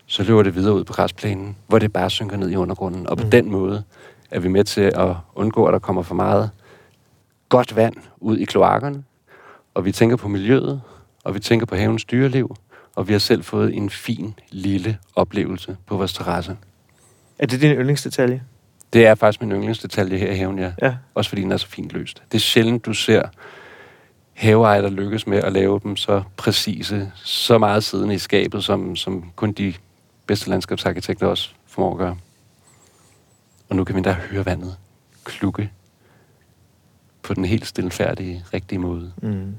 så 0.05 0.23
løber 0.23 0.43
det 0.43 0.55
videre 0.55 0.73
ud 0.73 0.83
på 0.83 0.93
græsplænen, 0.93 1.55
hvor 1.67 1.79
det 1.79 1.93
bare 1.93 2.09
synker 2.09 2.37
ned 2.37 2.49
i 2.51 2.55
undergrunden. 2.55 3.07
Og 3.07 3.17
på 3.17 3.23
Mm. 3.23 3.31
den 3.31 3.51
måde 3.51 3.83
er 4.31 4.39
vi 4.39 4.47
med 4.47 4.63
til 4.63 4.81
at 4.81 5.15
undgå, 5.35 5.65
at 5.65 5.73
der 5.73 5.79
kommer 5.79 6.01
for 6.01 6.15
meget 6.15 6.49
godt 7.49 7.75
vand 7.75 7.95
ud 8.17 8.37
i 8.37 8.45
kloakkerne. 8.45 9.03
Og 9.73 9.85
vi 9.85 9.91
tænker 9.91 10.15
på 10.15 10.27
miljøet, 10.27 10.81
og 11.23 11.35
vi 11.35 11.39
tænker 11.39 11.65
på 11.65 11.75
havens 11.75 12.05
dyreliv, 12.05 12.55
og 12.95 13.07
vi 13.07 13.13
har 13.13 13.19
selv 13.19 13.43
fået 13.43 13.75
en 13.77 13.89
fin 13.89 14.33
lille 14.51 14.97
oplevelse 15.15 15.77
på 15.85 15.97
vores 15.97 16.13
terrasse. 16.13 16.57
Er 17.39 17.45
det 17.45 17.61
din 17.61 17.71
yndlingsdetalje? 17.71 18.43
Det 18.93 19.05
er 19.07 19.15
faktisk 19.15 19.41
min 19.41 19.51
yndlingsdetalje 19.51 20.17
her 20.17 20.31
i 20.31 20.35
haven, 20.35 20.59
ja. 20.59 20.71
Ja. 20.81 20.95
Også 21.15 21.29
fordi 21.29 21.41
den 21.41 21.51
er 21.51 21.57
så 21.57 21.67
fint 21.67 21.91
løst. 21.93 22.23
Det 22.31 22.37
er 22.37 22.41
sjældent, 22.41 22.85
du 22.85 22.93
ser 22.93 23.21
haveejere, 24.35 24.83
der 24.83 24.89
lykkes 24.89 25.27
med 25.27 25.37
at 25.37 25.53
lave 25.53 25.79
dem 25.83 25.95
så 25.95 26.23
præcise, 26.37 27.11
så 27.15 27.57
meget 27.57 27.83
siden 27.83 28.11
i 28.11 28.17
skabet, 28.17 28.63
som, 28.63 28.95
som 28.95 29.31
kun 29.35 29.51
de 29.51 29.73
bedste 30.27 30.49
landskabsarkitekter 30.49 31.27
også 31.27 31.49
formår 31.67 31.91
at 31.91 31.97
gøre. 31.97 32.17
Og 33.69 33.75
nu 33.75 33.83
kan 33.83 33.95
vi 33.95 34.01
da 34.01 34.11
høre 34.11 34.45
vandet 34.45 34.77
klukke 35.23 35.71
på 37.23 37.33
den 37.33 37.45
helt 37.45 37.67
stilfærdige, 37.67 38.45
rigtige 38.53 38.79
måde. 38.79 39.13
Mm. 39.21 39.55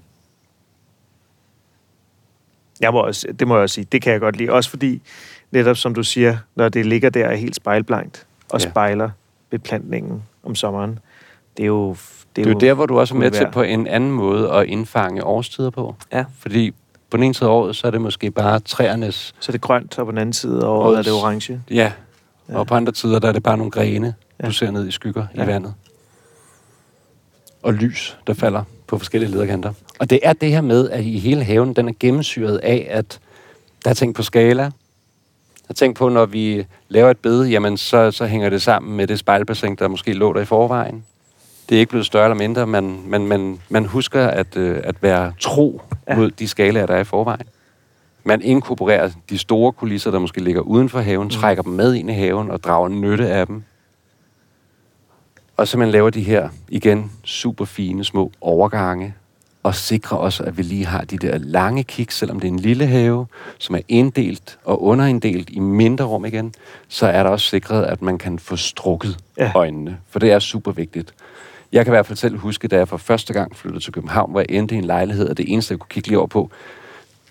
Jeg 2.81 2.93
må 2.93 3.01
også, 3.01 3.27
det 3.39 3.49
må 3.49 3.55
jeg 3.55 3.63
også 3.63 3.75
sige, 3.75 3.87
det 3.93 4.03
kan 4.03 4.13
jeg 4.13 4.21
godt 4.21 4.37
lide. 4.37 4.51
Også 4.53 4.71
fordi, 4.71 5.03
netop 5.51 5.77
som 5.77 5.95
du 5.95 6.03
siger, 6.03 6.39
når 6.55 6.69
det 6.69 6.87
ligger 6.87 7.11
der 7.11 7.35
helt 7.35 7.57
spejlblankt 7.57 8.27
og 8.51 8.61
Ja. 8.63 8.71
spejler 8.71 9.11
beplantningen 9.51 10.23
om 10.45 10.55
sommeren, 10.55 10.99
det 11.57 11.63
er 11.63 11.67
jo... 11.67 11.97
Det 12.45 12.47
er 12.51 12.53
jo 12.53 12.59
der, 12.59 12.75
hvor 12.75 12.87
du 12.87 12.99
også 12.99 13.15
er 13.15 13.19
med 13.19 13.31
til 13.31 13.47
på 13.53 13.63
en 13.63 13.87
anden 13.87 14.11
måde 14.11 14.53
at 14.53 14.67
indfange 14.67 15.25
årstider 15.25 15.71
på. 15.71 15.95
Ja. 16.13 16.25
Fordi 16.39 16.71
på 17.11 17.17
den 17.17 17.25
ene 17.25 17.35
side 17.35 17.49
af 17.49 17.55
året, 17.55 17.77
så 17.77 17.87
er 17.87 17.91
det 17.91 18.01
måske 18.01 18.31
bare 18.31 18.61
træernes 18.61 19.35
Så 19.41 19.51
er 19.51 19.53
det 19.53 19.61
grønt, 19.61 19.99
og 19.99 20.07
på 20.07 20.11
den 20.11 20.19
anden 20.19 20.33
side 20.33 20.61
af 20.63 20.69
året 20.69 20.99
er 20.99 21.03
det 21.03 21.13
orange. 21.13 21.61
Ja, 21.71 21.93
Ja. 22.49 22.59
og 22.59 22.67
på 22.67 22.75
andre 22.75 22.93
tider, 22.93 23.19
der 23.19 23.29
er 23.29 23.33
det 23.33 23.43
bare 23.43 23.57
nogle 23.57 23.71
grene, 23.71 24.15
Ja. 24.43 24.47
du 24.47 24.53
ser 24.53 24.71
ned 24.71 24.89
i 24.89 24.91
skygger 24.91 25.27
ja. 25.37 25.45
I 25.45 25.47
vandet. 25.47 25.75
Og 27.63 27.75
lys, 27.75 28.19
der 28.27 28.35
falder 28.35 28.63
på 28.87 28.99
forskellige 28.99 29.31
lederkanter. 29.31 29.73
Og 29.99 30.11
det 30.11 30.21
er 30.23 30.33
det 30.33 30.51
her 30.51 30.61
med, 30.61 30.91
at 30.91 31.05
i 31.05 31.19
hele 31.19 31.45
haven, 31.45 31.73
den 31.73 31.89
er 31.89 31.93
gennemsyret 32.01 32.57
af, 32.59 32.87
at 32.91 33.19
der 33.85 33.91
er 33.91 33.95
tænkt 33.95 34.17
på 34.17 34.23
skala. 34.23 34.63
Jeg 34.63 34.73
har 35.69 35.75
tænkt 35.75 35.99
på, 35.99 36.09
når 36.09 36.27
vi 36.27 36.67
laver 36.89 37.11
et 37.11 37.19
bed, 37.19 37.45
jamen 37.47 37.77
så, 37.77 38.11
så 38.11 38.27
hænger 38.27 38.51
det 38.51 38.63
sammen 38.63 38.97
med 38.97 39.07
det 39.07 39.19
spejlbassin, 39.19 39.75
der 39.77 39.89
måske 39.89 40.13
lå 40.13 40.33
der 40.33 40.41
i 40.41 40.45
forvejen. 40.45 41.05
Det 41.69 41.75
er 41.75 41.79
ikke 41.79 41.91
blevet 41.91 42.07
større 42.07 42.25
eller 42.25 42.37
mindre, 42.37 42.67
men 42.67 43.11
man, 43.11 43.27
man, 43.27 43.61
man 43.69 43.85
husker 43.85 44.27
at, 44.27 44.57
øh, 44.57 44.81
at 44.85 45.03
være 45.03 45.33
tro 45.41 45.83
Ja. 46.09 46.17
mod 46.17 46.31
de 46.31 46.49
skalaer, 46.49 46.87
der 46.87 46.95
er 46.95 47.01
i 47.01 47.05
forvejen. 47.05 47.47
Man 48.25 48.43
inkorporerer 48.43 49.11
de 49.31 49.39
store 49.39 49.73
kulisser, 49.73 50.11
der 50.11 50.19
måske 50.19 50.41
ligger 50.41 50.61
uden 50.61 50.89
for 50.89 51.01
haven, 51.01 51.25
mm. 51.25 51.31
trækker 51.31 51.63
dem 51.63 51.73
med 51.73 51.95
ind 51.95 52.11
i 52.11 52.13
haven 52.13 52.51
og 52.51 52.65
drager 52.65 52.89
nytte 52.89 53.29
af 53.29 53.47
dem. 53.47 53.63
Og 55.57 55.69
så 55.69 55.79
man 55.79 55.91
laver 55.91 56.11
de 56.11 56.23
her, 56.23 56.49
igen, 56.69 57.13
super 57.25 57.65
fine 57.65 58.05
små 58.05 58.33
overgange 58.41 59.15
og 59.63 59.75
sikre 59.75 60.19
også, 60.19 60.43
at 60.43 60.57
vi 60.57 60.63
lige 60.63 60.87
har 60.87 61.01
de 61.05 61.19
der 61.19 61.39
lange 61.39 61.85
kig, 61.85 62.13
selvom 62.13 62.41
det 62.41 62.49
er 62.49 62.53
en 62.53 62.59
lille 62.59 62.87
have, 62.87 63.27
som 63.59 63.75
er 63.75 63.81
inddelt 63.89 64.59
og 64.65 64.83
underinddelt 64.83 65.51
i 65.51 65.59
mindre 65.59 66.05
rum 66.05 66.25
igen, 66.25 66.55
så 66.89 67.07
er 67.07 67.23
der 67.23 67.31
også 67.31 67.47
sikret, 67.47 67.85
at 67.85 68.03
man 68.03 68.19
kan 68.19 68.39
få 68.39 68.57
strukket 68.57 69.19
ja. 69.39 69.53
øjnene, 69.55 69.99
for 70.11 70.19
det 70.19 70.33
er 70.33 70.39
super 70.39 70.73
vigtigt. 70.73 71.15
Jeg 71.73 71.85
kan 71.85 71.93
i 71.93 71.95
hvert 71.95 72.07
fald 72.07 72.17
selv 72.17 72.39
huske, 72.39 72.69
da 72.69 72.77
jeg 72.77 72.89
for 72.89 72.97
første 72.97 73.33
gang 73.33 73.57
flyttede 73.57 73.85
til 73.85 73.93
København, 73.93 74.31
hvor 74.31 74.41
jeg 74.41 74.47
endte 74.49 74.75
i 74.75 74.79
en 74.79 74.85
lejlighed, 74.85 75.29
og 75.29 75.37
det 75.37 75.53
eneste, 75.53 75.73
jeg 75.73 75.79
kunne 75.79 75.89
kigge 75.91 76.09
lige 76.09 76.19
over 76.19 76.27
på, 76.27 76.51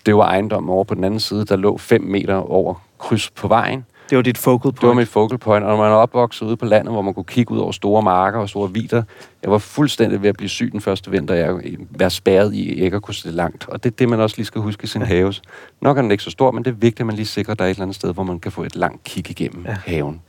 det 0.06 0.16
var 0.16 0.22
ejendommen 0.22 0.70
over 0.70 0.84
på 0.84 0.94
den 0.94 1.04
anden 1.04 1.20
side, 1.20 1.44
der 1.44 1.56
lå 1.56 1.78
5 1.78 2.02
meter 2.02 2.34
over 2.34 2.74
kryds 2.98 3.30
på 3.30 3.48
vejen. 3.48 3.84
Det 4.10 4.16
var 4.16 4.22
dit 4.22 4.38
focal 4.38 4.62
point. 4.62 4.80
Det 4.80 4.88
var 4.88 4.94
mit 4.94 5.08
focal 5.08 5.38
point, 5.38 5.64
og 5.64 5.70
når 5.70 5.76
man 5.76 5.92
er 5.92 5.96
opvokset 5.96 6.46
ude 6.46 6.56
på 6.56 6.64
landet, 6.64 6.92
hvor 6.92 7.02
man 7.02 7.14
kunne 7.14 7.24
kigge 7.24 7.52
ud 7.54 7.58
over 7.58 7.72
store 7.72 8.02
marker 8.02 8.38
og 8.38 8.48
store 8.48 8.72
vider, 8.72 9.02
jeg 9.42 9.50
var 9.50 9.58
fuldstændig 9.58 10.22
ved 10.22 10.28
at 10.28 10.36
blive 10.36 10.48
syg 10.48 10.72
den 10.72 10.80
første 10.80 11.10
vinter, 11.10 11.34
jeg 11.34 11.54
var 11.90 12.08
spærret 12.08 12.54
i, 12.54 12.70
at 12.70 12.84
ikke 12.84 13.00
kunne 13.00 13.14
se 13.14 13.30
langt. 13.30 13.68
Og 13.68 13.84
det 13.84 13.90
er 13.90 13.96
det, 13.96 14.08
man 14.08 14.20
også 14.20 14.36
lige 14.36 14.46
skal 14.46 14.60
huske 14.60 14.84
i 14.84 14.86
sin 14.86 15.02
have. 15.02 15.34
Nok 15.80 15.98
er 15.98 16.02
den 16.02 16.10
ikke 16.10 16.24
så 16.24 16.30
stor, 16.30 16.50
men 16.50 16.64
det 16.64 16.70
er 16.70 16.74
vigtigt, 16.74 17.00
at 17.00 17.06
man 17.06 17.16
lige 17.16 17.26
sikrer, 17.26 17.52
at 17.52 17.58
der 17.58 17.64
er 17.64 17.68
et 17.68 17.74
eller 17.74 17.82
andet 17.82 17.96
sted, 17.96 18.14
hvor 18.14 18.22
man 18.22 18.40
kan 18.40 18.52
få 18.52 18.62
et 18.62 18.76
langt 18.76 19.04
kig 19.04 19.30
igennem 19.30 19.64
ja. 19.66 19.76
haven. 19.86 20.20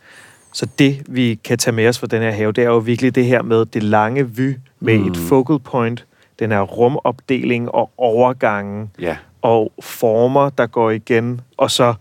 Så 0.57 0.67
det, 0.79 1.01
vi 1.07 1.39
kan 1.43 1.57
tage 1.57 1.75
med 1.75 1.87
os 1.87 1.99
fra 1.99 2.07
den 2.07 2.21
her 2.21 2.31
have, 2.31 2.51
det 2.51 2.63
er 2.63 2.67
jo 2.67 2.77
virkelig 2.77 3.15
det 3.15 3.25
her 3.25 3.41
med 3.41 3.65
det 3.65 3.83
lange 3.83 4.29
vy 4.29 4.55
med 4.79 4.97
mm. 4.97 5.07
et 5.07 5.17
focal 5.17 5.59
point, 5.59 6.05
den 6.39 6.51
her 6.51 6.61
rumopdeling 6.61 7.71
og 7.71 7.91
overgangen 7.97 8.91
Ja, 8.99 9.17
og 9.41 9.71
former, 9.79 10.49
der 10.49 10.67
går 10.67 10.91
igen, 10.91 11.41
og 11.57 11.71
så 11.71 11.93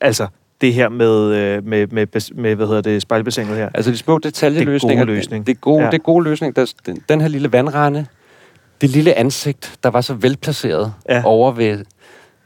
altså 0.00 0.26
det 0.60 0.74
her 0.74 0.88
med, 0.88 1.34
øh, 1.34 1.66
med, 1.66 1.86
med, 1.86 2.34
med 2.34 2.54
hvad 2.54 2.66
hedder 2.66 2.80
det, 2.82 3.02
spejlbassinet 3.02 3.56
her. 3.56 3.68
altså 3.74 3.90
de 3.90 3.96
små 3.96 4.18
detaljeløsninger. 4.18 4.88
Det 4.88 5.00
er 5.00 5.06
gode 5.06 5.16
løsning. 5.16 5.46
Det 5.46 5.52
er 5.52 5.60
gode, 5.60 5.84
Ja. 5.84 5.90
det 5.90 5.94
er 5.94 6.02
gode 6.02 6.24
løsning. 6.24 6.56
Der, 6.56 6.72
den, 6.86 6.98
den 7.08 7.20
her 7.20 7.28
lille 7.28 7.52
vandrende, 7.52 8.06
det 8.80 8.90
lille 8.90 9.14
ansigt, 9.14 9.78
der 9.82 9.90
var 9.90 10.00
så 10.00 10.14
velplaceret 10.14 10.92
ja. 11.08 11.22
over 11.24 11.52
ved 11.52 11.84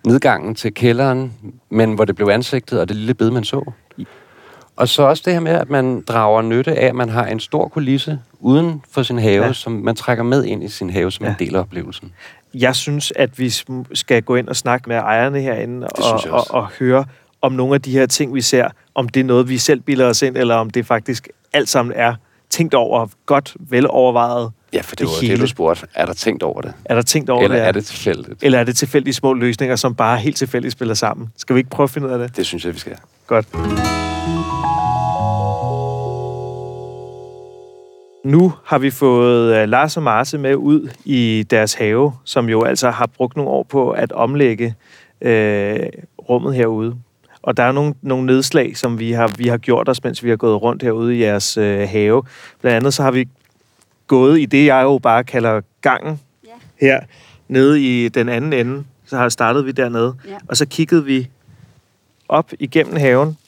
nedgangen 0.06 0.54
til 0.54 0.74
kælderen, 0.74 1.32
men 1.70 1.94
hvor 1.94 2.04
det 2.04 2.16
blev 2.16 2.28
ansigtet, 2.28 2.80
og 2.80 2.88
det 2.88 2.96
lille 2.96 3.14
bed, 3.14 3.30
man 3.30 3.44
så. 3.44 3.72
Og 4.76 4.88
så 4.88 5.02
også 5.02 5.22
det 5.26 5.32
her 5.32 5.40
med, 5.40 5.52
at 5.52 5.70
man 5.70 6.00
drager 6.02 6.42
nytte 6.42 6.74
af, 6.78 6.86
at 6.86 6.94
man 6.94 7.08
har 7.08 7.26
en 7.26 7.40
stor 7.40 7.68
kulisse 7.68 8.18
uden 8.40 8.82
for 8.90 9.02
sin 9.02 9.18
have, 9.18 9.44
Ja. 9.46 9.52
som 9.52 9.72
man 9.72 9.96
trækker 9.96 10.24
med 10.24 10.44
ind 10.44 10.64
i 10.64 10.68
sin 10.68 10.90
have 10.90 11.10
som 11.12 11.24
Ja. 11.26 11.30
en 11.30 11.36
del 11.38 11.56
af 11.56 11.60
oplevelsen. 11.60 12.12
Jeg 12.54 12.76
synes, 12.76 13.12
at 13.16 13.38
vi 13.38 13.50
skal 13.94 14.22
gå 14.22 14.34
ind 14.34 14.48
og 14.48 14.56
snakke 14.56 14.88
med 14.88 14.96
ejerne 14.96 15.40
herinde 15.40 15.86
og, 15.86 16.20
og, 16.30 16.44
og 16.50 16.68
høre 16.78 17.04
om 17.42 17.52
nogle 17.52 17.74
af 17.74 17.82
de 17.82 17.92
her 17.92 18.06
ting, 18.06 18.34
vi 18.34 18.40
ser, 18.40 18.68
om 18.94 19.08
det 19.08 19.20
er 19.20 19.24
noget, 19.24 19.48
vi 19.48 19.58
selv 19.58 19.80
bilder 19.80 20.06
os 20.06 20.22
ind, 20.22 20.36
eller 20.36 20.54
om 20.54 20.70
det 20.70 20.86
faktisk 20.86 21.28
alt 21.52 21.68
sammen 21.68 21.92
er 21.96 22.14
tænkt 22.50 22.74
over, 22.74 23.06
godt 23.26 23.56
velovervejet. 23.60 24.50
Ja, 24.72 24.80
for 24.80 24.90
det, 24.90 24.98
Det 24.98 25.06
var 25.06 25.20
hele. 25.22 25.32
det, 25.32 25.40
du 25.40 25.46
spurgte. 25.46 25.86
Er 25.94 26.06
der 26.06 26.12
tænkt 26.14 26.42
over 26.42 26.60
det? 26.60 26.72
Er 26.84 26.94
der 26.94 27.02
tænkt 27.02 27.30
over 27.30 27.42
Eller 27.42 27.56
det? 27.56 27.66
er 27.66 27.72
det 27.72 27.84
tilfældigt? 27.86 28.42
Eller 28.42 28.58
er 28.58 28.64
det 28.64 28.76
tilfældige 28.76 29.14
små 29.14 29.32
løsninger, 29.32 29.76
som 29.76 29.94
bare 29.94 30.18
helt 30.18 30.36
tilfældigt 30.36 30.72
spiller 30.72 30.94
sammen? 30.94 31.28
Skal 31.36 31.54
vi 31.54 31.60
ikke 31.60 31.70
prøve 31.70 31.84
at 31.84 31.90
finde 31.90 32.06
ud 32.08 32.12
af 32.12 32.18
det? 32.18 32.36
Det 32.36 32.46
synes 32.46 32.64
jeg, 32.64 32.74
vi 32.74 32.78
skal. 32.78 32.96
Godt. 33.26 33.46
Nu 38.26 38.52
har 38.64 38.78
vi 38.78 38.90
fået 38.90 39.62
uh, 39.62 39.68
Lars 39.68 39.96
og 39.96 40.02
Marse 40.02 40.38
med 40.38 40.54
ud 40.54 40.90
i 41.04 41.46
deres 41.50 41.74
have, 41.74 42.12
som 42.24 42.48
jo 42.48 42.62
altså 42.62 42.90
har 42.90 43.06
brugt 43.06 43.36
nogle 43.36 43.50
år 43.50 43.62
på 43.62 43.90
at 43.90 44.12
omlægge 44.12 44.74
øh, 45.20 45.78
rummet 46.28 46.54
herude. 46.54 46.96
Og 47.42 47.56
der 47.56 47.62
er 47.62 47.72
nogle, 47.72 47.94
nogle 48.02 48.26
nedslag, 48.26 48.76
som 48.76 48.98
vi 48.98 49.12
har, 49.12 49.32
vi 49.38 49.48
har 49.48 49.56
gjort 49.56 49.88
os, 49.88 50.04
mens 50.04 50.24
vi 50.24 50.28
har 50.28 50.36
gået 50.36 50.62
rundt 50.62 50.82
herude 50.82 51.16
i 51.16 51.22
jeres 51.22 51.56
øh, 51.56 51.88
have. 51.88 52.22
Blandt 52.60 52.76
andet 52.76 52.94
så 52.94 53.02
har 53.02 53.10
vi 53.10 53.28
gået 54.06 54.40
i 54.40 54.46
det, 54.46 54.66
jeg 54.66 54.82
jo 54.82 54.98
bare 54.98 55.24
kalder 55.24 55.60
gangen 55.80 56.20
Ja. 56.46 56.50
her, 56.80 57.00
nede 57.48 57.82
i 57.82 58.08
den 58.08 58.28
anden 58.28 58.52
ende. 58.52 58.84
Så 59.04 59.16
har 59.16 59.28
startet 59.28 59.66
vi 59.66 59.72
dernede. 59.72 60.14
Ja. 60.28 60.36
Og 60.48 60.56
så 60.56 60.66
kiggede 60.66 61.04
vi 61.04 61.28
op 62.28 62.52
igennem 62.60 62.96
haven, 62.96 63.38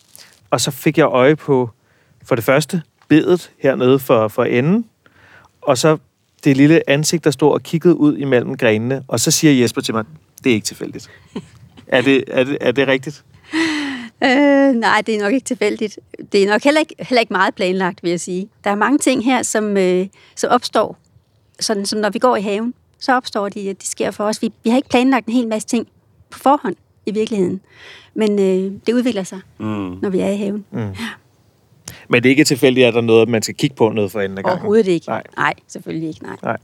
og 0.51 0.61
så 0.61 0.71
fik 0.71 0.99
jeg 0.99 1.07
øje 1.07 1.37
på, 1.37 1.71
for 2.25 2.35
det 2.35 2.45
første, 2.45 2.83
bedet 3.09 3.51
hernede 3.59 3.99
for, 3.99 4.29
for 4.29 4.45
enden, 4.45 4.85
og 5.63 5.79
så 5.79 5.99
det 6.45 6.57
lille 6.57 6.91
ansigt, 6.91 7.25
der 7.25 7.31
stod 7.31 7.53
og 7.53 7.63
kiggede 7.63 7.95
ud 7.97 8.17
imellem 8.17 8.57
grenene, 8.57 9.05
og 9.09 9.21
så 9.21 9.31
siger 9.31 9.53
Jesper 9.53 9.81
til 9.81 9.95
mig, 9.95 10.05
det 10.45 10.51
er 10.51 10.55
ikke 10.55 10.65
tilfældigt. 10.67 11.11
er, 11.87 12.01
det, 12.03 12.25
er, 12.29 12.45
det, 12.45 12.59
er 12.61 12.73
det 12.73 12.89
rigtigt? 12.89 13.25
Øh, 14.25 14.73
nej, 14.75 15.03
det 15.07 15.15
er 15.17 15.23
nok 15.23 15.33
ikke 15.33 15.45
tilfældigt. 15.45 15.99
Det 16.33 16.43
er 16.43 16.49
nok 16.51 16.65
heller 16.65 16.81
ikke, 16.81 16.95
heller 16.99 17.21
ikke 17.21 17.33
meget 17.33 17.55
planlagt, 17.55 18.03
vil 18.03 18.11
jeg 18.11 18.21
sige. 18.21 18.49
Der 18.65 18.71
er 18.71 18.75
mange 18.75 18.99
ting 18.99 19.25
her, 19.25 19.43
som, 19.43 19.77
øh, 19.77 20.07
som 20.37 20.51
opstår, 20.51 20.99
sådan 21.61 21.87
som 21.87 21.99
når 22.01 22.11
vi 22.11 22.19
går 22.19 22.37
i 22.37 22.43
haven, 22.43 22.75
så 22.99 23.13
opstår 23.17 23.49
de, 23.49 23.75
de 23.81 23.87
sker 23.87 24.11
for 24.11 24.25
os. 24.25 24.43
Vi, 24.43 24.53
vi 24.65 24.71
har 24.71 24.77
ikke 24.77 24.89
planlagt 24.89 25.27
en 25.27 25.33
hel 25.33 25.49
masse 25.49 25.69
ting 25.69 25.87
på 26.31 26.39
forhånd 26.39 26.77
i 27.07 27.11
virkeligheden. 27.11 27.61
Men 28.15 28.39
øh, 28.39 28.73
det 28.87 28.93
udvikler 28.93 29.23
sig, 29.23 29.41
Mm. 29.59 29.67
når 30.03 30.09
vi 30.11 30.19
er 30.21 30.29
i 30.29 30.37
haven. 30.37 30.65
Men 32.09 32.23
det 32.23 32.29
er 32.29 32.31
ikke 32.31 32.45
tilfældigt, 32.45 32.87
at 32.87 32.95
der 32.95 33.01
er 33.01 33.05
noget, 33.05 33.29
man 33.29 33.43
skal 33.43 33.55
kigge 33.55 33.77
på 33.77 33.89
noget 33.89 34.13
for 34.13 34.21
enden 34.21 34.39
af 34.39 34.45
gangen. 34.45 34.59
Overhovedet 34.59 34.87
ikke. 34.89 35.09
Nej. 35.09 35.23
nej, 35.37 35.55
selvfølgelig 35.69 36.09
ikke, 36.09 36.21
nej. 36.43 36.57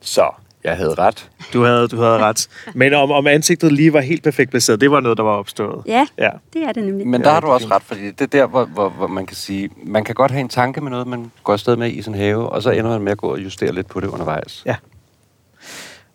Så, 0.00 0.28
jeg 0.64 0.76
havde 0.76 0.94
ret. 0.94 1.30
Du 1.52 1.62
havde, 1.62 1.88
du 1.88 1.96
havde 1.96 2.18
ret. 2.18 2.48
Men 2.74 2.94
om, 2.94 3.10
om 3.10 3.26
ansigtet 3.26 3.72
lige 3.72 3.92
var 3.92 4.00
helt 4.00 4.22
perfekt 4.22 4.50
placeret, 4.50 4.80
det 4.80 4.90
var 4.90 5.00
noget, 5.00 5.18
der 5.18 5.24
var 5.24 5.30
opstået. 5.36 5.82
Ja, 5.86 6.06
Ja. 6.18 6.30
det 6.52 6.62
er 6.62 6.72
det 6.72 6.84
nemlig. 6.84 7.06
Men 7.06 7.20
Ja, 7.20 7.26
der 7.28 7.32
har 7.32 7.40
du 7.40 7.46
også 7.46 7.66
ret, 7.70 7.82
fordi 7.82 8.10
det 8.10 8.20
er 8.20 8.26
der, 8.26 8.46
hvor, 8.46 8.64
hvor, 8.64 8.88
hvor 8.88 9.06
man 9.06 9.26
kan 9.26 9.36
sige, 9.36 9.70
man 9.84 10.04
kan 10.04 10.14
godt 10.14 10.30
have 10.30 10.40
en 10.40 10.48
tanke 10.48 10.80
med 10.80 10.90
noget, 10.90 11.06
man 11.06 11.30
går 11.44 11.52
afsted 11.52 11.76
med 11.76 11.90
i 11.92 12.02
sin 12.02 12.14
have, 12.14 12.48
og 12.48 12.62
så 12.62 12.70
ender 12.70 12.90
man 12.90 13.00
med 13.02 13.12
at 13.12 13.18
gå 13.18 13.26
og 13.32 13.44
justere 13.44 13.72
lidt 13.72 13.86
på 13.86 14.00
det 14.00 14.06
undervejs. 14.06 14.62
Ja. 14.66 14.76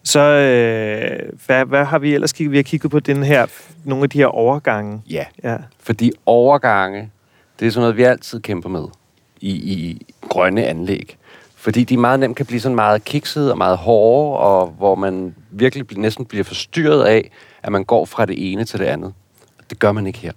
Så 0.04 0.20
øh, 0.20 1.30
hvad, 1.46 1.66
hvad 1.66 1.86
har 1.86 2.00
vi 2.00 2.14
ellers 2.14 2.34
kigget? 2.34 2.52
Vi 2.52 2.58
har 2.58 2.64
kigget 2.64 2.92
på 2.92 3.00
den 3.00 3.24
her, 3.24 3.46
nogle 3.86 4.04
af 4.04 4.10
de 4.10 4.18
her 4.18 4.26
overgange. 4.28 5.02
ja. 5.10 5.26
Ja. 5.44 5.58
Fordi 5.80 6.12
overgange, 6.26 7.12
det 7.60 7.68
er 7.68 7.72
sådan 7.72 7.82
noget, 7.82 7.98
vi 7.98 8.04
altid 8.04 8.40
kæmper 8.40 8.70
med 8.70 8.86
i, 9.42 9.52
i 9.52 10.06
grønne 10.30 10.66
anlæg. 10.66 11.18
Fordi 11.56 11.84
de 11.84 11.98
meget 11.98 12.20
nemt 12.20 12.38
kan 12.38 12.46
blive 12.46 12.60
sådan 12.60 12.76
meget 12.76 13.04
kiksede 13.06 13.52
og 13.52 13.58
meget 13.58 13.78
hårde, 13.78 14.40
og 14.40 14.68
hvor 14.68 14.96
man 14.96 15.36
virkelig 15.52 15.98
næsten 15.98 16.26
bliver 16.26 16.44
forstyrret 16.44 17.04
af, 17.04 17.32
at 17.64 17.72
man 17.72 17.84
går 17.84 18.06
fra 18.06 18.26
det 18.26 18.52
ene 18.52 18.66
til 18.66 18.80
det 18.80 18.86
andet. 18.86 19.14
Det 19.70 19.80
gør 19.80 19.92
man 19.92 20.08
ikke 20.08 20.20
her. 20.20 20.32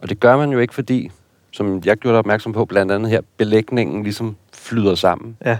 Og 0.00 0.08
det 0.08 0.20
gør 0.20 0.36
man 0.36 0.50
jo 0.50 0.58
ikke, 0.58 0.74
fordi, 0.74 1.10
som 1.50 1.82
jeg 1.84 1.96
gjorde 1.96 2.12
dig 2.12 2.18
opmærksom 2.18 2.52
på, 2.52 2.64
blandt 2.64 2.92
andet 2.92 3.10
her, 3.10 3.20
belægningen 3.36 4.02
ligesom 4.02 4.36
flyder 4.52 4.94
sammen 4.94 5.36
ja. 5.44 5.58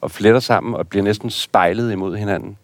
og 0.00 0.10
fletter 0.10 0.40
sammen 0.40 0.74
og 0.74 0.88
bliver 0.88 1.02
næsten 1.02 1.30
spejlet 1.30 1.92
imod 1.92 2.16
hinanden. 2.16 2.56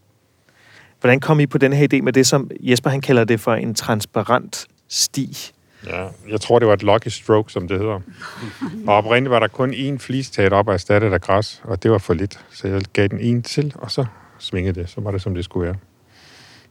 Hvordan 1.01 1.21
kom 1.21 1.41
I 1.41 1.47
på 1.47 1.59
den 1.59 1.73
her 1.73 1.89
idé 1.93 2.03
med 2.03 2.13
det, 2.13 2.27
som 2.27 2.51
Jesper 2.61 2.91
han 2.91 3.01
kalder 3.01 3.25
det 3.25 3.41
for 3.41 3.55
en 3.55 3.75
transparent 3.75 4.67
sti? 4.89 5.53
Ja, 5.87 6.09
jeg 6.29 6.41
tror, 6.41 6.59
det 6.59 6.69
var 6.69 6.75
et 6.75 6.83
lucky 6.83 7.09
stroke, 7.09 7.53
som 7.53 7.69
det 7.69 7.79
hedder. 7.79 8.01
Og 8.87 8.95
oprindeligt 8.95 9.31
var 9.31 9.39
der 9.39 9.49
kun 9.49 9.75
én 9.75 9.99
flis 9.99 10.31
taget 10.31 10.53
op 10.53 10.69
og 10.69 10.75
erstattet 10.75 11.13
af 11.13 11.21
græs, 11.21 11.61
og 11.65 11.83
det 11.83 11.91
var 11.91 11.99
for 11.99 12.15
lidt. 12.15 12.41
Så 12.51 12.69
jeg 12.69 12.83
gav 12.93 13.09
den 13.09 13.21
en 13.21 13.43
til, 13.43 13.73
og 13.75 13.91
så 13.91 14.05
svingede 14.39 14.81
det. 14.81 14.91
Så 14.91 15.01
var 15.01 15.11
det, 15.11 15.23
som 15.23 15.35
det 15.35 15.45
skulle 15.45 15.67
være, 15.67 15.77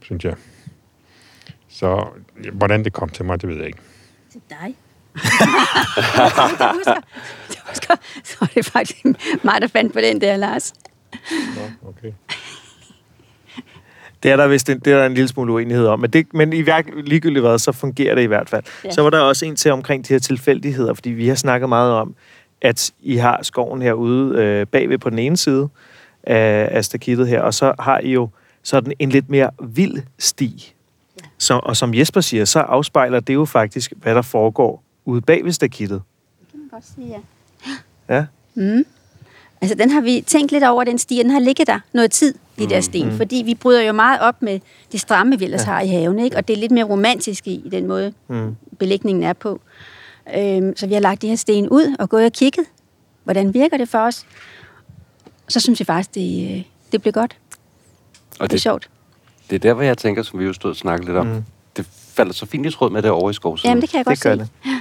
synes 0.01 0.25
jeg. 0.25 0.35
Så 1.69 2.07
hvordan 2.53 2.83
det 2.83 2.93
kom 2.93 3.09
til 3.09 3.25
mig, 3.25 3.41
det 3.41 3.49
ved 3.49 3.57
jeg 3.57 3.67
ikke. 3.67 3.79
Til 4.31 4.41
dig. 4.49 4.75
du 5.15 6.65
husker, 6.73 7.01
du 7.49 7.55
husker, 7.69 7.95
så 8.23 8.37
var 8.39 8.51
det 8.55 8.65
faktisk 8.65 9.05
mig, 9.43 9.61
der 9.61 9.67
fandt 9.67 9.93
på 9.93 9.99
den 9.99 10.21
der, 10.21 10.37
Lars. 10.37 10.73
Nå, 11.31 11.89
okay. 11.89 12.11
Det 14.23 14.31
er 14.31 14.35
der 14.35 14.47
vist 14.47 14.69
en, 14.69 14.79
det 14.79 14.93
er 14.93 14.97
der 14.97 15.05
en 15.05 15.13
lille 15.13 15.27
smule 15.27 15.53
uenighed 15.53 15.87
om, 15.87 15.99
men, 15.99 16.09
det, 16.09 16.33
men 16.33 16.53
i 16.53 16.65
værk, 16.65 16.89
ligegyldigt 17.03 17.45
hvad, 17.45 17.59
så 17.59 17.71
fungerer 17.71 18.15
det 18.15 18.21
i 18.21 18.25
hvert 18.25 18.49
fald. 18.49 18.63
Ja. 18.85 18.91
Så 18.91 19.01
var 19.01 19.09
der 19.09 19.19
også 19.19 19.45
en 19.45 19.55
til 19.55 19.71
omkring 19.71 20.07
de 20.07 20.13
her 20.13 20.19
tilfældigheder, 20.19 20.93
fordi 20.93 21.09
vi 21.09 21.27
har 21.27 21.35
snakket 21.35 21.69
meget 21.69 21.93
om, 21.93 22.15
at 22.61 22.91
I 23.01 23.15
har 23.15 23.39
skoven 23.41 23.81
herude 23.81 24.37
øh, 24.37 24.67
bagved 24.67 24.97
på 24.97 25.09
den 25.09 25.19
ene 25.19 25.37
side 25.37 25.69
af, 26.23 26.69
af 26.71 26.85
stakittet 26.85 27.27
her, 27.27 27.41
og 27.41 27.53
så 27.53 27.73
har 27.79 27.99
I 27.99 28.11
jo 28.11 28.29
sådan 28.63 28.93
en 28.99 29.09
lidt 29.09 29.29
mere 29.29 29.49
vild 29.63 29.97
sti. 30.17 30.73
Ja. 31.21 31.25
Så, 31.37 31.59
og 31.63 31.77
som 31.77 31.93
Jesper 31.93 32.21
siger, 32.21 32.45
så 32.45 32.59
afspejler 32.59 33.19
det 33.19 33.33
jo 33.33 33.45
faktisk, 33.45 33.93
hvad 34.01 34.15
der 34.15 34.21
foregår 34.21 34.83
ude 35.05 35.21
bag 35.21 35.45
ved 35.45 35.51
stakittet. 35.51 36.01
Det 36.39 36.47
kan 36.51 36.59
man 36.59 36.69
godt 36.69 36.83
sige, 36.95 37.07
ja. 37.07 38.15
Ja. 38.15 38.25
Mm. 38.55 38.85
Altså, 39.61 39.75
den 39.75 39.89
har 39.89 40.01
vi 40.01 40.23
tænkt 40.27 40.51
lidt 40.51 40.63
over, 40.63 40.83
den 40.83 40.97
sti, 40.97 41.17
den 41.17 41.29
har 41.29 41.39
ligget 41.39 41.67
der 41.67 41.79
noget 41.93 42.11
tid, 42.11 42.33
de 42.59 42.69
der 42.69 42.81
sten. 42.81 43.05
Mm. 43.09 43.17
Fordi 43.17 43.41
vi 43.45 43.55
bryder 43.55 43.81
jo 43.81 43.93
meget 43.93 44.19
op 44.21 44.41
med 44.41 44.59
det 44.91 44.99
stramme, 44.99 45.39
vi 45.39 45.45
ellers 45.45 45.61
ja. 45.61 45.65
har 45.71 45.81
i 45.81 45.87
haven, 45.87 46.19
ikke? 46.19 46.37
Og 46.37 46.47
det 46.47 46.53
er 46.53 46.57
lidt 46.57 46.71
mere 46.71 46.85
romantisk 46.85 47.47
i, 47.47 47.61
i 47.65 47.69
den 47.69 47.87
måde, 47.87 48.13
Mm. 48.27 48.55
belægningen 48.79 49.23
er 49.23 49.33
på. 49.33 49.61
Øhm, 50.37 50.75
så 50.77 50.87
vi 50.87 50.93
har 50.93 51.01
lagt 51.01 51.21
de 51.21 51.27
her 51.27 51.35
sten 51.35 51.69
ud 51.69 51.95
og 51.99 52.09
gået 52.09 52.25
og 52.25 52.31
kigget, 52.31 52.65
hvordan 53.23 53.53
virker 53.53 53.77
det 53.77 53.89
for 53.89 53.99
os. 53.99 54.25
Så 55.47 55.59
synes 55.59 55.79
jeg 55.79 55.85
faktisk, 55.87 56.15
det, 56.15 56.55
øh, 56.55 56.63
det 56.91 57.01
blev 57.01 57.11
godt. 57.13 57.37
Og 58.39 58.49
Det 58.49 58.55
er 58.55 58.59
sjovt. 58.59 58.89
det 59.49 59.55
er 59.55 59.59
der, 59.59 59.73
hvor 59.73 59.83
jeg 59.83 59.97
tænker, 59.97 60.23
som 60.23 60.39
vi 60.39 60.45
jo 60.45 60.53
stod 60.53 60.69
og 60.71 60.75
snakkede 60.77 61.07
lidt 61.07 61.17
om. 61.17 61.25
Mm. 61.27 61.33
Mm. 61.33 61.43
Det 61.77 61.85
falder 62.13 62.33
så 62.33 62.45
fint 62.45 62.65
i 62.65 62.71
tråd 62.71 62.89
med 62.89 63.01
det 63.01 63.11
over 63.11 63.29
i 63.29 63.33
skovsiden. 63.33 63.69
Jamen, 63.69 63.81
det 63.81 63.89
kan 63.89 63.97
jeg 63.97 64.05
godt 64.05 64.15
Det 64.17 64.23
gør 64.23 64.35
se. 64.35 64.39
det. 64.39 64.49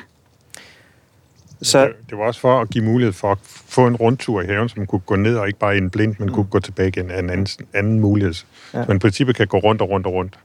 Så 1.62 1.86
Det, 1.86 2.10
det 2.10 2.18
var 2.18 2.24
også 2.24 2.40
for 2.40 2.60
at 2.60 2.70
give 2.70 2.84
mulighed 2.84 3.12
for 3.12 3.32
at 3.32 3.38
få 3.42 3.86
en 3.86 3.96
rundtur 3.96 4.42
i 4.42 4.46
haven, 4.46 4.68
som 4.68 4.86
kunne 4.86 5.00
gå 5.06 5.16
ned 5.16 5.36
og 5.36 5.46
ikke 5.46 5.58
bare 5.58 5.76
ind 5.76 5.90
blind, 5.90 6.14
men 6.18 6.32
kunne 6.32 6.46
gå 6.46 6.58
tilbage 6.58 6.88
igen 6.88 7.10
af 7.10 7.18
en 7.18 7.30
anden, 7.30 7.46
anden 7.74 8.00
mulighed. 8.00 8.34
Ja. 8.74 8.78
Ja. 8.78 8.84
Så 8.84 8.88
man 8.88 8.96
i 8.96 9.00
princippet 9.00 9.36
kan 9.36 9.46
gå 9.46 9.58
rundt 9.58 9.82
og 9.82 9.90
rundt 9.90 10.06
og 10.06 10.12
rundt. 10.12 10.38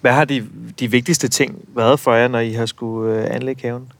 hvad 0.00 0.12
har 0.12 0.24
de, 0.24 0.46
de 0.80 0.90
vigtigste 0.90 1.28
ting 1.28 1.68
været 1.76 2.00
for 2.00 2.14
jer, 2.14 2.28
når 2.28 2.38
I 2.38 2.52
har 2.52 2.66
skulle 2.66 3.22
øh, 3.22 3.34
anlægge 3.34 3.62
haven? 3.62 3.92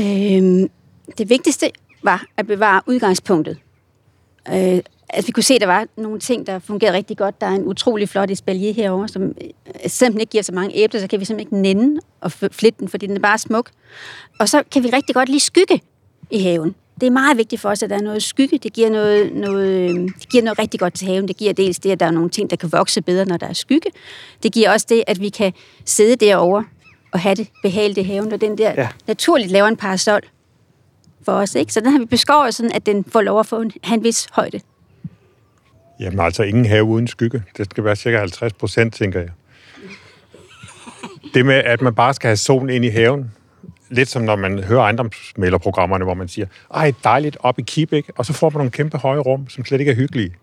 Øhm, 0.00 0.70
det 1.18 1.30
vigtigste 1.30 1.70
var 2.02 2.24
at 2.36 2.46
bevare 2.46 2.80
udgangspunktet. 2.86 3.58
Øh, 4.48 4.80
altså, 5.08 5.26
vi 5.26 5.32
kunne 5.32 5.42
se, 5.42 5.54
at 5.54 5.60
der 5.60 5.66
var 5.66 5.86
nogle 5.96 6.18
ting, 6.18 6.46
der 6.46 6.58
fungerede 6.58 6.96
rigtig 6.96 7.16
godt. 7.16 7.40
Der 7.40 7.46
er 7.46 7.54
en 7.54 7.64
utrolig 7.66 8.08
flot 8.08 8.30
espalier 8.30 8.72
herovre, 8.72 9.08
som 9.08 9.22
øh, 9.22 9.30
simpelthen 9.86 10.20
ikke 10.20 10.30
giver 10.30 10.42
så 10.42 10.52
mange 10.52 10.76
æbler, 10.76 11.00
så 11.00 11.06
kan 11.06 11.20
vi 11.20 11.24
simpelthen 11.24 11.58
ikke 11.60 11.62
nænde 11.62 12.00
og 12.20 12.32
flitte 12.32 12.80
den, 12.80 12.88
fordi 12.88 13.06
den 13.06 13.16
er 13.16 13.20
bare 13.20 13.38
smuk. 13.38 13.70
Og 14.40 14.48
så 14.48 14.62
kan 14.72 14.82
vi 14.82 14.90
rigtig 14.90 15.14
godt 15.14 15.28
lide 15.28 15.40
skygge 15.40 15.80
i 16.30 16.42
haven. 16.42 16.74
Det 17.00 17.06
er 17.06 17.10
meget 17.10 17.36
vigtigt 17.36 17.62
for 17.62 17.68
os, 17.68 17.82
at 17.82 17.90
der 17.90 17.96
er 17.96 18.02
noget 18.02 18.22
skygge. 18.22 18.58
Det 18.58 18.72
giver 18.72 18.90
noget, 18.90 19.32
noget, 19.32 19.68
øh, 19.68 19.94
det 19.94 20.28
giver 20.28 20.44
noget 20.44 20.58
rigtig 20.58 20.80
godt 20.80 20.94
til 20.94 21.08
haven. 21.08 21.28
Det 21.28 21.36
giver 21.36 21.52
dels 21.52 21.78
det, 21.78 21.90
at 21.90 22.00
der 22.00 22.06
er 22.06 22.10
nogle 22.10 22.30
ting, 22.30 22.50
der 22.50 22.56
kan 22.56 22.72
vokse 22.72 23.02
bedre, 23.02 23.24
når 23.24 23.36
der 23.36 23.46
er 23.46 23.52
skygge. 23.52 23.90
Det 24.42 24.52
giver 24.52 24.72
også 24.72 24.86
det, 24.88 25.04
at 25.06 25.20
vi 25.20 25.28
kan 25.28 25.52
sidde 25.84 26.16
derovre 26.16 26.64
og 27.12 27.20
have 27.20 27.34
det 27.34 27.48
behageligt 27.62 27.98
i 27.98 28.02
haven, 28.02 28.32
og 28.32 28.40
den 28.40 28.58
der 28.58 28.72
ja. 28.76 28.88
naturligt 29.06 29.50
laver 29.50 29.68
en 29.68 29.76
parasol 29.76 30.20
for 31.22 31.32
os. 31.32 31.54
Ikke? 31.54 31.72
Så 31.72 31.80
den 31.80 31.92
har 31.92 31.98
vi 31.98 32.04
beskåret 32.04 32.54
sådan, 32.54 32.72
at 32.72 32.86
den 32.86 33.04
får 33.04 33.20
lov 33.20 33.40
at 33.40 33.46
få 33.46 33.60
en, 33.60 33.72
have 33.82 33.96
en 33.96 34.04
vis 34.04 34.28
højde. 34.32 34.60
Jamen 36.00 36.20
altså, 36.20 36.42
ingen 36.42 36.66
have 36.66 36.84
uden 36.84 37.06
skygge. 37.06 37.42
Det 37.56 37.70
skal 37.70 37.84
være 37.84 37.96
cirka 37.96 38.18
50 38.18 38.52
procent, 38.52 38.94
tænker 38.94 39.20
jeg. 39.20 39.30
Det 41.34 41.46
med, 41.46 41.54
at 41.54 41.80
man 41.82 41.94
bare 41.94 42.14
skal 42.14 42.28
have 42.28 42.36
solen 42.36 42.70
ind 42.70 42.84
i 42.84 42.88
haven, 42.88 43.32
lidt 43.90 44.08
som 44.08 44.22
når 44.22 44.36
man 44.36 44.64
hører 44.64 44.80
ejendomsmælerprogrammerne, 44.80 46.04
hvor 46.04 46.14
man 46.14 46.28
siger, 46.28 46.46
ej, 46.74 46.92
dejligt 47.04 47.36
op 47.40 47.58
i 47.58 47.62
kip, 47.62 47.92
ikke? 47.92 48.12
Og 48.16 48.26
så 48.26 48.32
får 48.32 48.50
man 48.50 48.58
nogle 48.58 48.70
kæmpe 48.70 48.98
høje 48.98 49.18
rum, 49.18 49.48
som 49.48 49.64
slet 49.64 49.80
ikke 49.80 49.92
er 49.92 49.96
hyggelige. 49.96 50.34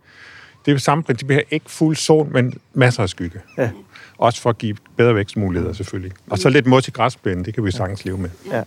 Det 0.65 0.71
er 0.71 0.73
jo 0.75 0.79
samme 0.79 1.03
princip 1.03 1.31
her. 1.31 1.41
Ikke 1.51 1.71
fuld 1.71 1.95
sol, 1.95 2.27
men 2.31 2.53
masser 2.73 3.03
af 3.03 3.09
skygge. 3.09 3.39
Ja. 3.57 3.69
Også 4.17 4.41
for 4.41 4.49
at 4.49 4.57
give 4.57 4.75
bedre 4.97 5.15
vækstmuligheder, 5.15 5.73
selvfølgelig. 5.73 6.11
Og 6.29 6.37
så 6.37 6.49
lidt 6.49 6.67
mos 6.67 6.87
i 6.87 6.91
græsplænen, 6.91 7.45
det 7.45 7.53
kan 7.53 7.65
vi 7.65 7.71
sagtens 7.71 8.05
leve 8.05 8.17
med. 8.17 8.29
Ja, 8.51 8.63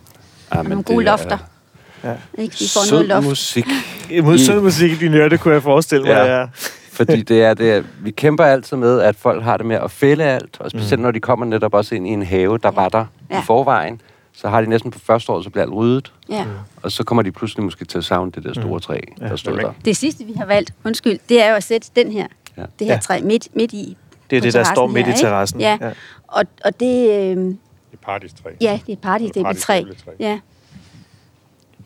Og 0.49 0.65
nogle 0.65 0.83
gode 0.83 1.05
lofter. 1.05 1.37
Ja. 2.03 2.13
Ikke? 2.37 2.55
Vi 2.59 2.65
får 2.73 2.85
Sød 2.85 2.91
noget 2.91 3.07
loft. 3.07 3.27
musik. 3.27 3.65
Imod 4.09 4.37
sådan 4.37 4.61
musik 4.63 4.91
i 4.91 4.95
dine 4.95 5.17
ører, 5.17 5.29
det 5.29 5.39
kunne 5.39 5.53
jeg 5.53 5.63
forestille 5.63 6.03
mig. 6.05 6.11
Ja. 6.11 6.39
Ja. 6.39 6.45
Fordi 6.91 7.21
det 7.21 7.43
er 7.43 7.53
det, 7.53 7.71
er- 7.71 7.83
vi 8.01 8.11
kæmper 8.11 8.43
altid 8.43 8.77
med, 8.77 8.99
at 9.01 9.15
folk 9.15 9.43
har 9.43 9.57
det 9.57 9.65
med 9.65 9.75
at 9.75 9.91
fælde 9.91 10.23
alt, 10.23 10.57
og 10.59 10.69
specielt 10.71 10.99
mm. 10.99 11.03
når 11.03 11.11
de 11.11 11.19
kommer 11.19 11.45
netop 11.45 11.73
også 11.73 11.95
ind 11.95 12.07
i 12.07 12.09
en 12.09 12.23
have, 12.23 12.57
der 12.57 12.71
var 12.71 12.89
der 12.89 13.05
ja. 13.31 13.39
I 13.39 13.43
forvejen, 13.45 14.01
så 14.33 14.49
har 14.49 14.61
de 14.61 14.67
næsten 14.69 14.91
på 14.91 14.99
første 14.99 15.31
år, 15.31 15.41
så 15.41 15.49
bliver 15.49 15.63
alt 15.65 15.73
ryddet, 15.73 16.13
Ja. 16.29 16.45
og 16.83 16.91
så 16.91 17.03
kommer 17.03 17.21
de 17.21 17.31
pludselig 17.31 17.63
måske 17.63 17.85
til 17.85 17.97
at 17.97 18.03
savne 18.05 18.31
det 18.31 18.43
der 18.43 18.53
store 18.53 18.79
træ, 18.79 18.99
der 19.19 19.35
stod 19.35 19.57
der. 19.57 19.71
Det 19.85 19.97
sidste, 19.97 20.23
vi 20.23 20.33
har 20.37 20.45
valgt, 20.45 20.73
undskyld, 20.85 21.19
det 21.29 21.41
er 21.43 21.49
jo 21.49 21.55
at 21.55 21.63
sætte 21.63 21.87
den 21.95 22.11
her, 22.11 22.27
Ja. 22.57 22.61
det 22.79 22.87
her 22.87 22.93
Ja. 22.93 22.99
træ 22.99 23.21
midt, 23.23 23.47
midt 23.55 23.73
i. 23.73 23.97
Det 24.29 24.37
er 24.37 24.41
det, 24.41 24.53
der 24.53 24.63
står 24.63 24.87
midt 24.87 24.97
i 24.97 25.01
her, 25.01 25.07
ikke? 25.17 25.19
terrassen. 25.27 25.59
Ja, 25.61 25.77
Ja. 25.81 25.89
og, 26.27 26.43
og 26.65 26.79
det, 26.79 27.09
øh, 27.09 27.35
Det 27.37 27.57
er 27.93 27.97
partistræ. 28.05 28.49
ja, 28.61 28.79
det 28.85 28.89
er 28.89 28.93
et 28.93 28.99
party, 28.99 29.23
det 29.33 29.37
er 29.37 29.49
et 29.49 29.57
træ. 29.57 29.73
Partystøvletræ. 29.83 30.11
Ja. 30.19 30.39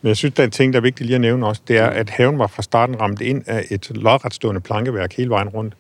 Men 0.02 0.08
jeg 0.08 0.18
synes, 0.18 0.36
der 0.36 0.44
er 0.44 0.48
en 0.48 0.52
ting, 0.52 0.74
der 0.74 0.80
er 0.80 0.82
vigtigt 0.82 1.06
lige 1.06 1.16
at 1.16 1.22
nævne 1.22 1.48
også, 1.48 1.62
det 1.68 1.78
er, 1.78 1.88
at 1.88 2.10
haven 2.10 2.40
var 2.40 2.48
fra 2.48 2.62
starten 2.62 3.02
ramt 3.02 3.22
ind 3.22 3.44
af 3.48 3.66
et 3.70 3.92
lodretstående 3.96 4.62
plankeværk 4.62 5.14
hele 5.14 5.30
vejen 5.30 5.50
rundt. 5.50 5.74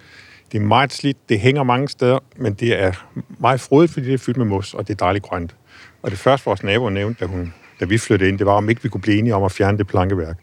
Det 0.51 0.57
er 0.57 0.61
meget 0.61 0.93
slidt, 0.93 1.29
det 1.29 1.39
hænger 1.39 1.63
mange 1.63 1.89
steder, 1.89 2.19
men 2.35 2.53
det 2.53 2.83
er 2.83 2.91
meget 3.39 3.61
frodigt, 3.61 3.93
fordi 3.93 4.05
det 4.05 4.13
er 4.13 4.17
fyldt 4.17 4.37
med 4.37 4.45
mos, 4.45 4.73
og 4.73 4.87
det 4.87 4.93
er 4.93 4.97
dejligt 4.97 5.23
grønt. 5.23 5.55
Og 6.01 6.11
det 6.11 6.19
første, 6.19 6.45
vores 6.45 6.63
nabo 6.63 6.89
nævnte, 6.89 7.19
da, 7.19 7.25
hun, 7.25 7.53
da 7.79 7.85
vi 7.85 7.97
flyttede 7.97 8.29
ind, 8.29 8.37
det 8.37 8.45
var, 8.45 8.53
om 8.53 8.69
ikke 8.69 8.83
vi 8.83 8.89
kunne 8.89 9.01
blive 9.01 9.17
enige 9.17 9.35
om 9.35 9.43
at 9.43 9.51
fjerne 9.51 9.77
det 9.77 9.87
plankeværk. 9.87 10.37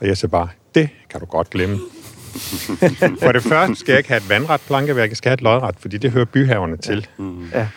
Og 0.00 0.06
jeg 0.06 0.16
sagde 0.16 0.30
bare, 0.30 0.48
det 0.74 0.88
kan 1.10 1.20
du 1.20 1.26
godt 1.26 1.50
glemme. 1.50 1.78
For 3.22 3.32
det 3.32 3.42
første 3.42 3.76
skal 3.76 3.92
jeg 3.92 3.98
ikke 3.98 4.08
have 4.08 4.18
et 4.18 4.28
vandret 4.28 4.60
plankeværk, 4.60 5.08
jeg 5.08 5.16
skal 5.16 5.28
have 5.28 5.34
et 5.34 5.42
lodret, 5.42 5.74
fordi 5.78 5.98
det 5.98 6.10
hører 6.10 6.24
byhaverne 6.24 6.76
til. 6.76 7.06
Ja. 7.52 7.68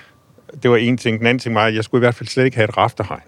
Det 0.63 0.71
var 0.71 0.77
en 0.77 0.97
ting. 0.97 1.19
Den 1.19 1.27
anden 1.27 1.39
ting 1.39 1.55
var, 1.55 1.65
at 1.65 1.75
jeg 1.75 1.83
skulle 1.83 1.99
i 1.99 2.05
hvert 2.05 2.15
fald 2.15 2.29
slet 2.29 2.45
ikke 2.45 2.57
have 2.57 2.69
et 2.69 2.77
rafterhegn. 2.77 3.21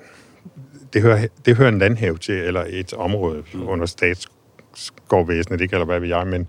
Det 0.93 1.01
hører, 1.01 1.27
det 1.45 1.57
hører 1.57 1.69
en 1.69 1.79
landhave 1.79 2.17
til, 2.17 2.35
eller 2.35 2.63
et 2.69 2.93
område 2.93 3.43
mm. 3.53 3.67
under 3.67 3.85
statsskovvæsenet, 3.85 5.61
ikke, 5.61 5.73
eller 5.73 5.85
hvad 5.85 5.99
ved 5.99 6.07
jeg, 6.07 6.27
men 6.27 6.47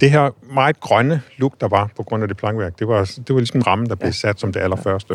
det 0.00 0.10
her 0.10 0.30
meget 0.54 0.80
grønne 0.80 1.22
look, 1.36 1.60
der 1.60 1.68
var 1.68 1.90
på 1.96 2.02
grund 2.02 2.22
af 2.22 2.28
det 2.28 2.36
plankværk, 2.36 2.78
det 2.78 2.88
var, 2.88 3.04
det 3.04 3.34
var 3.34 3.40
ligesom 3.40 3.60
rammen, 3.60 3.88
der 3.88 3.94
blev 3.94 4.12
sat 4.12 4.40
som 4.40 4.52
det 4.52 4.60
allerførste. 4.60 5.14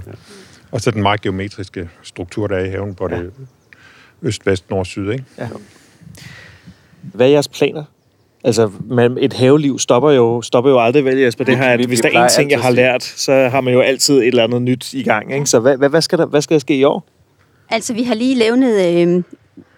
Og 0.71 0.81
så 0.81 0.91
den 0.91 1.01
meget 1.01 1.21
geometriske 1.21 1.89
struktur, 2.03 2.47
der 2.47 2.55
er 2.55 2.65
i 2.65 2.69
haven, 2.69 2.93
hvor 2.97 3.07
det 3.07 3.31
øst, 4.21 4.45
vest, 4.45 4.69
nord, 4.69 4.85
syd, 4.85 5.11
ikke? 5.11 5.25
Hvad 7.01 7.27
er 7.27 7.31
jeres 7.31 7.47
planer? 7.47 7.83
Altså, 8.43 8.71
man, 8.89 9.17
et 9.17 9.33
haveliv 9.33 9.79
stopper 9.79 10.11
jo, 10.11 10.41
stopper 10.41 10.71
jo 10.71 10.79
aldrig 10.79 11.05
vel, 11.05 11.17
Jesper. 11.17 11.45
Det 11.45 11.57
her, 11.57 11.69
at 11.69 11.85
hvis 11.85 12.03
vi 12.03 12.09
der 12.09 12.19
er 12.19 12.23
en 12.23 12.29
ting, 12.29 12.51
jeg 12.51 12.59
har 12.59 12.71
lært, 12.71 13.03
så 13.03 13.33
har 13.33 13.61
man 13.61 13.73
jo 13.73 13.79
altid 13.79 14.17
et 14.17 14.27
eller 14.27 14.43
andet 14.43 14.61
nyt 14.61 14.93
i 14.93 15.03
gang. 15.03 15.33
Ikke? 15.33 15.45
Så 15.45 15.59
hvad, 15.59 15.77
hvad, 15.77 15.89
hvad, 15.89 16.01
skal 16.01 16.17
der, 16.17 16.25
hvad 16.25 16.41
skal 16.41 16.53
der 16.53 16.59
ske 16.59 16.75
i 16.75 16.83
år? 16.83 17.05
Altså, 17.71 17.93
vi 17.93 18.03
har 18.03 18.15
lige 18.15 18.35
levnet... 18.35 19.07
Øh, 19.07 19.23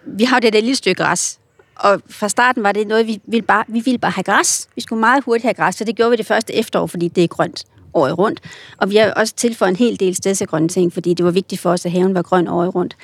vi 0.06 0.24
har 0.24 0.36
jo 0.36 0.40
det 0.40 0.52
der 0.52 0.60
lille 0.60 0.76
stykke 0.76 1.02
græs. 1.02 1.38
Og 1.76 2.02
fra 2.10 2.28
starten 2.28 2.62
var 2.62 2.72
det 2.72 2.86
noget, 2.86 3.06
vi 3.06 3.20
ville 3.26 3.46
bare, 3.46 3.64
vi 3.68 3.80
ville 3.80 3.98
bare 3.98 4.10
have 4.10 4.24
græs. 4.24 4.68
Vi 4.74 4.80
skulle 4.80 5.00
meget 5.00 5.24
hurtigt 5.24 5.44
have 5.44 5.54
græs, 5.54 5.74
så 5.74 5.84
det 5.84 5.96
gjorde 5.96 6.10
vi 6.10 6.16
det 6.16 6.26
første 6.26 6.54
efterår, 6.54 6.86
fordi 6.86 7.08
det 7.08 7.24
er 7.24 7.28
grønt 7.28 7.64
året 7.94 8.18
rundt. 8.18 8.40
Og 8.76 8.90
vi 8.90 8.96
har 8.96 9.12
også 9.12 9.34
tilføjet 9.34 9.70
en 9.70 9.76
hel 9.76 10.00
del 10.00 10.14
stedsegrønne 10.14 10.68
ting, 10.68 10.92
fordi 10.92 11.14
det 11.14 11.24
var 11.24 11.30
vigtigt 11.30 11.60
for 11.60 11.70
os, 11.70 11.86
at 11.86 11.92
haven 11.92 12.14
var 12.14 12.22
grøn 12.22 12.48
året 12.48 12.74
rundt. 12.74 12.96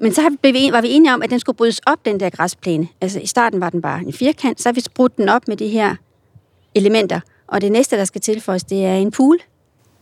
Men 0.00 0.12
så 0.14 0.22
har 0.22 0.30
vi, 0.42 0.52
vi 0.52 0.72
var 0.72 0.80
vi 0.80 0.90
enige 0.90 1.14
om, 1.14 1.22
at 1.22 1.30
den 1.30 1.40
skulle 1.40 1.56
brydes 1.56 1.80
op, 1.86 2.04
den 2.04 2.20
der 2.20 2.30
græsplæne. 2.30 2.88
Altså 3.00 3.20
i 3.20 3.26
starten 3.26 3.60
var 3.60 3.70
den 3.70 3.82
bare 3.82 4.00
en 4.00 4.12
firkant, 4.12 4.60
så 4.60 4.68
har 4.68 4.72
vi 4.72 4.82
brudt 4.94 5.16
den 5.16 5.28
op 5.28 5.48
med 5.48 5.56
de 5.56 5.68
her 5.68 5.94
elementer. 6.74 7.20
Og 7.46 7.60
det 7.60 7.72
næste, 7.72 7.96
der 7.96 8.04
skal 8.04 8.20
tilføjes, 8.20 8.64
det 8.64 8.84
er 8.84 8.94
en 8.94 9.10
pool. 9.10 9.38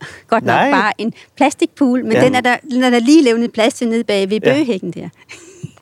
Godt 0.31 0.45
nok 0.45 0.55
Nej. 0.55 0.71
bare 0.71 0.93
en 0.99 1.13
plastikpool, 1.37 2.03
men 2.05 2.13
Ja. 2.13 2.19
ja. 2.19 2.25
den, 2.27 2.35
er 2.35 2.41
der, 2.41 2.57
den 2.71 2.85
er 2.85 2.91
der 2.91 2.99
lige 2.99 3.25
levnet 3.25 3.53
plads 3.53 3.75
til 3.75 3.89
nede 3.89 4.05
bag 4.05 4.31
ved 4.31 4.41
Ja. 4.45 4.53
bøgehækken 4.55 4.91
der. 4.91 5.09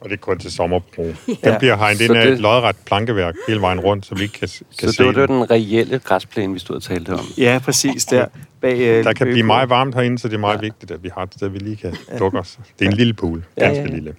Og 0.00 0.08
det 0.10 0.16
er 0.16 0.20
kun 0.20 0.38
til 0.38 0.52
sommerbrug. 0.52 1.14
Den 1.26 1.36
Ja. 1.44 1.58
bliver 1.58 1.76
hegnet 1.76 1.98
Så 1.98 2.04
ind 2.04 2.16
af 2.16 2.24
det- 2.26 2.32
et 2.32 2.38
lodret 2.40 2.76
plankeværk 2.86 3.34
hele 3.48 3.60
vejen 3.60 3.80
rundt, 3.80 4.06
så 4.06 4.14
vi 4.14 4.22
ikke 4.22 4.38
kan, 4.38 4.48
kan 4.78 4.88
Så 4.88 4.92
se 4.92 4.98
det 4.98 5.06
var, 5.06 5.12
det 5.12 5.20
var 5.20 5.26
den. 5.26 5.36
den 5.36 5.50
reelle 5.50 5.98
græsplæne, 5.98 6.52
vi 6.52 6.58
stod 6.58 6.76
og 6.76 6.82
talte 6.82 7.10
om. 7.14 7.20
Ja, 7.38 7.60
præcis 7.64 8.04
der. 8.04 8.26
Bag, 8.60 8.78
øh, 8.80 9.04
Der 9.04 9.12
kan 9.12 9.26
blive 9.26 9.42
meget 9.46 9.70
varmt 9.70 9.94
herinde, 9.94 10.18
så 10.18 10.28
det 10.28 10.34
er 10.34 10.38
meget 10.38 10.62
vigtigt, 10.62 10.90
at 10.90 11.02
vi 11.02 11.10
har 11.14 11.22
et 11.22 11.34
sted, 11.34 11.48
vi 11.48 11.58
lige 11.58 11.76
kan 11.76 11.96
dukke 12.18 12.38
os. 12.38 12.58
Det 12.78 12.86
er 12.86 12.90
en 12.90 12.96
lille 12.96 13.14
pool, 13.14 13.44
Ja, 13.56 13.64
ganske 13.64 13.80
ja, 13.82 13.88
ja. 13.88 13.94
lille. 13.94 14.14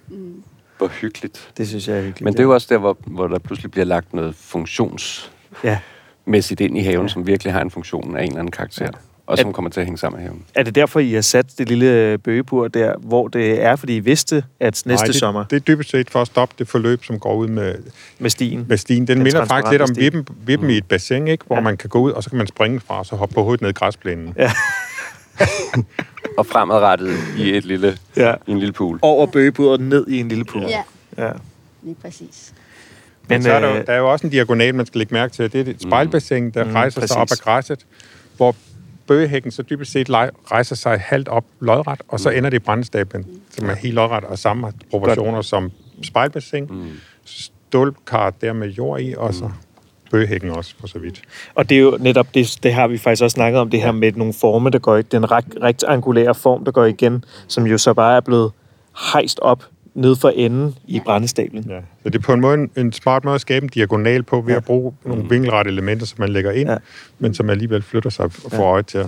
Hvor 0.78 0.88
hyggeligt. 0.88 1.50
Det 1.56 1.68
synes 1.68 1.88
jeg 1.88 1.96
er 1.96 2.00
hyggeligt. 2.02 2.20
Men 2.24 2.32
det 2.32 2.38
er 2.40 2.44
jo 2.44 2.54
også 2.54 2.66
der, 2.70 2.78
hvor, 2.78 2.98
hvor 3.06 3.26
der 3.26 3.38
pludselig 3.38 3.70
bliver 3.70 3.84
lagt 3.84 4.14
noget 4.14 4.34
funktionsmæssigt 4.34 6.60
Ja. 6.60 6.64
ind 6.64 6.78
i 6.78 6.80
haven, 6.80 7.06
ja. 7.06 7.12
som 7.12 7.26
virkelig 7.26 7.52
har 7.52 7.60
en 7.60 7.70
funktion 7.70 8.16
af 8.16 8.22
en 8.22 8.28
eller 8.28 8.38
anden 8.38 8.52
karakter. 8.52 8.84
Ja. 8.84 8.90
Og 9.28 9.38
som 9.38 9.52
kommer 9.52 9.70
til 9.70 9.80
at 9.80 9.86
hænge 9.86 9.98
sammen 9.98 10.20
med 10.20 10.28
haven. 10.28 10.44
Er 10.54 10.62
det 10.62 10.74
derfor, 10.74 11.00
I 11.00 11.12
har 11.12 11.20
sat 11.20 11.46
det 11.58 11.68
lille 11.68 12.18
bøgebur 12.18 12.68
der, 12.68 12.94
hvor 12.98 13.28
det 13.28 13.62
er, 13.64 13.76
fordi 13.76 13.96
I 13.96 14.00
vidste, 14.00 14.44
at 14.60 14.82
næste 14.86 14.86
Nej, 14.86 15.06
det, 15.06 15.14
sommer 15.14 15.44
det 15.44 15.56
er 15.56 15.60
dybest 15.60 15.90
set 15.90 16.10
for 16.10 16.20
at 16.20 16.26
stoppe 16.26 16.54
det 16.58 16.68
forløb, 16.68 17.04
som 17.04 17.18
går 17.18 17.34
ud 17.34 17.46
med, 17.48 17.74
med 18.18 18.30
stien? 18.30 18.64
med 18.68 18.76
stien. 18.76 19.06
Den, 19.06 19.16
Den 19.16 19.24
minder 19.24 19.44
faktisk 19.44 19.70
lidt 19.70 19.82
om 19.82 19.96
vippen, 19.96 20.26
vippen 20.46 20.70
i 20.70 20.76
et 20.76 20.84
bassin, 20.86 21.28
ikke? 21.28 21.44
hvor 21.46 21.56
Ja. 21.56 21.62
man 21.62 21.76
kan 21.76 21.88
gå 21.90 21.98
ud, 21.98 22.10
og 22.12 22.22
så 22.22 22.30
kan 22.30 22.36
man 22.38 22.46
springe 22.46 22.80
fra, 22.80 22.98
og 22.98 23.06
så 23.06 23.16
hoppe 23.16 23.34
på 23.34 23.42
hovedet 23.42 23.60
ned 23.62 23.70
i 23.70 23.72
græsplænen. 23.72 24.34
Ja. 24.36 24.50
Og 26.38 26.46
fremadrettet 26.46 27.16
i, 27.38 27.56
et 27.56 27.64
lille, 27.64 27.98
Ja. 28.16 28.34
i 28.46 28.50
en 28.50 28.58
lille 28.58 28.72
pool. 28.72 28.98
Over 29.02 29.26
bøgeburet 29.26 29.80
ned 29.80 30.06
i 30.08 30.20
en 30.20 30.28
lille 30.28 30.44
pool. 30.44 30.62
Ja, 30.62 30.82
ja. 31.26 31.30
lige 31.82 31.96
præcis. 32.02 32.52
Men 33.28 33.34
Men, 33.34 33.42
så 33.42 33.52
er 33.52 33.60
der, 33.60 33.68
jo, 33.68 33.74
øh, 33.76 33.86
der 33.86 33.92
er 33.92 33.98
jo 33.98 34.12
også 34.12 34.26
en 34.26 34.30
diagonal, 34.30 34.74
man 34.74 34.86
skal 34.86 34.98
lægge 34.98 35.14
mærke 35.14 35.32
til. 35.32 35.52
Det 35.52 35.66
er 35.68 35.70
et 35.70 35.82
spejlbassin, 35.82 36.50
der 36.50 36.64
Mm, 36.64 36.70
mm, 36.70 36.74
rejser 36.76 37.06
sig 37.06 37.16
op 37.16 37.26
præcis. 37.28 37.40
af 37.40 37.44
græsset, 37.44 37.86
hvor 38.36 38.54
bøgehækken 39.08 39.50
så 39.50 39.62
dybest 39.62 39.92
set 39.92 40.10
rejser 40.50 40.76
sig 40.76 41.00
halvt 41.00 41.28
op 41.28 41.44
lodret, 41.60 42.02
og 42.08 42.20
så 42.20 42.30
ender 42.30 42.50
det 42.50 42.56
i 42.56 42.58
brændestablen, 42.58 43.26
som 43.50 43.70
er 43.70 43.74
helt 43.74 43.94
lodret 43.94 44.24
og 44.24 44.38
samme 44.38 44.72
proportioner 44.90 45.42
som 45.42 45.72
spejlbassin. 46.02 46.66
Mm. 46.70 46.90
Stålkar 47.24 48.30
der 48.30 48.52
med 48.52 48.68
jord 48.68 49.00
i, 49.00 49.14
og 49.16 49.34
så 49.34 49.50
bøgehækken 50.10 50.50
også, 50.50 50.74
for 50.80 50.86
så 50.86 50.98
vidt. 50.98 51.22
Og 51.54 51.68
det 51.68 51.76
er 51.76 51.80
jo 51.80 51.96
netop, 52.00 52.34
det, 52.34 52.58
det 52.62 52.74
har 52.74 52.88
vi 52.88 52.98
faktisk 52.98 53.22
også 53.22 53.34
snakket 53.34 53.60
om, 53.60 53.70
det 53.70 53.82
her 53.82 53.92
med 53.92 54.12
nogle 54.12 54.32
former, 54.32 54.70
der 54.70 54.78
går 54.78 54.96
i 54.96 55.02
den 55.02 55.24
rekt- 55.24 55.62
rektangulære 55.62 56.34
form, 56.34 56.64
der 56.64 56.72
går 56.72 56.84
igen, 56.84 57.24
som 57.48 57.66
jo 57.66 57.78
så 57.78 57.94
bare 57.94 58.16
er 58.16 58.20
blevet 58.20 58.52
hejst 59.12 59.40
op 59.40 59.64
ned 60.00 60.16
for 60.16 60.28
enden 60.28 60.74
i 60.86 61.00
brændestablen. 61.04 61.64
Ja. 61.68 61.80
Så 62.02 62.08
det 62.08 62.14
er 62.14 62.22
på 62.22 62.32
en 62.32 62.40
måde 62.40 62.54
en, 62.54 62.70
en 62.76 62.92
smart 62.92 63.24
måde 63.24 63.34
at 63.34 63.40
skabe 63.40 63.64
en 63.64 63.68
diagonal 63.68 64.22
på, 64.22 64.40
ved 64.40 64.54
at 64.54 64.64
bruge 64.64 64.92
nogle 65.04 65.28
vinkelrette 65.28 65.70
elementer, 65.70 66.06
som 66.06 66.16
man 66.20 66.28
lægger 66.28 66.50
ind, 66.50 66.68
Ja. 66.68 66.72
ja. 66.72 66.78
men 67.18 67.34
som 67.34 67.50
alligevel 67.50 67.82
flytter 67.82 68.10
sig 68.10 68.24
og 68.24 68.32
får 68.32 68.64
øje 68.64 68.82
til 68.82 68.98
at, 68.98 69.06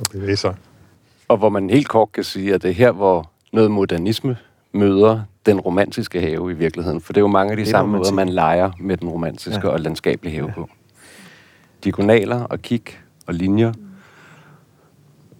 at 0.00 0.08
bevæge 0.12 0.36
sig. 0.36 0.54
Og 1.28 1.36
hvor 1.36 1.48
man 1.48 1.70
helt 1.70 1.88
kort 1.88 2.12
kan 2.12 2.24
sige, 2.24 2.54
at 2.54 2.62
det 2.62 2.70
er 2.70 2.74
her, 2.74 2.92
hvor 2.92 3.30
noget 3.52 3.70
modernisme 3.70 4.36
møder 4.72 5.20
den 5.46 5.60
romantiske 5.60 6.20
have 6.20 6.50
i 6.50 6.54
virkeligheden. 6.54 7.00
For 7.00 7.12
det 7.12 7.16
er 7.20 7.22
jo 7.22 7.28
mange 7.28 7.50
af 7.50 7.56
de 7.56 7.66
samme 7.66 7.90
måder, 7.92 8.10
romantik. 8.10 8.14
man 8.16 8.28
leger 8.28 8.70
med 8.80 8.96
den 8.96 9.08
romantiske 9.08 9.60
Ja. 9.62 9.66
ja. 9.68 9.72
og 9.72 9.80
landskabelige 9.80 10.34
have 10.34 10.46
ja. 10.46 10.52
på. 10.54 10.68
Diagonaler 11.84 12.42
og 12.42 12.62
kig 12.62 12.82
og 13.26 13.34
linjer 13.34 13.72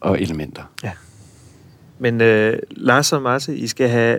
og 0.01 0.21
elementer. 0.23 0.63
Men 1.99 2.21
øh, 2.21 2.59
Lars 2.71 3.13
og 3.13 3.23
Marse, 3.23 3.57
I 3.57 3.67
skal 3.67 3.89
have 3.89 4.19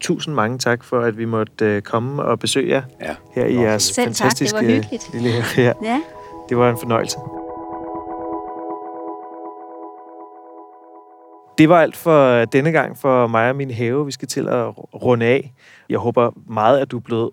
tusind 0.00 0.34
mange 0.34 0.58
tak 0.58 0.84
for, 0.84 1.00
at 1.00 1.18
vi 1.18 1.24
måtte 1.24 1.64
øh, 1.64 1.82
komme 1.82 2.22
og 2.22 2.38
besøge 2.38 2.68
jer 2.74 2.82
Ja. 3.00 3.14
her 3.32 3.44
i 3.44 3.54
jeres 3.60 3.82
Selv 3.82 3.94
tak, 3.94 4.08
det 4.08 4.16
fantastiske 4.16 4.56
var 4.56 4.62
hyggeligt. 4.62 5.10
lille 5.12 5.30
have. 5.30 5.42
her. 5.64 5.72
Ja. 5.82 6.00
Det 6.48 6.56
var 6.58 6.70
en 6.70 6.78
fornøjelse. 6.78 7.18
Det 11.58 11.68
var 11.68 11.80
alt 11.80 11.96
for 11.96 12.44
denne 12.44 12.72
gang 12.72 12.98
for 12.98 13.26
mig 13.26 13.48
og 13.50 13.56
min 13.56 13.70
have. 13.70 14.06
Vi 14.06 14.12
skal 14.12 14.28
til 14.28 14.48
at 14.48 14.64
runde 15.02 15.26
af. 15.26 15.52
Jeg 15.88 15.98
håber 15.98 16.30
meget, 16.46 16.78
at 16.78 16.90
du 16.90 16.96
er 16.96 17.00
blevet 17.00 17.30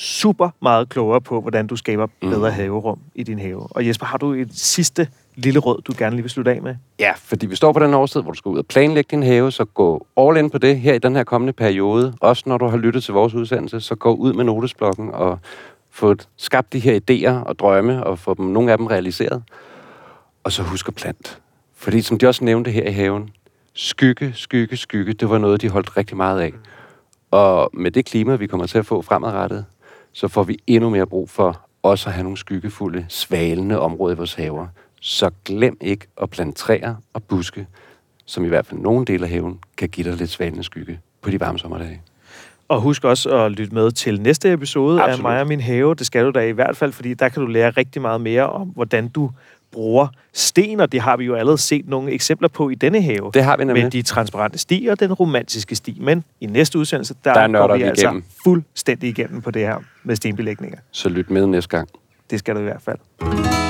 super 0.00 0.48
meget 0.62 0.88
klogere 0.88 1.20
på, 1.20 1.40
hvordan 1.40 1.66
du 1.66 1.76
skaber 1.76 2.06
bedre 2.20 2.50
haverum 2.50 2.98
i 3.14 3.22
din 3.22 3.38
have. 3.38 3.66
Og 3.70 3.86
Jesper, 3.86 4.06
har 4.06 4.18
du 4.18 4.32
et 4.32 4.48
sidste 4.52 5.08
lille 5.36 5.60
råd, 5.60 5.82
du 5.82 5.92
gerne 5.98 6.16
lige 6.16 6.22
vil 6.22 6.30
slutte 6.30 6.50
af 6.50 6.62
med? 6.62 6.74
Ja, 6.98 7.12
fordi 7.16 7.46
vi 7.46 7.56
står 7.56 7.72
på 7.72 7.78
den 7.78 7.94
årstid, 7.94 8.20
hvor 8.20 8.32
du 8.32 8.38
skal 8.38 8.48
ud 8.48 8.58
og 8.58 8.66
planlægge 8.66 9.08
din 9.10 9.22
have, 9.22 9.52
så 9.52 9.64
gå 9.64 10.06
all 10.16 10.36
in 10.36 10.50
på 10.50 10.58
det 10.58 10.80
her 10.80 10.94
i 10.94 10.98
den 10.98 11.16
her 11.16 11.24
kommende 11.24 11.52
periode. 11.52 12.14
Også 12.20 12.42
når 12.46 12.58
du 12.58 12.66
har 12.66 12.76
lyttet 12.76 13.04
til 13.04 13.14
vores 13.14 13.34
udsendelse, 13.34 13.80
så 13.80 13.94
gå 13.94 14.14
ud 14.14 14.32
med 14.32 14.44
notesblokken 14.44 15.10
og 15.10 15.38
få 15.90 16.14
skabt 16.36 16.72
de 16.72 16.78
her 16.78 17.00
idéer 17.00 17.48
og 17.48 17.58
drømme, 17.58 18.04
og 18.04 18.18
få 18.18 18.34
dem, 18.34 18.46
nogle 18.46 18.72
af 18.72 18.78
dem 18.78 18.86
realiseret. 18.86 19.42
Og 20.44 20.52
så 20.52 20.62
husk 20.62 20.88
at 20.88 20.94
plant. 20.94 21.40
Fordi 21.76 22.00
som 22.00 22.18
de 22.18 22.26
også 22.26 22.44
nævnte 22.44 22.70
her 22.70 22.88
i 22.88 22.92
haven, 22.92 23.30
skygge, 23.74 24.32
skygge, 24.34 24.76
skygge, 24.76 25.12
det 25.12 25.30
var 25.30 25.38
noget, 25.38 25.62
de 25.62 25.68
holdt 25.68 25.96
rigtig 25.96 26.16
meget 26.16 26.40
af. 26.40 26.52
Og 27.30 27.70
med 27.72 27.90
det 27.90 28.04
klima, 28.04 28.36
vi 28.36 28.46
kommer 28.46 28.66
til 28.66 28.78
at 28.78 28.86
få 28.86 29.02
fremadrettet, 29.02 29.64
så 30.12 30.28
får 30.28 30.42
vi 30.42 30.58
endnu 30.66 30.90
mere 30.90 31.06
brug 31.06 31.30
for 31.30 31.60
også 31.82 32.08
at 32.08 32.14
have 32.14 32.22
nogle 32.22 32.38
skyggefulde, 32.38 33.06
svalende 33.08 33.80
områder 33.80 34.14
i 34.14 34.16
vores 34.16 34.34
haver. 34.34 34.66
Så 35.00 35.30
glem 35.44 35.76
ikke 35.80 36.06
at 36.22 36.30
plante 36.30 36.58
træer 36.58 36.94
og 37.12 37.22
buske, 37.22 37.66
som 38.24 38.44
i 38.44 38.48
hvert 38.48 38.66
fald 38.66 38.80
nogle 38.80 39.04
dele 39.04 39.24
af 39.24 39.30
haven 39.30 39.58
kan 39.76 39.88
give 39.88 40.10
dig 40.10 40.18
lidt 40.18 40.30
svalende 40.30 40.62
skygge 40.62 41.00
på 41.22 41.30
de 41.30 41.40
varme 41.40 41.58
sommerdage. 41.58 42.02
Og 42.68 42.80
husk 42.80 43.04
også 43.04 43.30
at 43.30 43.52
lytte 43.52 43.74
med 43.74 43.90
til 43.90 44.20
næste 44.20 44.52
episode 44.52 45.02
Absolut. 45.02 45.18
af 45.18 45.22
mig 45.22 45.40
og 45.40 45.46
min 45.46 45.60
have. 45.60 45.94
Det 45.94 46.06
skal 46.06 46.24
du 46.24 46.30
da 46.30 46.40
i 46.40 46.50
hvert 46.50 46.76
fald, 46.76 46.92
fordi 46.92 47.14
der 47.14 47.28
kan 47.28 47.42
du 47.42 47.48
lære 47.48 47.70
rigtig 47.70 48.02
meget 48.02 48.20
mere 48.20 48.50
om, 48.50 48.68
hvordan 48.68 49.08
du 49.08 49.30
bruger 49.72 50.06
sten, 50.32 50.80
og 50.80 50.92
det 50.92 51.00
har 51.00 51.16
vi 51.16 51.24
jo 51.24 51.34
allerede 51.34 51.58
set 51.58 51.88
nogle 51.88 52.12
eksempler 52.12 52.48
på 52.48 52.70
i 52.70 52.74
denne 52.74 53.02
have. 53.02 53.30
Det 53.34 53.44
har 53.44 53.56
vi 53.56 53.64
nemlig. 53.64 53.84
Med 53.84 53.90
de 53.90 54.02
transparente 54.02 54.58
sti 54.58 54.88
og 54.90 55.00
den 55.00 55.12
romantiske 55.12 55.74
sti. 55.76 55.98
Men 56.00 56.24
i 56.40 56.46
næste 56.46 56.78
udsendelse, 56.78 57.14
der, 57.24 57.32
Der 57.34 57.48
går 57.66 57.72
vi 57.76 57.82
vi 57.82 57.88
altså 57.88 58.06
igennem. 58.06 58.24
fuldstændig 58.44 59.08
igennem 59.08 59.42
på 59.42 59.50
det 59.50 59.62
her 59.62 59.76
med 60.04 60.16
stenbelægninger. 60.16 60.78
Så 60.90 61.08
lyt 61.08 61.30
med 61.30 61.46
næste 61.46 61.68
gang. 61.76 61.88
Det 62.30 62.38
skal 62.38 62.54
du 62.54 62.60
i 62.60 62.64
hvert 62.64 62.82
fald. 62.82 63.69